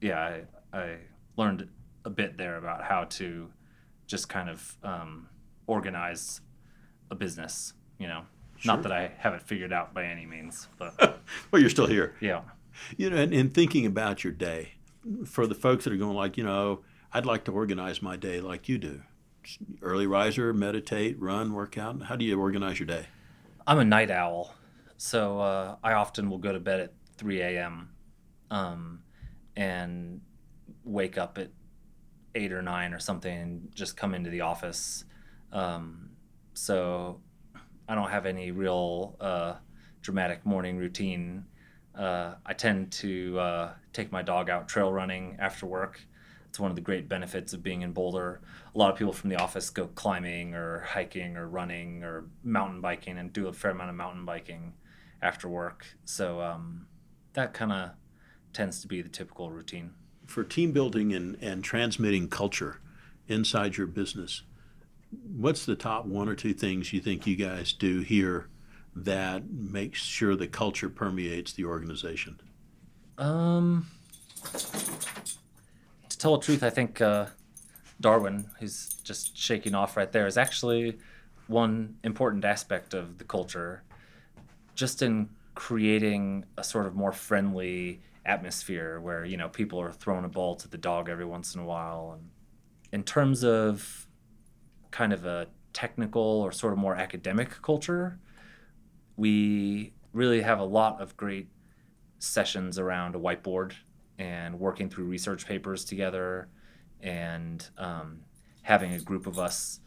yeah 0.00 0.40
I, 0.72 0.78
I 0.78 0.96
learned 1.36 1.68
a 2.04 2.10
bit 2.10 2.36
there 2.36 2.56
about 2.56 2.84
how 2.84 3.04
to 3.04 3.48
just 4.06 4.28
kind 4.28 4.50
of 4.50 4.76
um, 4.82 5.28
organize 5.66 6.40
a 7.10 7.14
business, 7.14 7.74
you 7.98 8.06
know. 8.06 8.22
Sure. 8.56 8.74
Not 8.74 8.82
that 8.84 8.92
I 8.92 9.12
have 9.18 9.34
it 9.34 9.42
figured 9.42 9.72
out 9.72 9.92
by 9.92 10.04
any 10.04 10.26
means, 10.26 10.68
but 10.78 10.94
well, 11.50 11.60
you're 11.60 11.70
still 11.70 11.86
here. 11.86 12.14
Yeah. 12.20 12.42
You 12.96 13.10
know, 13.10 13.16
and, 13.16 13.32
and 13.32 13.52
thinking 13.52 13.84
about 13.86 14.24
your 14.24 14.32
day, 14.32 14.74
for 15.26 15.46
the 15.46 15.54
folks 15.54 15.84
that 15.84 15.92
are 15.92 15.96
going 15.96 16.16
like, 16.16 16.36
you 16.36 16.44
know, 16.44 16.80
I'd 17.12 17.26
like 17.26 17.44
to 17.44 17.52
organize 17.52 18.02
my 18.02 18.16
day 18.16 18.40
like 18.40 18.68
you 18.68 18.78
do. 18.78 19.02
Early 19.82 20.06
riser, 20.06 20.52
meditate, 20.52 21.20
run, 21.20 21.52
work 21.52 21.76
out. 21.76 22.04
How 22.04 22.16
do 22.16 22.24
you 22.24 22.40
organize 22.40 22.78
your 22.78 22.86
day? 22.86 23.06
I'm 23.66 23.78
a 23.78 23.84
night 23.84 24.10
owl, 24.10 24.54
so 24.96 25.40
uh, 25.40 25.76
I 25.82 25.92
often 25.92 26.30
will 26.30 26.38
go 26.38 26.52
to 26.52 26.60
bed 26.60 26.80
at 26.80 26.92
3 27.16 27.40
a.m. 27.42 27.90
Um, 28.50 29.02
and 29.56 30.20
wake 30.84 31.18
up 31.18 31.38
at 31.38 31.50
eight 32.34 32.52
or 32.52 32.62
nine 32.62 32.92
or 32.92 32.98
something 32.98 33.36
and 33.36 33.68
just 33.74 33.96
come 33.96 34.14
into 34.14 34.30
the 34.30 34.40
office. 34.40 35.04
Um, 35.52 36.03
so 36.54 37.20
I 37.88 37.94
don't 37.94 38.10
have 38.10 38.26
any 38.26 38.50
real 38.50 39.16
uh, 39.20 39.54
dramatic 40.00 40.46
morning 40.46 40.78
routine. 40.78 41.44
Uh, 41.94 42.34
I 42.46 42.54
tend 42.54 42.92
to 42.92 43.38
uh, 43.38 43.72
take 43.92 44.10
my 44.10 44.22
dog 44.22 44.48
out 44.48 44.68
trail 44.68 44.92
running 44.92 45.36
after 45.38 45.66
work. 45.66 46.00
It's 46.48 46.60
one 46.60 46.70
of 46.70 46.76
the 46.76 46.82
great 46.82 47.08
benefits 47.08 47.52
of 47.52 47.62
being 47.62 47.82
in 47.82 47.92
Boulder. 47.92 48.40
A 48.74 48.78
lot 48.78 48.90
of 48.90 48.96
people 48.96 49.12
from 49.12 49.30
the 49.30 49.36
office 49.36 49.70
go 49.70 49.88
climbing 49.88 50.54
or 50.54 50.80
hiking 50.80 51.36
or 51.36 51.48
running 51.48 52.04
or 52.04 52.26
mountain 52.44 52.80
biking 52.80 53.18
and 53.18 53.32
do 53.32 53.48
a 53.48 53.52
fair 53.52 53.72
amount 53.72 53.90
of 53.90 53.96
mountain 53.96 54.24
biking 54.24 54.74
after 55.20 55.48
work. 55.48 55.84
So 56.04 56.40
um, 56.40 56.86
that 57.32 57.54
kind 57.54 57.72
of 57.72 57.90
tends 58.52 58.80
to 58.82 58.88
be 58.88 59.02
the 59.02 59.08
typical 59.08 59.50
routine. 59.50 59.94
For 60.26 60.44
team 60.44 60.70
building 60.72 61.12
and, 61.12 61.36
and 61.40 61.64
transmitting 61.64 62.28
culture 62.28 62.80
inside 63.26 63.76
your 63.76 63.88
business, 63.88 64.42
what's 65.36 65.66
the 65.66 65.76
top 65.76 66.06
one 66.06 66.28
or 66.28 66.34
two 66.34 66.54
things 66.54 66.92
you 66.92 67.00
think 67.00 67.26
you 67.26 67.36
guys 67.36 67.72
do 67.72 68.00
here 68.00 68.48
that 68.96 69.50
makes 69.50 70.00
sure 70.00 70.36
the 70.36 70.46
culture 70.46 70.88
permeates 70.88 71.52
the 71.52 71.64
organization? 71.64 72.40
Um, 73.18 73.86
to 76.08 76.18
tell 76.18 76.36
the 76.36 76.44
truth, 76.44 76.62
I 76.62 76.70
think 76.70 77.00
uh, 77.00 77.26
Darwin, 78.00 78.46
who's 78.60 78.94
just 79.04 79.36
shaking 79.36 79.74
off 79.74 79.96
right 79.96 80.10
there, 80.10 80.26
is 80.26 80.36
actually 80.36 80.98
one 81.46 81.96
important 82.04 82.44
aspect 82.44 82.94
of 82.94 83.18
the 83.18 83.24
culture. 83.24 83.82
Just 84.74 85.02
in 85.02 85.28
creating 85.54 86.44
a 86.56 86.64
sort 86.64 86.86
of 86.86 86.94
more 86.94 87.12
friendly 87.12 88.00
atmosphere 88.26 88.98
where 89.00 89.24
you 89.24 89.36
know 89.36 89.48
people 89.48 89.80
are 89.80 89.92
throwing 89.92 90.24
a 90.24 90.28
ball 90.28 90.56
to 90.56 90.68
the 90.68 90.78
dog 90.78 91.08
every 91.08 91.24
once 91.24 91.54
in 91.54 91.60
a 91.60 91.64
while, 91.64 92.16
and 92.18 92.30
in 92.92 93.02
terms 93.02 93.44
of 93.44 94.03
kind 94.94 95.12
of 95.12 95.24
a 95.24 95.48
technical 95.72 96.22
or 96.22 96.52
sort 96.52 96.72
of 96.72 96.78
more 96.78 96.94
academic 96.94 97.50
culture, 97.62 98.16
we 99.16 99.92
really 100.12 100.40
have 100.40 100.60
a 100.60 100.64
lot 100.64 101.00
of 101.00 101.16
great 101.16 101.48
sessions 102.20 102.78
around 102.78 103.16
a 103.16 103.18
whiteboard 103.18 103.72
and 104.20 104.56
working 104.60 104.88
through 104.88 105.06
research 105.06 105.48
papers 105.48 105.84
together 105.84 106.48
and 107.00 107.70
um, 107.76 108.20
having 108.62 108.92
a 108.92 109.00
group 109.00 109.26
of 109.26 109.36
us, 109.36 109.80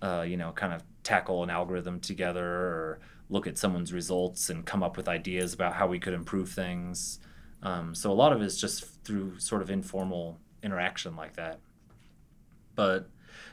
uh, 0.00 0.24
you 0.26 0.38
know, 0.38 0.50
kind 0.52 0.72
of 0.72 0.82
tackle 1.02 1.42
an 1.42 1.50
algorithm 1.50 2.00
together 2.00 2.46
or 2.46 3.00
look 3.28 3.46
at 3.46 3.58
someone's 3.58 3.92
results 3.92 4.48
and 4.48 4.64
come 4.64 4.82
up 4.82 4.96
with 4.96 5.08
ideas 5.08 5.52
about 5.52 5.74
how 5.74 5.86
we 5.86 5.98
could 5.98 6.14
improve 6.14 6.48
things. 6.48 7.20
Um, 7.62 7.94
so 7.94 8.10
a 8.10 8.14
lot 8.14 8.32
of 8.32 8.40
it 8.40 8.46
is 8.46 8.58
just 8.58 9.04
through 9.04 9.38
sort 9.38 9.60
of 9.60 9.68
informal 9.68 10.40
interaction 10.62 11.16
like 11.16 11.36
that. 11.36 11.60
But 12.74 13.10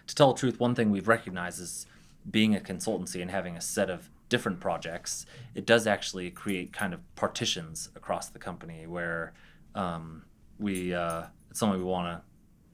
to 0.08 0.16
tell 0.16 0.34
the 0.34 0.40
truth, 0.40 0.60
one 0.60 0.76
thing 0.76 0.92
we've 0.92 1.08
recognized 1.08 1.60
is 1.60 1.86
being 2.30 2.56
a 2.56 2.60
consultancy 2.60 3.22
and 3.22 3.32
having 3.32 3.58
a 3.58 3.62
set 3.62 3.90
of 3.90 4.10
different 4.30 4.60
projects, 4.60 5.26
it 5.56 5.66
does 5.66 5.86
actually 5.88 6.32
create 6.32 6.72
kind 6.72 6.94
of 6.94 7.00
partitions 7.16 7.90
across 7.96 8.30
the 8.30 8.40
company 8.40 8.88
where 8.88 9.34
um, 9.76 10.24
we 10.60 10.94
uh, 10.94 11.24
it's 11.50 11.60
something 11.60 11.80
we 11.80 11.86
want 11.86 12.08
to 12.08 12.22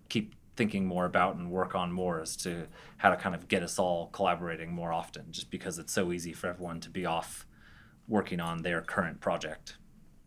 keep 0.10 0.36
thinking 0.56 0.86
more 0.86 1.06
about 1.06 1.36
and 1.36 1.52
work 1.52 1.76
on 1.76 1.92
more 1.92 2.20
as 2.22 2.36
to 2.36 2.68
how 2.98 3.10
to 3.10 3.16
kind 3.16 3.36
of 3.36 3.48
get 3.48 3.64
us 3.64 3.78
all 3.80 4.08
collaborating 4.08 4.72
more 4.72 4.92
often, 4.92 5.26
just 5.32 5.50
because 5.52 5.80
it's 5.80 5.94
so 5.94 6.12
easy 6.12 6.34
for 6.34 6.48
everyone 6.48 6.80
to 6.80 6.90
be 6.90 7.06
off 7.06 7.46
working 8.08 8.40
on 8.40 8.64
their 8.64 8.82
current 8.82 9.20
project. 9.20 9.78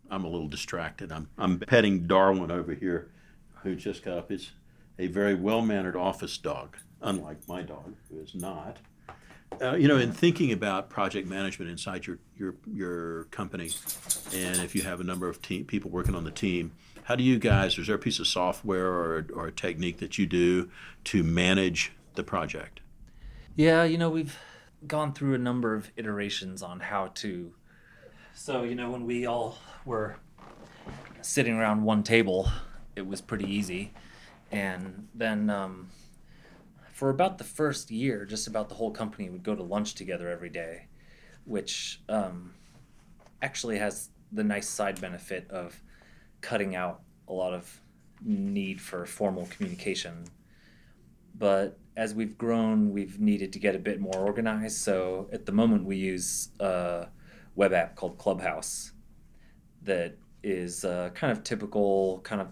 I'm 0.09 0.23
a 0.25 0.29
little 0.29 0.47
distracted. 0.47 1.11
I'm 1.11 1.29
I'm 1.37 1.59
petting 1.59 2.07
Darwin 2.07 2.51
over 2.51 2.73
here, 2.73 3.11
who 3.63 3.75
just 3.75 4.03
got 4.03 4.17
up. 4.17 4.31
It's 4.31 4.51
a 4.99 5.07
very 5.07 5.35
well 5.35 5.61
mannered 5.61 5.95
office 5.95 6.37
dog, 6.37 6.77
unlike 7.01 7.47
my 7.47 7.61
dog, 7.61 7.95
who 8.09 8.19
is 8.19 8.35
not. 8.35 8.77
Uh, 9.61 9.75
you 9.75 9.87
know, 9.87 9.97
in 9.97 10.13
thinking 10.13 10.51
about 10.51 10.89
project 10.89 11.27
management 11.27 11.69
inside 11.69 12.07
your 12.07 12.19
your 12.37 12.55
your 12.73 13.25
company, 13.25 13.69
and 14.33 14.57
if 14.61 14.73
you 14.73 14.81
have 14.81 15.01
a 15.01 15.03
number 15.03 15.27
of 15.27 15.41
team, 15.41 15.65
people 15.65 15.91
working 15.91 16.15
on 16.15 16.23
the 16.23 16.31
team, 16.31 16.71
how 17.03 17.15
do 17.15 17.23
you 17.23 17.37
guys? 17.37 17.77
Is 17.77 17.87
there 17.87 17.95
a 17.95 17.99
piece 17.99 18.19
of 18.19 18.27
software 18.27 18.87
or, 18.87 19.25
or 19.33 19.47
a 19.47 19.51
technique 19.51 19.97
that 19.97 20.17
you 20.17 20.25
do 20.25 20.69
to 21.05 21.23
manage 21.23 21.91
the 22.15 22.23
project? 22.23 22.79
Yeah, 23.55 23.83
you 23.83 23.97
know, 23.97 24.09
we've 24.09 24.37
gone 24.87 25.13
through 25.13 25.33
a 25.33 25.37
number 25.37 25.75
of 25.75 25.91
iterations 25.97 26.63
on 26.63 26.79
how 26.79 27.07
to. 27.15 27.53
So, 28.33 28.63
you 28.63 28.75
know, 28.75 28.89
when 28.89 29.05
we 29.05 29.25
all 29.25 29.57
were 29.85 30.15
sitting 31.21 31.55
around 31.55 31.83
one 31.83 32.03
table, 32.03 32.49
it 32.95 33.05
was 33.05 33.21
pretty 33.21 33.45
easy. 33.45 33.93
And 34.51 35.07
then 35.13 35.49
um, 35.49 35.89
for 37.01 37.09
about 37.09 37.39
the 37.39 37.43
first 37.43 37.89
year, 37.89 38.25
just 38.25 38.45
about 38.45 38.69
the 38.69 38.75
whole 38.75 38.91
company 38.91 39.27
would 39.27 39.41
go 39.41 39.55
to 39.55 39.63
lunch 39.63 39.95
together 39.95 40.29
every 40.29 40.51
day, 40.51 40.85
which 41.45 41.99
um, 42.07 42.53
actually 43.41 43.79
has 43.79 44.09
the 44.31 44.43
nice 44.43 44.69
side 44.69 45.01
benefit 45.01 45.49
of 45.49 45.81
cutting 46.41 46.75
out 46.75 47.01
a 47.27 47.33
lot 47.33 47.55
of 47.55 47.81
need 48.23 48.79
for 48.79 49.03
formal 49.07 49.47
communication. 49.47 50.25
But 51.33 51.79
as 51.97 52.13
we've 52.13 52.37
grown, 52.37 52.91
we've 52.91 53.19
needed 53.19 53.51
to 53.53 53.57
get 53.57 53.73
a 53.73 53.79
bit 53.79 53.99
more 53.99 54.17
organized. 54.17 54.77
So 54.77 55.27
at 55.33 55.47
the 55.47 55.51
moment, 55.51 55.85
we 55.85 55.95
use 55.95 56.49
a 56.59 57.07
web 57.55 57.73
app 57.73 57.95
called 57.95 58.19
Clubhouse 58.19 58.91
that 59.81 60.19
is 60.43 60.83
a 60.83 61.11
kind 61.15 61.31
of 61.31 61.43
typical, 61.43 62.19
kind 62.19 62.41
of 62.41 62.49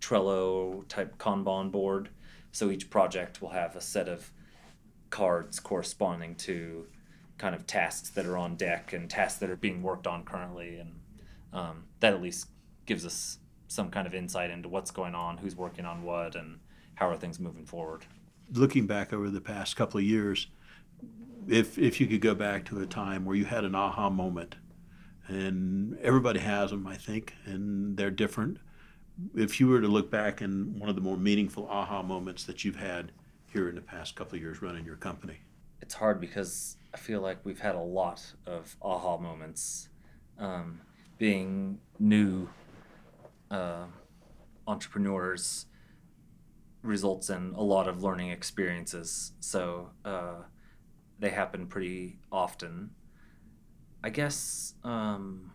Trello 0.00 0.88
type 0.88 1.18
Kanban 1.18 1.70
board. 1.70 2.08
So 2.52 2.70
each 2.70 2.90
project 2.90 3.42
will 3.42 3.50
have 3.50 3.74
a 3.76 3.80
set 3.80 4.08
of 4.08 4.30
cards 5.10 5.58
corresponding 5.58 6.34
to 6.36 6.86
kind 7.38 7.54
of 7.54 7.66
tasks 7.66 8.10
that 8.10 8.26
are 8.26 8.36
on 8.36 8.56
deck 8.56 8.92
and 8.92 9.10
tasks 9.10 9.40
that 9.40 9.50
are 9.50 9.56
being 9.56 9.82
worked 9.82 10.06
on 10.06 10.24
currently. 10.24 10.76
And 10.76 11.00
um, 11.52 11.84
that 12.00 12.12
at 12.12 12.22
least 12.22 12.48
gives 12.86 13.04
us 13.04 13.38
some 13.68 13.90
kind 13.90 14.06
of 14.06 14.14
insight 14.14 14.50
into 14.50 14.68
what's 14.68 14.90
going 14.90 15.14
on, 15.14 15.38
who's 15.38 15.56
working 15.56 15.86
on 15.86 16.02
what, 16.02 16.34
and 16.34 16.58
how 16.94 17.08
are 17.08 17.16
things 17.16 17.40
moving 17.40 17.64
forward. 17.64 18.04
Looking 18.52 18.86
back 18.86 19.12
over 19.12 19.30
the 19.30 19.40
past 19.40 19.76
couple 19.76 19.98
of 19.98 20.04
years, 20.04 20.48
if 21.48 21.78
if 21.78 22.00
you 22.00 22.06
could 22.06 22.20
go 22.20 22.34
back 22.34 22.64
to 22.66 22.80
a 22.80 22.86
time 22.86 23.24
where 23.24 23.34
you 23.34 23.46
had 23.46 23.64
an 23.64 23.74
aha 23.74 24.10
moment, 24.10 24.56
and 25.26 25.98
everybody 26.00 26.40
has 26.40 26.70
them, 26.70 26.86
I 26.86 26.96
think, 26.96 27.34
and 27.44 27.96
they're 27.96 28.10
different. 28.10 28.58
If 29.34 29.60
you 29.60 29.68
were 29.68 29.80
to 29.80 29.88
look 29.88 30.10
back 30.10 30.42
in 30.42 30.78
one 30.78 30.88
of 30.88 30.94
the 30.94 31.00
more 31.00 31.16
meaningful 31.16 31.68
aha 31.68 32.02
moments 32.02 32.44
that 32.44 32.64
you've 32.64 32.76
had 32.76 33.12
here 33.52 33.68
in 33.68 33.74
the 33.74 33.82
past 33.82 34.16
couple 34.16 34.36
of 34.36 34.42
years 34.42 34.62
running 34.62 34.84
your 34.84 34.96
company, 34.96 35.38
it's 35.80 35.94
hard 35.94 36.20
because 36.20 36.76
I 36.94 36.96
feel 36.96 37.20
like 37.20 37.38
we've 37.44 37.60
had 37.60 37.74
a 37.74 37.80
lot 37.80 38.24
of 38.46 38.76
aha 38.82 39.18
moments. 39.18 39.88
Um, 40.38 40.80
being 41.18 41.78
new 42.00 42.48
uh, 43.50 43.84
entrepreneurs 44.66 45.66
results 46.82 47.30
in 47.30 47.54
a 47.56 47.62
lot 47.62 47.86
of 47.86 48.02
learning 48.02 48.30
experiences. 48.30 49.32
So 49.40 49.90
uh, 50.04 50.42
they 51.18 51.30
happen 51.30 51.66
pretty 51.66 52.18
often. 52.32 52.90
I 54.02 54.10
guess 54.10 54.74
um, 54.82 55.51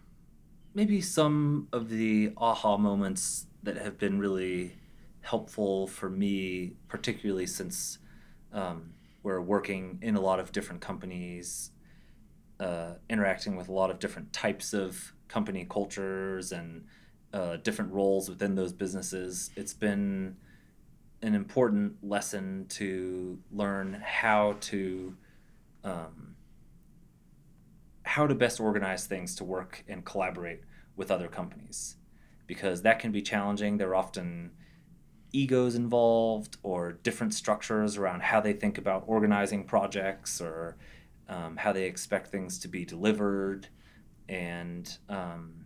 maybe 0.78 1.02
some 1.02 1.68
of 1.74 1.90
the 1.90 2.32
aha 2.38 2.78
moments 2.78 3.48
that 3.64 3.78
have 3.78 3.98
been 3.98 4.20
really 4.20 4.78
helpful 5.22 5.88
for 5.88 6.08
me, 6.08 6.72
particularly 6.88 7.48
since 7.48 7.98
um, 8.54 8.94
we're 9.24 9.42
working 9.42 9.98
in 10.04 10.16
a 10.16 10.22
lot 10.22 10.40
of 10.40 10.52
different 10.52 10.80
companies, 10.80 11.72
uh, 12.60 12.94
interacting 13.10 13.56
with 13.56 13.70
a 13.70 13.72
lot 13.72 13.90
of 13.90 13.98
different 13.98 14.32
types 14.32 14.72
of 14.72 15.14
company 15.28 15.66
cultures 15.68 16.52
and 16.52 16.86
uh, 17.34 17.58
different 17.58 17.92
roles 17.92 18.30
within 18.30 18.54
those 18.54 18.72
businesses, 18.72 19.50
it's 19.56 19.74
been 19.74 20.38
an 21.24 21.34
important 21.34 21.96
lesson 22.04 22.68
to 22.70 23.40
learn 23.52 24.00
how 24.06 24.56
to 24.62 25.18
um, 25.84 26.36
how 28.08 28.26
to 28.28 28.36
best 28.36 28.60
organize 28.60 29.06
things 29.06 29.36
to 29.36 29.44
work 29.44 29.84
and 29.88 30.06
collaborate 30.06 30.62
with 30.96 31.12
other 31.12 31.28
companies 31.28 31.96
because 32.48 32.82
that 32.82 33.00
can 33.00 33.12
be 33.12 33.22
challenging. 33.22 33.78
There 33.78 33.90
are 33.90 33.96
often 33.96 34.52
egos 35.34 35.76
involved 35.76 36.58
or 36.64 36.94
different 36.94 37.34
structures 37.34 37.98
around 37.98 38.22
how 38.22 38.40
they 38.40 38.54
think 38.54 38.78
about 38.78 39.04
organizing 39.08 39.66
projects 39.66 40.40
or 40.40 40.78
um, 41.28 41.58
how 41.58 41.74
they 41.74 41.84
expect 41.84 42.28
things 42.28 42.58
to 42.60 42.68
be 42.68 42.86
delivered. 42.86 43.68
And 44.30 44.98
um, 45.10 45.66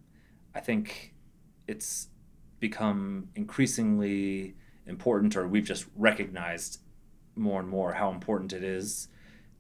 I 0.56 0.60
think 0.60 1.14
it's 1.68 2.08
become 2.60 3.30
increasingly 3.36 4.56
important, 4.88 5.36
or 5.36 5.48
we've 5.48 5.66
just 5.66 5.86
recognized 5.96 6.80
more 7.36 7.60
and 7.60 7.70
more 7.70 7.94
how 7.94 8.10
important 8.10 8.52
it 8.52 8.64
is 8.64 9.08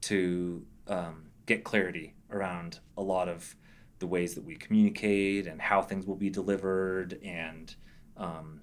to 0.02 0.66
um, 0.88 1.28
get 1.46 1.64
clarity 1.64 2.16
around 2.32 2.80
a 2.98 3.02
lot 3.02 3.28
of 3.28 3.56
the 4.00 4.08
ways 4.08 4.34
that 4.36 4.44
we 4.44 4.56
communicate 4.56 5.48
and 5.48 5.62
how 5.62 5.82
things 5.82 6.06
will 6.06 6.16
be 6.16 6.30
delivered 6.30 7.20
and 7.24 7.76
um, 8.18 8.62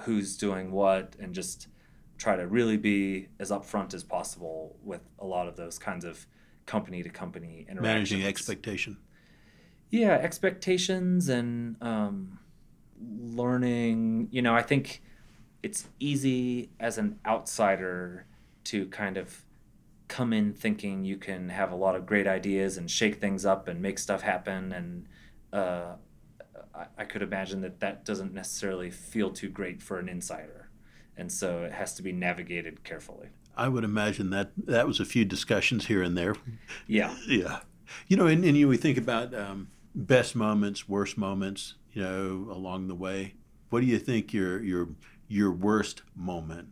who's 0.00 0.36
doing 0.36 0.72
what, 0.72 1.14
and 1.20 1.34
just 1.34 1.68
try 2.18 2.36
to 2.36 2.46
really 2.46 2.76
be 2.76 3.28
as 3.38 3.50
upfront 3.50 3.94
as 3.94 4.02
possible 4.02 4.76
with 4.82 5.02
a 5.18 5.26
lot 5.26 5.48
of 5.48 5.56
those 5.56 5.78
kinds 5.78 6.04
of 6.04 6.26
company 6.66 7.02
to 7.02 7.08
company 7.10 7.66
interactions. 7.68 7.82
Managing 7.82 8.24
expectation. 8.24 8.96
Yeah, 9.90 10.12
expectations 10.12 11.28
and 11.28 11.76
um, 11.82 12.38
learning. 13.00 14.28
You 14.30 14.40
know, 14.42 14.54
I 14.54 14.62
think 14.62 15.02
it's 15.62 15.88
easy 16.00 16.70
as 16.80 16.98
an 16.98 17.18
outsider 17.26 18.26
to 18.64 18.86
kind 18.86 19.16
of 19.16 19.44
come 20.08 20.32
in 20.32 20.52
thinking 20.52 21.04
you 21.04 21.16
can 21.16 21.48
have 21.48 21.72
a 21.72 21.76
lot 21.76 21.94
of 21.94 22.06
great 22.06 22.26
ideas 22.26 22.76
and 22.76 22.90
shake 22.90 23.20
things 23.20 23.44
up 23.44 23.68
and 23.68 23.80
make 23.80 23.98
stuff 23.98 24.22
happen 24.22 24.72
and 24.72 25.06
uh, 25.52 25.94
I, 26.74 26.86
I 26.98 27.04
could 27.04 27.22
imagine 27.22 27.60
that 27.62 27.80
that 27.80 28.04
doesn't 28.04 28.32
necessarily 28.32 28.90
feel 28.90 29.30
too 29.30 29.48
great 29.48 29.82
for 29.82 29.98
an 29.98 30.08
insider 30.08 30.70
and 31.16 31.30
so 31.30 31.64
it 31.64 31.72
has 31.72 31.94
to 31.94 32.02
be 32.02 32.12
navigated 32.12 32.84
carefully 32.84 33.28
i 33.56 33.68
would 33.68 33.84
imagine 33.84 34.30
that 34.30 34.52
that 34.56 34.86
was 34.86 35.00
a 35.00 35.04
few 35.04 35.24
discussions 35.24 35.86
here 35.86 36.02
and 36.02 36.16
there 36.16 36.36
yeah 36.86 37.14
yeah 37.26 37.60
you 38.08 38.16
know 38.16 38.26
and, 38.26 38.44
and 38.44 38.56
you 38.56 38.68
we 38.68 38.76
think 38.76 38.98
about 38.98 39.34
um, 39.34 39.68
best 39.94 40.34
moments 40.34 40.88
worst 40.88 41.16
moments 41.16 41.74
you 41.92 42.02
know, 42.02 42.48
along 42.50 42.88
the 42.88 42.94
way. 42.94 43.34
What 43.70 43.80
do 43.80 43.86
you 43.86 43.98
think 43.98 44.32
your 44.32 44.62
your 44.62 44.88
your 45.28 45.50
worst 45.50 46.02
moment? 46.14 46.68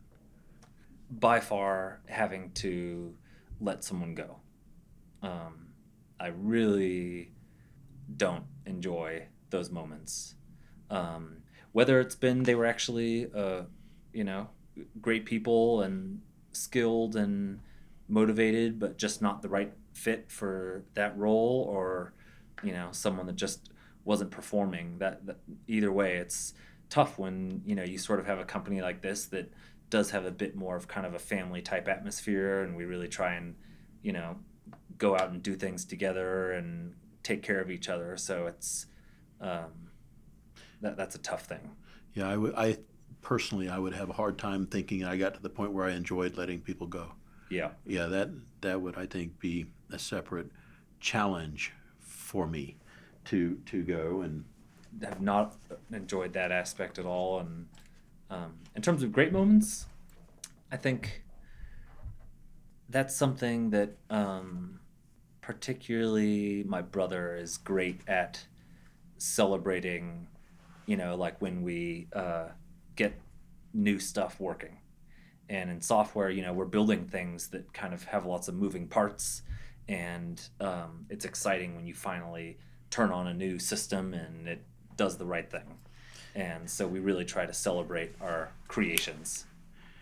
By 1.21 1.41
far, 1.41 2.01
having 2.07 2.53
to 2.53 3.15
let 3.61 3.85
someone 3.85 4.15
go. 4.15 4.37
Um, 5.23 5.69
I 6.19 6.29
really 6.29 7.33
don't 8.17 8.45
enjoy 8.67 9.27
those 9.51 9.71
moments. 9.71 10.35
Um, 10.91 11.43
whether 11.73 12.01
it's 12.01 12.17
been 12.17 12.43
they 12.45 12.55
were 12.55 12.67
actually, 12.67 13.31
uh, 13.35 13.63
you 14.13 14.25
know, 14.25 14.49
great 15.01 15.25
people 15.27 15.83
and 15.83 16.21
skilled 16.53 17.17
and 17.17 17.61
motivated, 18.09 18.79
but 18.79 18.99
just 18.99 19.23
not 19.23 19.43
the 19.43 19.49
right 19.49 19.73
fit 19.93 20.31
for 20.31 20.85
that 20.95 21.17
role, 21.17 21.67
or 21.69 22.15
you 22.63 22.73
know, 22.73 22.89
someone 22.93 23.27
that 23.27 23.37
just 23.37 23.71
wasn't 24.05 24.31
performing. 24.31 24.99
That, 24.99 25.27
that 25.27 25.39
either 25.69 25.93
way, 25.93 26.17
it's 26.17 26.55
tough 26.89 27.19
when 27.19 27.63
you 27.65 27.77
know 27.77 27.85
you 27.85 27.99
sort 27.99 28.19
of 28.19 28.27
have 28.27 28.39
a 28.39 28.45
company 28.45 28.81
like 28.81 29.01
this 29.01 29.27
that 29.27 29.53
does 29.91 30.11
have 30.13 30.25
a 30.25 30.31
bit 30.31 30.57
more 30.57 30.77
of 30.77 30.89
kind 30.89 31.07
of 31.07 31.15
a 31.15 31.19
family 31.19 31.61
type 31.61 31.89
atmosphere, 31.89 32.63
and 32.63 32.77
we 32.77 32.85
really 32.85 33.09
try 33.09 33.35
and 33.35 33.57
you 34.03 34.13
know 34.13 34.37
go 34.97 35.15
out 35.17 35.31
and 35.31 35.43
do 35.43 35.55
things 35.55 35.85
together 35.85 36.53
and 36.53 36.95
take 37.23 37.43
care 37.43 37.61
of 37.61 37.71
each 37.71 37.89
other. 37.89 38.17
So 38.17 38.47
it's 38.47 38.87
um, 39.41 39.91
that 40.81 40.97
that's 40.97 41.15
a 41.15 41.19
tough 41.19 41.45
thing. 41.45 41.71
Yeah, 42.15 42.29
I, 42.29 42.33
w- 42.33 42.55
I 42.57 42.79
personally 43.23 43.69
I 43.69 43.79
would 43.79 43.95
have 43.95 44.11
a 44.11 44.15
hard 44.15 44.39
time 44.39 44.67
thinking 44.67 45.05
I 45.05 45.17
got 45.17 45.35
to 45.35 45.43
the 45.43 45.51
point 45.51 45.73
where 45.73 45.87
I 45.87 45.93
enjoyed 45.93 46.37
letting 46.37 46.61
people 46.61 46.87
go. 46.87 47.13
Yeah. 47.51 47.71
Yeah, 47.87 48.07
that 48.07 48.31
that 48.61 48.81
would 48.81 48.97
I 48.97 49.07
think 49.07 49.39
be 49.39 49.67
a 49.93 49.99
separate 49.99 50.51
challenge 51.01 51.73
for 52.01 52.47
me 52.47 52.77
to 53.27 53.57
to 53.67 53.83
go 53.83 54.23
and 54.23 54.45
have 55.03 55.21
not 55.21 55.57
enjoyed 55.93 56.33
that 56.35 56.53
aspect 56.53 56.99
at 56.99 57.07
all. 57.07 57.41
And 57.41 57.67
um, 58.31 58.55
in 58.77 58.83
terms 58.83 59.03
of 59.03 59.13
great 59.13 59.33
moments, 59.33 59.87
I 60.71 60.77
think 60.77 61.23
that's 62.89 63.15
something 63.15 63.71
that 63.71 63.97
um, 64.09 64.81
particularly 65.41 66.65
my 66.65 66.83
brother 66.83 67.37
is 67.37 67.57
great 67.57 68.01
at 68.09 68.45
celebrating. 69.19 70.27
You 70.87 70.97
know, 70.97 71.15
like 71.15 71.41
when 71.41 71.63
we 71.63 72.09
uh, 72.13 72.49
get 72.97 73.15
new 73.73 73.99
stuff 73.99 74.41
working. 74.41 74.79
And 75.49 75.71
in 75.71 75.81
software, 75.81 76.31
you 76.31 76.43
know, 76.43 76.53
we're 76.53 76.65
building 76.65 77.07
things 77.07 77.49
that 77.49 77.73
kind 77.73 77.93
of 77.93 78.05
have 78.05 78.25
lots 78.25 78.49
of 78.49 78.55
moving 78.55 78.87
parts, 78.87 79.43
and 79.89 80.41
um, 80.61 81.07
it's 81.09 81.25
exciting 81.25 81.75
when 81.75 81.87
you 81.87 81.95
finally 81.95 82.59
turn 82.91 83.11
on 83.11 83.27
a 83.27 83.35
new 83.35 83.59
system 83.59 84.15
and 84.15 84.47
it 84.47 84.63
does 84.97 85.17
the 85.17 85.25
right 85.25 85.51
thing. 85.51 85.79
And 86.35 86.69
so 86.71 86.87
we 86.87 87.01
really 87.01 87.25
try 87.25 87.47
to 87.47 87.53
celebrate 87.53 88.15
our 88.21 88.53
creations. 88.69 89.47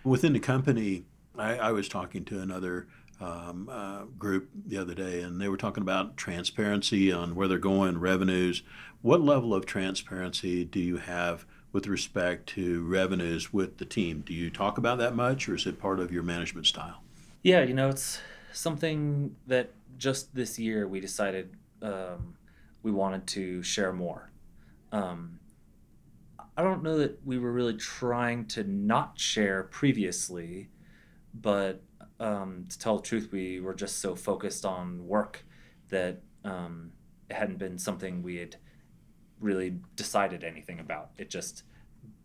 Within 0.04 0.32
the 0.32 0.40
company, 0.40 1.04
I, 1.36 1.56
I 1.56 1.72
was 1.72 1.88
talking 1.88 2.24
to 2.26 2.40
another 2.40 2.86
um, 3.20 3.68
uh, 3.70 4.04
group 4.18 4.48
the 4.66 4.78
other 4.78 4.94
day, 4.94 5.22
and 5.22 5.40
they 5.40 5.48
were 5.48 5.56
talking 5.56 5.82
about 5.82 6.16
transparency 6.16 7.12
on 7.12 7.34
where 7.34 7.48
they're 7.48 7.58
going, 7.58 7.98
revenues. 7.98 8.62
What 9.02 9.20
level 9.20 9.54
of 9.54 9.66
transparency 9.66 10.64
do 10.64 10.80
you 10.80 10.98
have 10.98 11.44
with 11.72 11.86
respect 11.86 12.48
to 12.50 12.84
revenues 12.86 13.52
with 13.52 13.78
the 13.78 13.84
team? 13.84 14.22
Do 14.24 14.32
you 14.32 14.50
talk 14.50 14.78
about 14.78 14.98
that 14.98 15.14
much, 15.14 15.48
or 15.48 15.54
is 15.54 15.66
it 15.66 15.80
part 15.80 16.00
of 16.00 16.12
your 16.12 16.22
management 16.22 16.66
style? 16.66 17.02
Yeah, 17.42 17.62
you 17.62 17.74
know, 17.74 17.88
it's 17.88 18.20
something 18.52 19.34
that 19.46 19.70
just 19.98 20.34
this 20.34 20.58
year 20.58 20.86
we 20.86 21.00
decided 21.00 21.50
um, 21.82 22.34
we 22.82 22.90
wanted 22.90 23.26
to 23.28 23.62
share 23.62 23.92
more. 23.92 24.30
Um, 24.92 25.38
I 26.58 26.62
don't 26.62 26.82
know 26.82 26.98
that 26.98 27.24
we 27.24 27.38
were 27.38 27.52
really 27.52 27.76
trying 27.76 28.46
to 28.46 28.64
not 28.64 29.16
share 29.16 29.62
previously, 29.62 30.70
but 31.32 31.84
um, 32.18 32.66
to 32.68 32.76
tell 32.76 32.96
the 32.96 33.02
truth, 33.04 33.28
we 33.30 33.60
were 33.60 33.74
just 33.74 34.00
so 34.00 34.16
focused 34.16 34.64
on 34.64 35.06
work 35.06 35.44
that 35.90 36.20
um, 36.44 36.90
it 37.30 37.36
hadn't 37.36 37.58
been 37.58 37.78
something 37.78 38.24
we 38.24 38.38
had 38.38 38.56
really 39.38 39.76
decided 39.94 40.42
anything 40.42 40.80
about. 40.80 41.10
It 41.16 41.30
just 41.30 41.62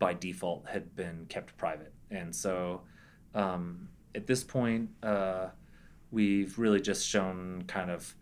by 0.00 0.14
default 0.14 0.66
had 0.68 0.96
been 0.96 1.26
kept 1.28 1.56
private. 1.56 1.92
And 2.10 2.34
so 2.34 2.82
um, 3.36 3.88
at 4.16 4.26
this 4.26 4.42
point, 4.42 4.88
uh, 5.04 5.50
we've 6.10 6.58
really 6.58 6.80
just 6.80 7.06
shown 7.06 7.62
kind 7.68 7.88
of 7.88 8.12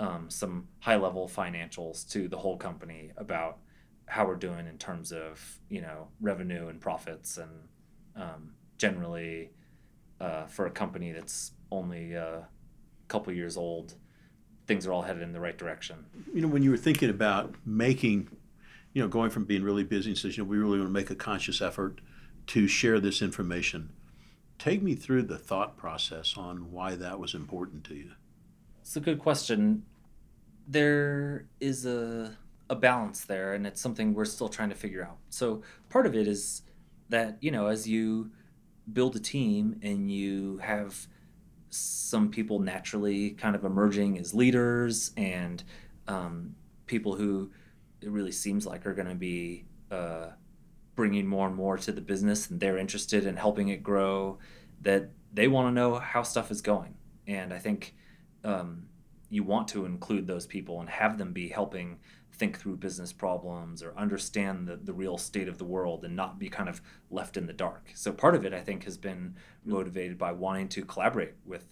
um, 0.00 0.30
some 0.30 0.68
high 0.80 0.96
level 0.96 1.28
financials 1.28 2.08
to 2.12 2.26
the 2.26 2.38
whole 2.38 2.56
company 2.56 3.12
about 3.18 3.58
how 4.08 4.26
we're 4.26 4.34
doing 4.34 4.66
in 4.66 4.78
terms 4.78 5.12
of 5.12 5.58
you 5.68 5.80
know 5.80 6.08
revenue 6.20 6.68
and 6.68 6.80
profits 6.80 7.38
and 7.38 7.50
um, 8.16 8.52
generally 8.78 9.50
uh, 10.20 10.46
for 10.46 10.66
a 10.66 10.70
company 10.70 11.12
that's 11.12 11.52
only 11.70 12.14
a 12.14 12.46
couple 13.08 13.32
years 13.32 13.56
old 13.56 13.94
things 14.66 14.86
are 14.86 14.92
all 14.92 15.02
headed 15.02 15.22
in 15.22 15.32
the 15.32 15.40
right 15.40 15.58
direction 15.58 16.04
you 16.34 16.40
know 16.40 16.48
when 16.48 16.62
you 16.62 16.70
were 16.70 16.76
thinking 16.76 17.10
about 17.10 17.54
making 17.64 18.28
you 18.92 19.02
know 19.02 19.08
going 19.08 19.30
from 19.30 19.44
being 19.44 19.62
really 19.62 19.84
busy 19.84 20.10
and 20.10 20.18
says 20.18 20.36
you 20.36 20.42
know 20.42 20.48
we 20.48 20.58
really 20.58 20.78
want 20.78 20.88
to 20.88 20.92
make 20.92 21.10
a 21.10 21.14
conscious 21.14 21.60
effort 21.60 22.00
to 22.46 22.66
share 22.66 22.98
this 22.98 23.22
information 23.22 23.90
take 24.58 24.82
me 24.82 24.94
through 24.94 25.22
the 25.22 25.38
thought 25.38 25.76
process 25.76 26.34
on 26.36 26.72
why 26.72 26.94
that 26.94 27.18
was 27.18 27.34
important 27.34 27.84
to 27.84 27.94
you 27.94 28.10
it's 28.88 28.96
a 28.96 29.00
good 29.00 29.18
question. 29.18 29.82
There 30.66 31.44
is 31.60 31.84
a 31.84 32.38
a 32.70 32.76
balance 32.76 33.24
there, 33.24 33.54
and 33.54 33.66
it's 33.66 33.80
something 33.80 34.14
we're 34.14 34.24
still 34.24 34.48
trying 34.48 34.68
to 34.68 34.74
figure 34.74 35.04
out. 35.04 35.18
So 35.30 35.62
part 35.88 36.06
of 36.06 36.14
it 36.14 36.26
is 36.26 36.62
that 37.08 37.38
you 37.40 37.50
know, 37.50 37.66
as 37.66 37.88
you 37.88 38.30
build 38.92 39.16
a 39.16 39.20
team 39.20 39.78
and 39.82 40.10
you 40.10 40.58
have 40.58 41.06
some 41.70 42.30
people 42.30 42.58
naturally 42.60 43.30
kind 43.30 43.54
of 43.54 43.64
emerging 43.64 44.18
as 44.18 44.34
leaders 44.34 45.12
and 45.16 45.62
um, 46.06 46.54
people 46.86 47.14
who 47.14 47.50
it 48.00 48.10
really 48.10 48.32
seems 48.32 48.66
like 48.66 48.86
are 48.86 48.94
going 48.94 49.08
to 49.08 49.14
be 49.14 49.64
uh, 49.90 50.28
bringing 50.94 51.26
more 51.26 51.46
and 51.46 51.56
more 51.56 51.76
to 51.76 51.92
the 51.92 52.00
business 52.00 52.50
and 52.50 52.60
they're 52.60 52.78
interested 52.78 53.26
in 53.26 53.36
helping 53.36 53.68
it 53.68 53.82
grow 53.82 54.38
that 54.80 55.10
they 55.32 55.48
want 55.48 55.68
to 55.68 55.72
know 55.72 55.98
how 55.98 56.22
stuff 56.22 56.50
is 56.50 56.60
going 56.60 56.94
and 57.26 57.52
i 57.52 57.58
think 57.58 57.94
um, 58.44 58.86
you 59.28 59.42
want 59.42 59.68
to 59.68 59.84
include 59.84 60.26
those 60.26 60.46
people 60.46 60.80
and 60.80 60.88
have 60.88 61.18
them 61.18 61.32
be 61.32 61.48
helping 61.48 61.98
think 62.38 62.58
through 62.58 62.76
business 62.76 63.12
problems 63.12 63.82
or 63.82 63.96
understand 63.96 64.66
the, 64.66 64.76
the 64.76 64.92
real 64.92 65.18
state 65.18 65.48
of 65.48 65.58
the 65.58 65.64
world 65.64 66.04
and 66.04 66.14
not 66.14 66.38
be 66.38 66.48
kind 66.48 66.68
of 66.68 66.80
left 67.10 67.36
in 67.36 67.46
the 67.46 67.52
dark. 67.52 67.90
So 67.94 68.12
part 68.12 68.34
of 68.34 68.44
it 68.44 68.54
I 68.54 68.60
think 68.60 68.84
has 68.84 68.96
been 68.96 69.34
motivated 69.64 70.18
by 70.18 70.32
wanting 70.32 70.68
to 70.70 70.84
collaborate 70.84 71.34
with 71.44 71.64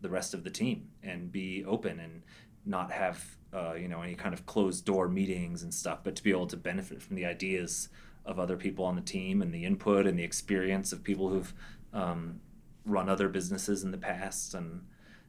the 0.00 0.08
rest 0.08 0.34
of 0.34 0.44
the 0.44 0.50
team 0.50 0.88
and 1.02 1.30
be 1.30 1.64
open 1.64 2.00
and 2.00 2.22
not 2.66 2.90
have 2.90 3.36
uh, 3.52 3.74
you 3.74 3.88
know 3.88 4.02
any 4.02 4.14
kind 4.14 4.34
of 4.34 4.46
closed 4.46 4.84
door 4.84 5.08
meetings 5.08 5.62
and 5.62 5.72
stuff, 5.72 6.00
but 6.02 6.16
to 6.16 6.22
be 6.22 6.30
able 6.30 6.46
to 6.46 6.56
benefit 6.56 7.00
from 7.02 7.16
the 7.16 7.24
ideas 7.24 7.88
of 8.24 8.38
other 8.38 8.56
people 8.56 8.84
on 8.84 8.96
the 8.96 9.02
team 9.02 9.42
and 9.42 9.52
the 9.52 9.64
input 9.64 10.06
and 10.06 10.18
the 10.18 10.24
experience 10.24 10.92
of 10.92 11.04
people 11.04 11.28
who've 11.28 11.52
um, 11.92 12.40
run 12.86 13.08
other 13.08 13.28
businesses 13.28 13.84
in 13.84 13.90
the 13.90 13.98
past 13.98 14.54
and 14.54 14.80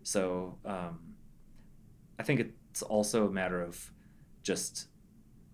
so 0.03 0.57
um, 0.65 0.99
I 2.19 2.23
think 2.23 2.39
it's 2.39 2.83
also 2.83 3.27
a 3.27 3.31
matter 3.31 3.61
of 3.61 3.91
just 4.45 4.87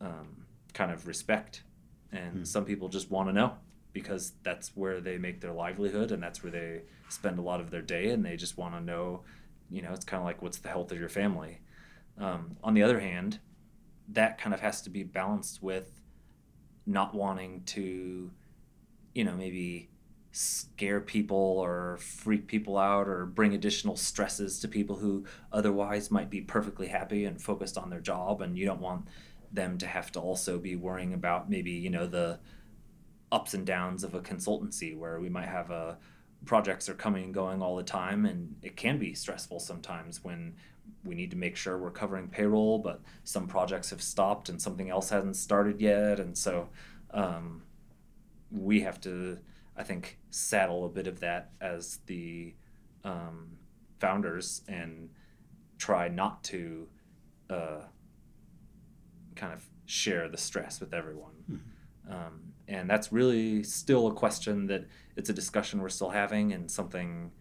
um, 0.01 0.45
kind 0.73 0.91
of 0.91 1.07
respect. 1.07 1.63
And 2.11 2.31
hmm. 2.31 2.43
some 2.43 2.65
people 2.65 2.89
just 2.89 3.09
want 3.09 3.29
to 3.29 3.33
know 3.33 3.53
because 3.93 4.33
that's 4.43 4.75
where 4.75 5.01
they 5.01 5.17
make 5.17 5.41
their 5.41 5.53
livelihood 5.53 6.11
and 6.11 6.21
that's 6.21 6.43
where 6.43 6.51
they 6.51 6.81
spend 7.09 7.39
a 7.39 7.41
lot 7.41 7.59
of 7.59 7.71
their 7.71 7.81
day 7.81 8.09
and 8.09 8.23
they 8.23 8.35
just 8.35 8.57
want 8.57 8.75
to 8.75 8.81
know, 8.81 9.21
you 9.69 9.81
know, 9.81 9.91
it's 9.93 10.05
kind 10.05 10.21
of 10.21 10.25
like 10.25 10.41
what's 10.41 10.59
the 10.59 10.69
health 10.69 10.91
of 10.91 10.99
your 10.99 11.09
family. 11.09 11.59
Um, 12.17 12.57
on 12.63 12.73
the 12.73 12.83
other 12.83 12.99
hand, 12.99 13.39
that 14.09 14.37
kind 14.37 14.53
of 14.53 14.59
has 14.59 14.81
to 14.83 14.89
be 14.89 15.03
balanced 15.03 15.63
with 15.63 16.01
not 16.85 17.13
wanting 17.15 17.63
to, 17.63 18.31
you 19.13 19.23
know, 19.23 19.33
maybe 19.33 19.89
scare 20.31 21.01
people 21.01 21.37
or 21.37 21.97
freak 21.97 22.47
people 22.47 22.77
out 22.77 23.07
or 23.07 23.25
bring 23.25 23.53
additional 23.53 23.97
stresses 23.97 24.59
to 24.59 24.67
people 24.67 24.95
who 24.95 25.25
otherwise 25.51 26.09
might 26.09 26.29
be 26.29 26.39
perfectly 26.39 26.87
happy 26.87 27.25
and 27.25 27.41
focused 27.41 27.77
on 27.77 27.89
their 27.89 27.99
job 27.99 28.41
and 28.41 28.57
you 28.57 28.65
don't 28.65 28.79
want 28.79 29.05
them 29.51 29.77
to 29.77 29.85
have 29.85 30.11
to 30.11 30.19
also 30.19 30.57
be 30.57 30.75
worrying 30.75 31.13
about 31.13 31.49
maybe 31.49 31.71
you 31.71 31.89
know 31.89 32.07
the 32.07 32.39
ups 33.31 33.53
and 33.53 33.65
downs 33.65 34.03
of 34.03 34.13
a 34.13 34.21
consultancy 34.21 34.97
where 34.97 35.19
we 35.19 35.27
might 35.29 35.47
have 35.47 35.69
a 35.69 35.73
uh, 35.73 35.95
projects 36.45 36.89
are 36.89 36.95
coming 36.95 37.25
and 37.25 37.33
going 37.33 37.61
all 37.61 37.75
the 37.75 37.83
time 37.83 38.25
and 38.25 38.55
it 38.63 38.75
can 38.75 38.97
be 38.97 39.13
stressful 39.13 39.59
sometimes 39.59 40.23
when 40.23 40.55
we 41.03 41.13
need 41.13 41.29
to 41.29 41.37
make 41.37 41.55
sure 41.55 41.77
we're 41.77 41.91
covering 41.91 42.27
payroll 42.27 42.79
but 42.79 42.99
some 43.23 43.47
projects 43.47 43.91
have 43.91 44.01
stopped 44.01 44.49
and 44.49 44.59
something 44.59 44.89
else 44.89 45.09
hasn't 45.09 45.35
started 45.35 45.79
yet 45.79 46.19
and 46.19 46.35
so 46.35 46.67
um, 47.11 47.61
we 48.49 48.81
have 48.81 48.99
to 48.99 49.37
I 49.81 49.83
think, 49.83 50.19
saddle 50.29 50.85
a 50.85 50.89
bit 50.89 51.07
of 51.07 51.21
that 51.21 51.49
as 51.59 52.01
the 52.05 52.53
um, 53.03 53.57
founders 53.99 54.61
and 54.67 55.09
try 55.79 56.07
not 56.07 56.43
to 56.43 56.87
uh, 57.49 57.81
kind 59.35 59.53
of 59.53 59.65
share 59.87 60.29
the 60.29 60.37
stress 60.37 60.79
with 60.79 60.93
everyone. 60.93 61.33
Mm-hmm. 61.51 62.13
Um, 62.13 62.41
and 62.67 62.87
that's 62.87 63.11
really 63.11 63.63
still 63.63 64.05
a 64.05 64.13
question 64.13 64.67
that 64.67 64.85
it's 65.15 65.31
a 65.31 65.33
discussion 65.33 65.81
we're 65.81 65.89
still 65.89 66.11
having 66.11 66.53
and 66.53 66.69
something 66.69 67.31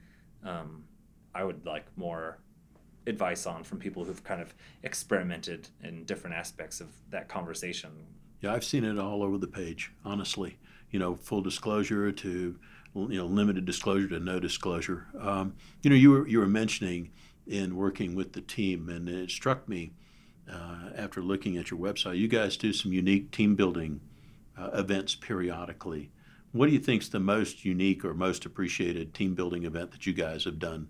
um, 0.42 0.84
I 1.34 1.44
would 1.44 1.66
like 1.66 1.84
more 1.96 2.40
advice 3.06 3.44
on 3.44 3.64
from 3.64 3.78
people 3.78 4.02
who've 4.06 4.24
kind 4.24 4.40
of 4.40 4.54
experimented 4.82 5.68
in 5.84 6.06
different 6.06 6.36
aspects 6.36 6.80
of 6.80 6.88
that 7.10 7.28
conversation. 7.28 7.90
Yeah, 8.40 8.54
I've 8.54 8.64
seen 8.64 8.84
it 8.84 8.98
all 8.98 9.22
over 9.22 9.36
the 9.36 9.46
page, 9.46 9.92
honestly 10.06 10.56
you 10.90 10.98
know, 10.98 11.16
full 11.16 11.40
disclosure 11.42 12.10
to, 12.12 12.58
you 12.94 13.18
know, 13.18 13.26
limited 13.26 13.64
disclosure 13.64 14.08
to 14.08 14.20
no 14.20 14.40
disclosure. 14.40 15.06
Um, 15.18 15.54
you 15.82 15.90
know, 15.90 15.96
you 15.96 16.10
were 16.10 16.28
you 16.28 16.38
were 16.38 16.48
mentioning 16.48 17.10
in 17.46 17.76
working 17.76 18.14
with 18.14 18.32
the 18.32 18.40
team, 18.40 18.88
and 18.88 19.08
it 19.08 19.30
struck 19.30 19.68
me 19.68 19.92
uh, 20.50 20.90
after 20.96 21.22
looking 21.22 21.56
at 21.56 21.70
your 21.70 21.80
website. 21.80 22.18
You 22.18 22.28
guys 22.28 22.56
do 22.56 22.72
some 22.72 22.92
unique 22.92 23.30
team 23.30 23.56
building 23.56 24.00
uh, 24.58 24.70
events 24.74 25.14
periodically. 25.14 26.10
What 26.52 26.66
do 26.66 26.72
you 26.72 26.80
think 26.80 27.02
is 27.02 27.10
the 27.10 27.20
most 27.20 27.64
unique 27.64 28.04
or 28.04 28.12
most 28.12 28.44
appreciated 28.44 29.14
team 29.14 29.34
building 29.34 29.64
event 29.64 29.92
that 29.92 30.06
you 30.06 30.12
guys 30.12 30.44
have 30.44 30.58
done? 30.58 30.88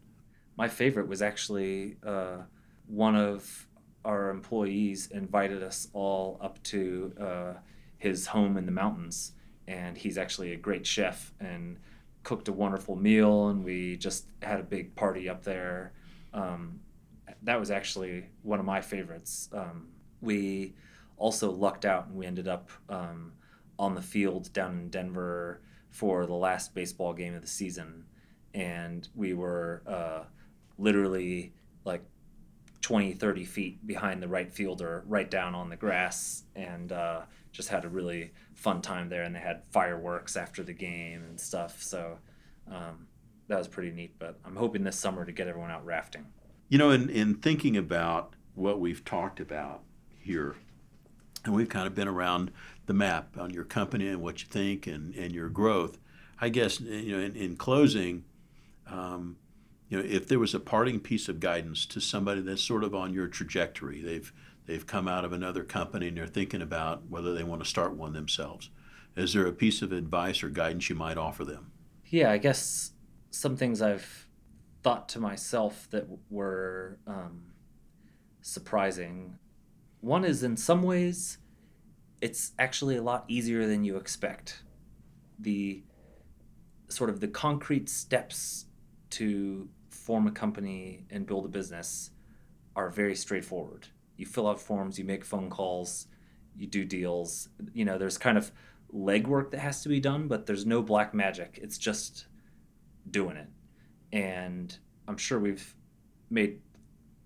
My 0.57 0.69
favorite 0.69 1.07
was 1.07 1.21
actually 1.21 1.97
uh, 2.07 2.39
one 2.87 3.15
of 3.15 3.67
our 4.05 4.31
employees 4.31 5.09
invited 5.11 5.63
us 5.63 5.89
all 5.93 6.39
up 6.41 6.63
to 6.65 7.13
uh, 7.21 7.53
his 7.99 8.27
home 8.29 8.57
in 8.57 8.65
the 8.65 8.73
mountains, 8.73 9.33
and 9.71 9.97
he's 9.97 10.19
actually 10.19 10.53
a 10.53 10.57
great 10.57 10.85
chef 10.85 11.33
and 11.39 11.79
cooked 12.25 12.49
a 12.49 12.53
wonderful 12.53 12.97
meal, 12.97 13.49
and 13.49 13.65
we 13.65 13.97
just 13.97 14.27
had 14.43 14.59
a 14.59 14.65
big 14.65 14.97
party 14.97 15.29
up 15.29 15.45
there. 15.45 15.93
Um, 16.35 16.81
that 17.43 17.59
was 17.59 17.71
actually 17.71 18.27
one 18.43 18.59
of 18.59 18.67
my 18.67 18.81
favorites. 18.81 19.49
Um, 19.53 19.87
we 20.21 20.75
also 21.17 21.53
lucked 21.53 21.85
out, 21.85 22.09
and 22.09 22.17
we 22.17 22.27
ended 22.27 22.49
up 22.49 22.69
um, 22.89 23.33
on 23.79 23.95
the 23.95 24.03
field 24.03 24.53
down 24.53 24.73
in 24.73 24.89
Denver 24.89 25.63
for 25.89 26.27
the 26.27 26.35
last 26.35 26.75
baseball 26.75 27.13
game 27.13 27.37
of 27.37 27.41
the 27.41 27.49
season, 27.49 28.05
and 28.53 29.09
we 29.15 29.35
were 29.35 29.85
uh, 29.87 30.25
literally 30.79 31.53
like 31.85 32.03
20, 32.83 33.13
30 33.13 33.45
feet 33.45 33.87
behind 33.87 34.21
the 34.21 34.29
right 34.29 34.53
fielder, 34.53 35.05
right 35.07 35.31
down 35.31 35.55
on 35.55 35.71
the 35.71 35.77
grass, 35.77 36.43
and 36.57 36.91
uh, 36.91 37.21
just 37.53 37.69
had 37.69 37.85
a 37.85 37.89
really 37.89 38.33
fun 38.61 38.83
time 38.83 39.09
there. 39.09 39.23
And 39.23 39.35
they 39.35 39.41
had 39.41 39.63
fireworks 39.71 40.37
after 40.37 40.63
the 40.63 40.73
game 40.73 41.25
and 41.25 41.41
stuff. 41.41 41.83
So 41.83 42.19
um, 42.71 43.07
that 43.49 43.59
was 43.59 43.69
pretty 43.69 43.91
neat. 43.91 44.15
But 44.19 44.39
I'm 44.45 44.57
hoping 44.57 44.85
this 44.85 44.99
summer 44.99 45.25
to 45.25 45.33
get 45.33 45.49
everyone 45.49 45.71
out 45.71 45.85
rafting. 45.85 46.27
You 46.69 46.79
know, 46.79 46.91
in, 46.91 47.09
in 47.09 47.35
thinking 47.35 47.77
about 47.77 48.35
what 48.55 48.79
we've 48.79 49.05
talked 49.05 49.41
about 49.41 49.83
here, 50.19 50.57
and 51.45 51.55
we've 51.55 51.69
kind 51.69 51.87
of 51.87 51.95
been 51.95 52.09
around 52.09 52.53
the 52.87 52.95
map 52.95 53.37
on 53.39 53.51
your 53.51 53.65
company 53.65 54.09
and 54.09 54.21
what 54.21 54.43
you 54.43 54.49
think 54.49 54.87
and, 54.87 55.15
and 55.15 55.33
your 55.33 55.49
growth. 55.49 55.99
I 56.41 56.49
guess, 56.49 56.81
you 56.81 57.17
know, 57.17 57.23
in, 57.23 57.37
in 57.37 57.57
closing, 57.57 58.25
um, 58.87 59.37
you 59.89 59.99
know, 59.99 60.05
if 60.09 60.29
there 60.29 60.39
was 60.39 60.55
a 60.55 60.61
parting 60.61 61.01
piece 61.01 61.29
of 61.29 61.41
guidance 61.41 61.87
to 61.87 62.01
somebody 62.01 62.41
that's 62.41 62.63
sort 62.63 62.85
of 62.85 62.95
on 62.95 63.13
your 63.13 63.27
trajectory, 63.27 64.01
they've 64.01 64.33
they've 64.71 64.87
come 64.87 65.09
out 65.09 65.25
of 65.25 65.33
another 65.33 65.65
company 65.65 66.07
and 66.07 66.17
they're 66.17 66.29
thinking 66.29 66.63
about 66.63 67.03
whether 67.09 67.35
they 67.35 67.43
want 67.43 67.61
to 67.61 67.69
start 67.69 67.97
one 67.97 68.13
themselves. 68.13 68.71
Is 69.17 69.33
there 69.33 69.47
a 69.47 69.53
piece 69.53 69.83
of 69.83 69.91
advice 69.91 70.45
or 70.45 70.49
guidance 70.49 70.89
you 70.89 70.95
might 70.95 71.19
offer 71.19 71.45
them? 71.45 71.73
Yeah, 72.07 72.31
I 72.31 72.39
guess 72.39 72.93
some 73.33 73.57
things 73.57 73.83
I've 73.83 74.29
thought 74.85 75.09
to 75.09 75.19
myself 75.19 75.89
that 75.91 76.07
were 76.31 76.99
um, 77.09 77.47
surprising. 78.43 79.41
One 80.03 80.25
is 80.25 80.45
in 80.45 80.57
some 80.57 80.85
ways, 80.85 81.39
it's 82.21 82.53
actually 82.57 82.97
a 82.97 83.03
lot 83.03 83.25
easier 83.27 83.67
than 83.67 83.83
you 83.83 83.97
expect. 83.97 84.63
The 85.41 85.83
sort 86.87 87.11
of 87.11 87.19
the 87.19 87.29
concrete 87.29 87.89
steps 87.89 88.67
to 89.11 89.69
form 89.89 90.29
a 90.29 90.31
company 90.31 91.07
and 91.11 91.27
build 91.27 91.45
a 91.45 91.49
business 91.49 92.11
are 92.77 92.89
very 92.89 93.17
straightforward. 93.17 93.89
You 94.21 94.27
fill 94.27 94.47
out 94.47 94.61
forms, 94.61 94.99
you 94.99 95.05
make 95.07 95.25
phone 95.25 95.49
calls, 95.49 96.07
you 96.55 96.67
do 96.67 96.85
deals. 96.85 97.49
You 97.73 97.87
know, 97.87 97.97
there's 97.97 98.19
kind 98.19 98.37
of 98.37 98.53
legwork 98.95 99.51
that 99.51 99.61
has 99.61 99.83
to 99.83 99.89
be 99.89 99.99
done, 99.99 100.29
but 100.29 100.45
there's 100.45 100.67
no 100.67 100.83
black 100.83 101.15
magic. 101.15 101.59
It's 101.63 101.79
just 101.79 102.27
doing 103.11 103.39
it. 103.39 103.49
And 104.13 104.77
I'm 105.09 105.17
sure 105.17 105.41
we've 105.41 105.75
made 106.29 106.61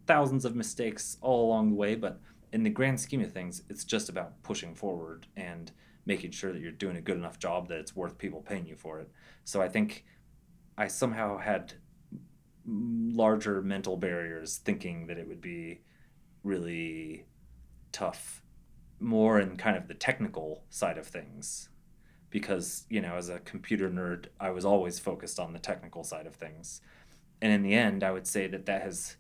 thousands 0.07 0.45
of 0.45 0.55
mistakes 0.55 1.17
all 1.21 1.47
along 1.47 1.71
the 1.71 1.75
way, 1.75 1.97
but 1.97 2.21
in 2.53 2.63
the 2.63 2.71
grand 2.71 3.01
scheme 3.01 3.23
of 3.23 3.33
things, 3.33 3.63
it's 3.69 3.83
just 3.85 4.09
about 4.09 4.41
pushing 4.45 4.73
forward 4.73 5.27
and 5.37 5.73
making 6.07 6.31
sure 6.31 6.53
that 6.53 6.63
you're 6.63 6.71
doing 6.71 6.97
a 6.97 7.01
good 7.01 7.17
enough 7.17 7.41
job 7.41 7.67
that 7.69 7.79
it's 7.79 7.97
worth 7.97 8.19
people 8.19 8.41
paying 8.41 8.67
you 8.67 8.77
for 8.77 9.01
it. 9.01 9.11
So 9.43 9.61
I 9.61 9.69
think 9.69 10.05
I 10.79 10.87
somehow 10.87 11.39
had 11.39 11.73
larger 12.65 13.63
mental 13.63 13.97
barriers 13.97 14.59
thinking 14.59 15.09
that 15.09 15.19
it 15.19 15.27
would 15.27 15.41
be 15.41 15.81
really 16.45 17.25
tough 17.93 18.43
more 19.01 19.41
in 19.41 19.57
kind 19.57 19.77
of 19.77 19.89
the 19.89 19.95
technical 19.95 20.63
side 20.71 20.99
of 20.99 21.07
things. 21.07 21.69
Because 22.31 22.85
you 22.89 23.01
know 23.01 23.15
as 23.15 23.29
a 23.29 23.39
computer 23.41 23.89
nerd 23.89 24.27
i 24.41 24.51
was 24.51 24.65
always 24.65 24.99
focused 24.99 25.39
on 25.39 25.53
the 25.53 25.59
technical 25.59 26.05
side 26.05 26.27
of 26.27 26.35
things. 26.35 26.81
And 27.41 27.53
in 27.53 27.63
the 27.63 27.75
end 27.75 28.05
i 28.05 28.11
would 28.11 28.27
say 28.27 28.47
that 28.49 28.67
that 28.67 28.83
has 28.83 29.17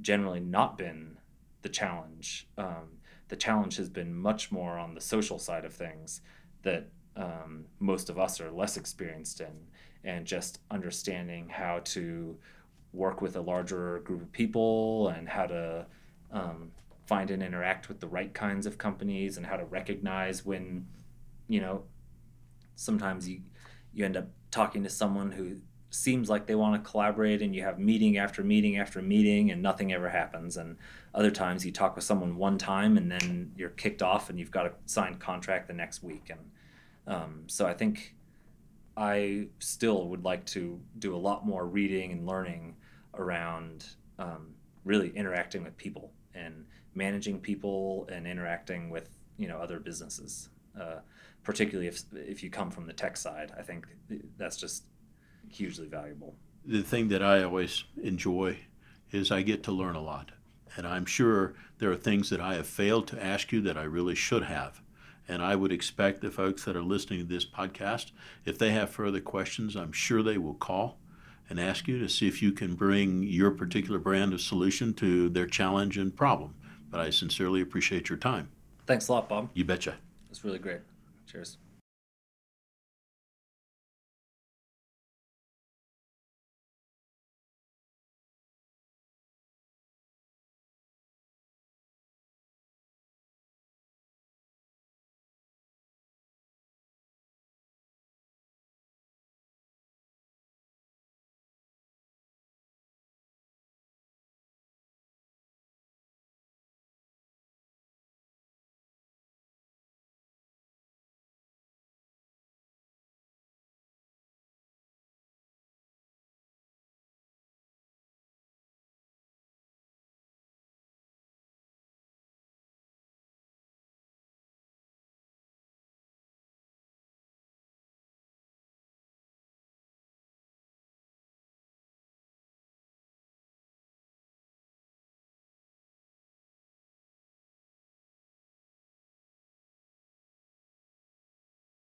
generally 0.00 0.40
not 0.40 0.76
been 0.76 1.18
the 1.62 1.68
challenge. 1.68 2.48
Um, 2.58 2.98
the 3.28 3.36
challenge 3.36 3.76
has 3.76 3.88
been 3.88 4.14
much 4.14 4.52
more 4.52 4.78
on 4.78 4.94
the 4.94 5.00
social 5.00 5.38
side 5.38 5.64
of 5.64 5.72
things 5.72 6.20
that 6.62 6.88
um, 7.16 7.66
most 7.78 8.10
of 8.10 8.18
us 8.18 8.40
are 8.40 8.50
less 8.50 8.76
experienced 8.76 9.40
in 9.40 9.68
and 10.04 10.26
just 10.26 10.58
understanding 10.70 11.48
how 11.48 11.80
to 11.84 12.36
work 12.92 13.22
with 13.22 13.36
a 13.36 13.40
larger 13.40 14.00
group 14.00 14.20
of 14.20 14.32
people 14.32 15.08
and 15.08 15.28
how 15.28 15.46
to 15.46 15.86
um, 16.32 16.72
find 17.06 17.30
and 17.30 17.42
interact 17.42 17.88
with 17.88 18.00
the 18.00 18.06
right 18.06 18.32
kinds 18.32 18.66
of 18.66 18.78
companies 18.78 19.36
and 19.36 19.46
how 19.46 19.56
to 19.56 19.64
recognize 19.64 20.44
when 20.44 20.86
you 21.48 21.60
know 21.60 21.84
sometimes 22.74 23.28
you 23.28 23.40
you 23.92 24.04
end 24.04 24.16
up 24.16 24.28
talking 24.50 24.82
to 24.82 24.90
someone 24.90 25.32
who 25.32 25.56
seems 25.90 26.30
like 26.30 26.46
they 26.46 26.54
want 26.54 26.82
to 26.82 26.90
collaborate 26.90 27.42
and 27.42 27.54
you 27.54 27.62
have 27.62 27.78
meeting 27.78 28.16
after 28.16 28.42
meeting 28.42 28.78
after 28.78 29.02
meeting 29.02 29.50
and 29.50 29.60
nothing 29.60 29.92
ever 29.92 30.08
happens. 30.08 30.56
And 30.56 30.78
other 31.14 31.30
times 31.30 31.66
you 31.66 31.72
talk 31.72 31.94
with 31.94 32.04
someone 32.04 32.36
one 32.36 32.56
time 32.56 32.96
and 32.96 33.12
then 33.12 33.52
you're 33.58 33.68
kicked 33.68 34.00
off 34.00 34.30
and 34.30 34.38
you've 34.38 34.50
got 34.50 34.64
a 34.64 34.72
signed 34.86 35.20
contract 35.20 35.68
the 35.68 35.74
next 35.74 36.02
week. 36.02 36.30
And 36.30 36.40
um, 37.06 37.44
so 37.46 37.66
i 37.66 37.74
think 37.74 38.14
i 38.96 39.46
still 39.58 40.08
would 40.08 40.24
like 40.24 40.44
to 40.46 40.80
do 40.98 41.14
a 41.14 41.16
lot 41.16 41.46
more 41.46 41.66
reading 41.66 42.12
and 42.12 42.26
learning 42.26 42.76
around 43.14 43.86
um, 44.18 44.54
really 44.84 45.10
interacting 45.10 45.64
with 45.64 45.76
people 45.76 46.12
and 46.34 46.64
managing 46.94 47.40
people 47.40 48.08
and 48.10 48.26
interacting 48.26 48.90
with 48.90 49.08
you 49.36 49.48
know 49.48 49.58
other 49.58 49.78
businesses. 49.78 50.48
Uh, 50.78 51.00
particularly 51.44 51.88
if 51.88 52.02
if 52.12 52.42
you 52.42 52.50
come 52.50 52.70
from 52.70 52.86
the 52.86 52.92
tech 52.92 53.16
side, 53.16 53.52
I 53.58 53.62
think 53.62 53.86
that's 54.36 54.56
just 54.56 54.84
hugely 55.48 55.88
valuable. 55.88 56.34
The 56.64 56.82
thing 56.82 57.08
that 57.08 57.22
I 57.22 57.42
always 57.42 57.84
enjoy 58.02 58.58
is 59.10 59.30
I 59.30 59.42
get 59.42 59.62
to 59.64 59.72
learn 59.72 59.96
a 59.96 60.00
lot. 60.00 60.32
And 60.76 60.86
I'm 60.86 61.04
sure 61.04 61.54
there 61.78 61.90
are 61.90 61.96
things 61.96 62.30
that 62.30 62.40
I 62.40 62.54
have 62.54 62.66
failed 62.66 63.06
to 63.08 63.22
ask 63.22 63.52
you 63.52 63.60
that 63.62 63.76
I 63.76 63.82
really 63.82 64.14
should 64.14 64.44
have. 64.44 64.80
And 65.28 65.42
I 65.42 65.54
would 65.54 65.72
expect 65.72 66.20
the 66.20 66.30
folks 66.30 66.64
that 66.64 66.76
are 66.76 66.82
listening 66.82 67.20
to 67.20 67.26
this 67.26 67.44
podcast, 67.44 68.12
if 68.44 68.58
they 68.58 68.70
have 68.70 68.90
further 68.90 69.20
questions, 69.20 69.76
I'm 69.76 69.92
sure 69.92 70.22
they 70.22 70.38
will 70.38 70.54
call 70.54 70.98
and 71.52 71.60
ask 71.60 71.86
you 71.86 71.98
to 71.98 72.08
see 72.08 72.26
if 72.26 72.40
you 72.40 72.50
can 72.50 72.74
bring 72.74 73.22
your 73.22 73.50
particular 73.50 73.98
brand 73.98 74.32
of 74.32 74.40
solution 74.40 74.94
to 74.94 75.28
their 75.28 75.44
challenge 75.44 75.98
and 75.98 76.16
problem. 76.16 76.54
But 76.88 77.00
I 77.00 77.10
sincerely 77.10 77.60
appreciate 77.60 78.08
your 78.08 78.16
time. 78.16 78.48
Thanks 78.86 79.08
a 79.08 79.12
lot, 79.12 79.28
Bob. 79.28 79.50
You 79.52 79.62
betcha. 79.66 79.96
It's 80.30 80.46
really 80.46 80.58
great. 80.58 80.80
Cheers. 81.30 81.58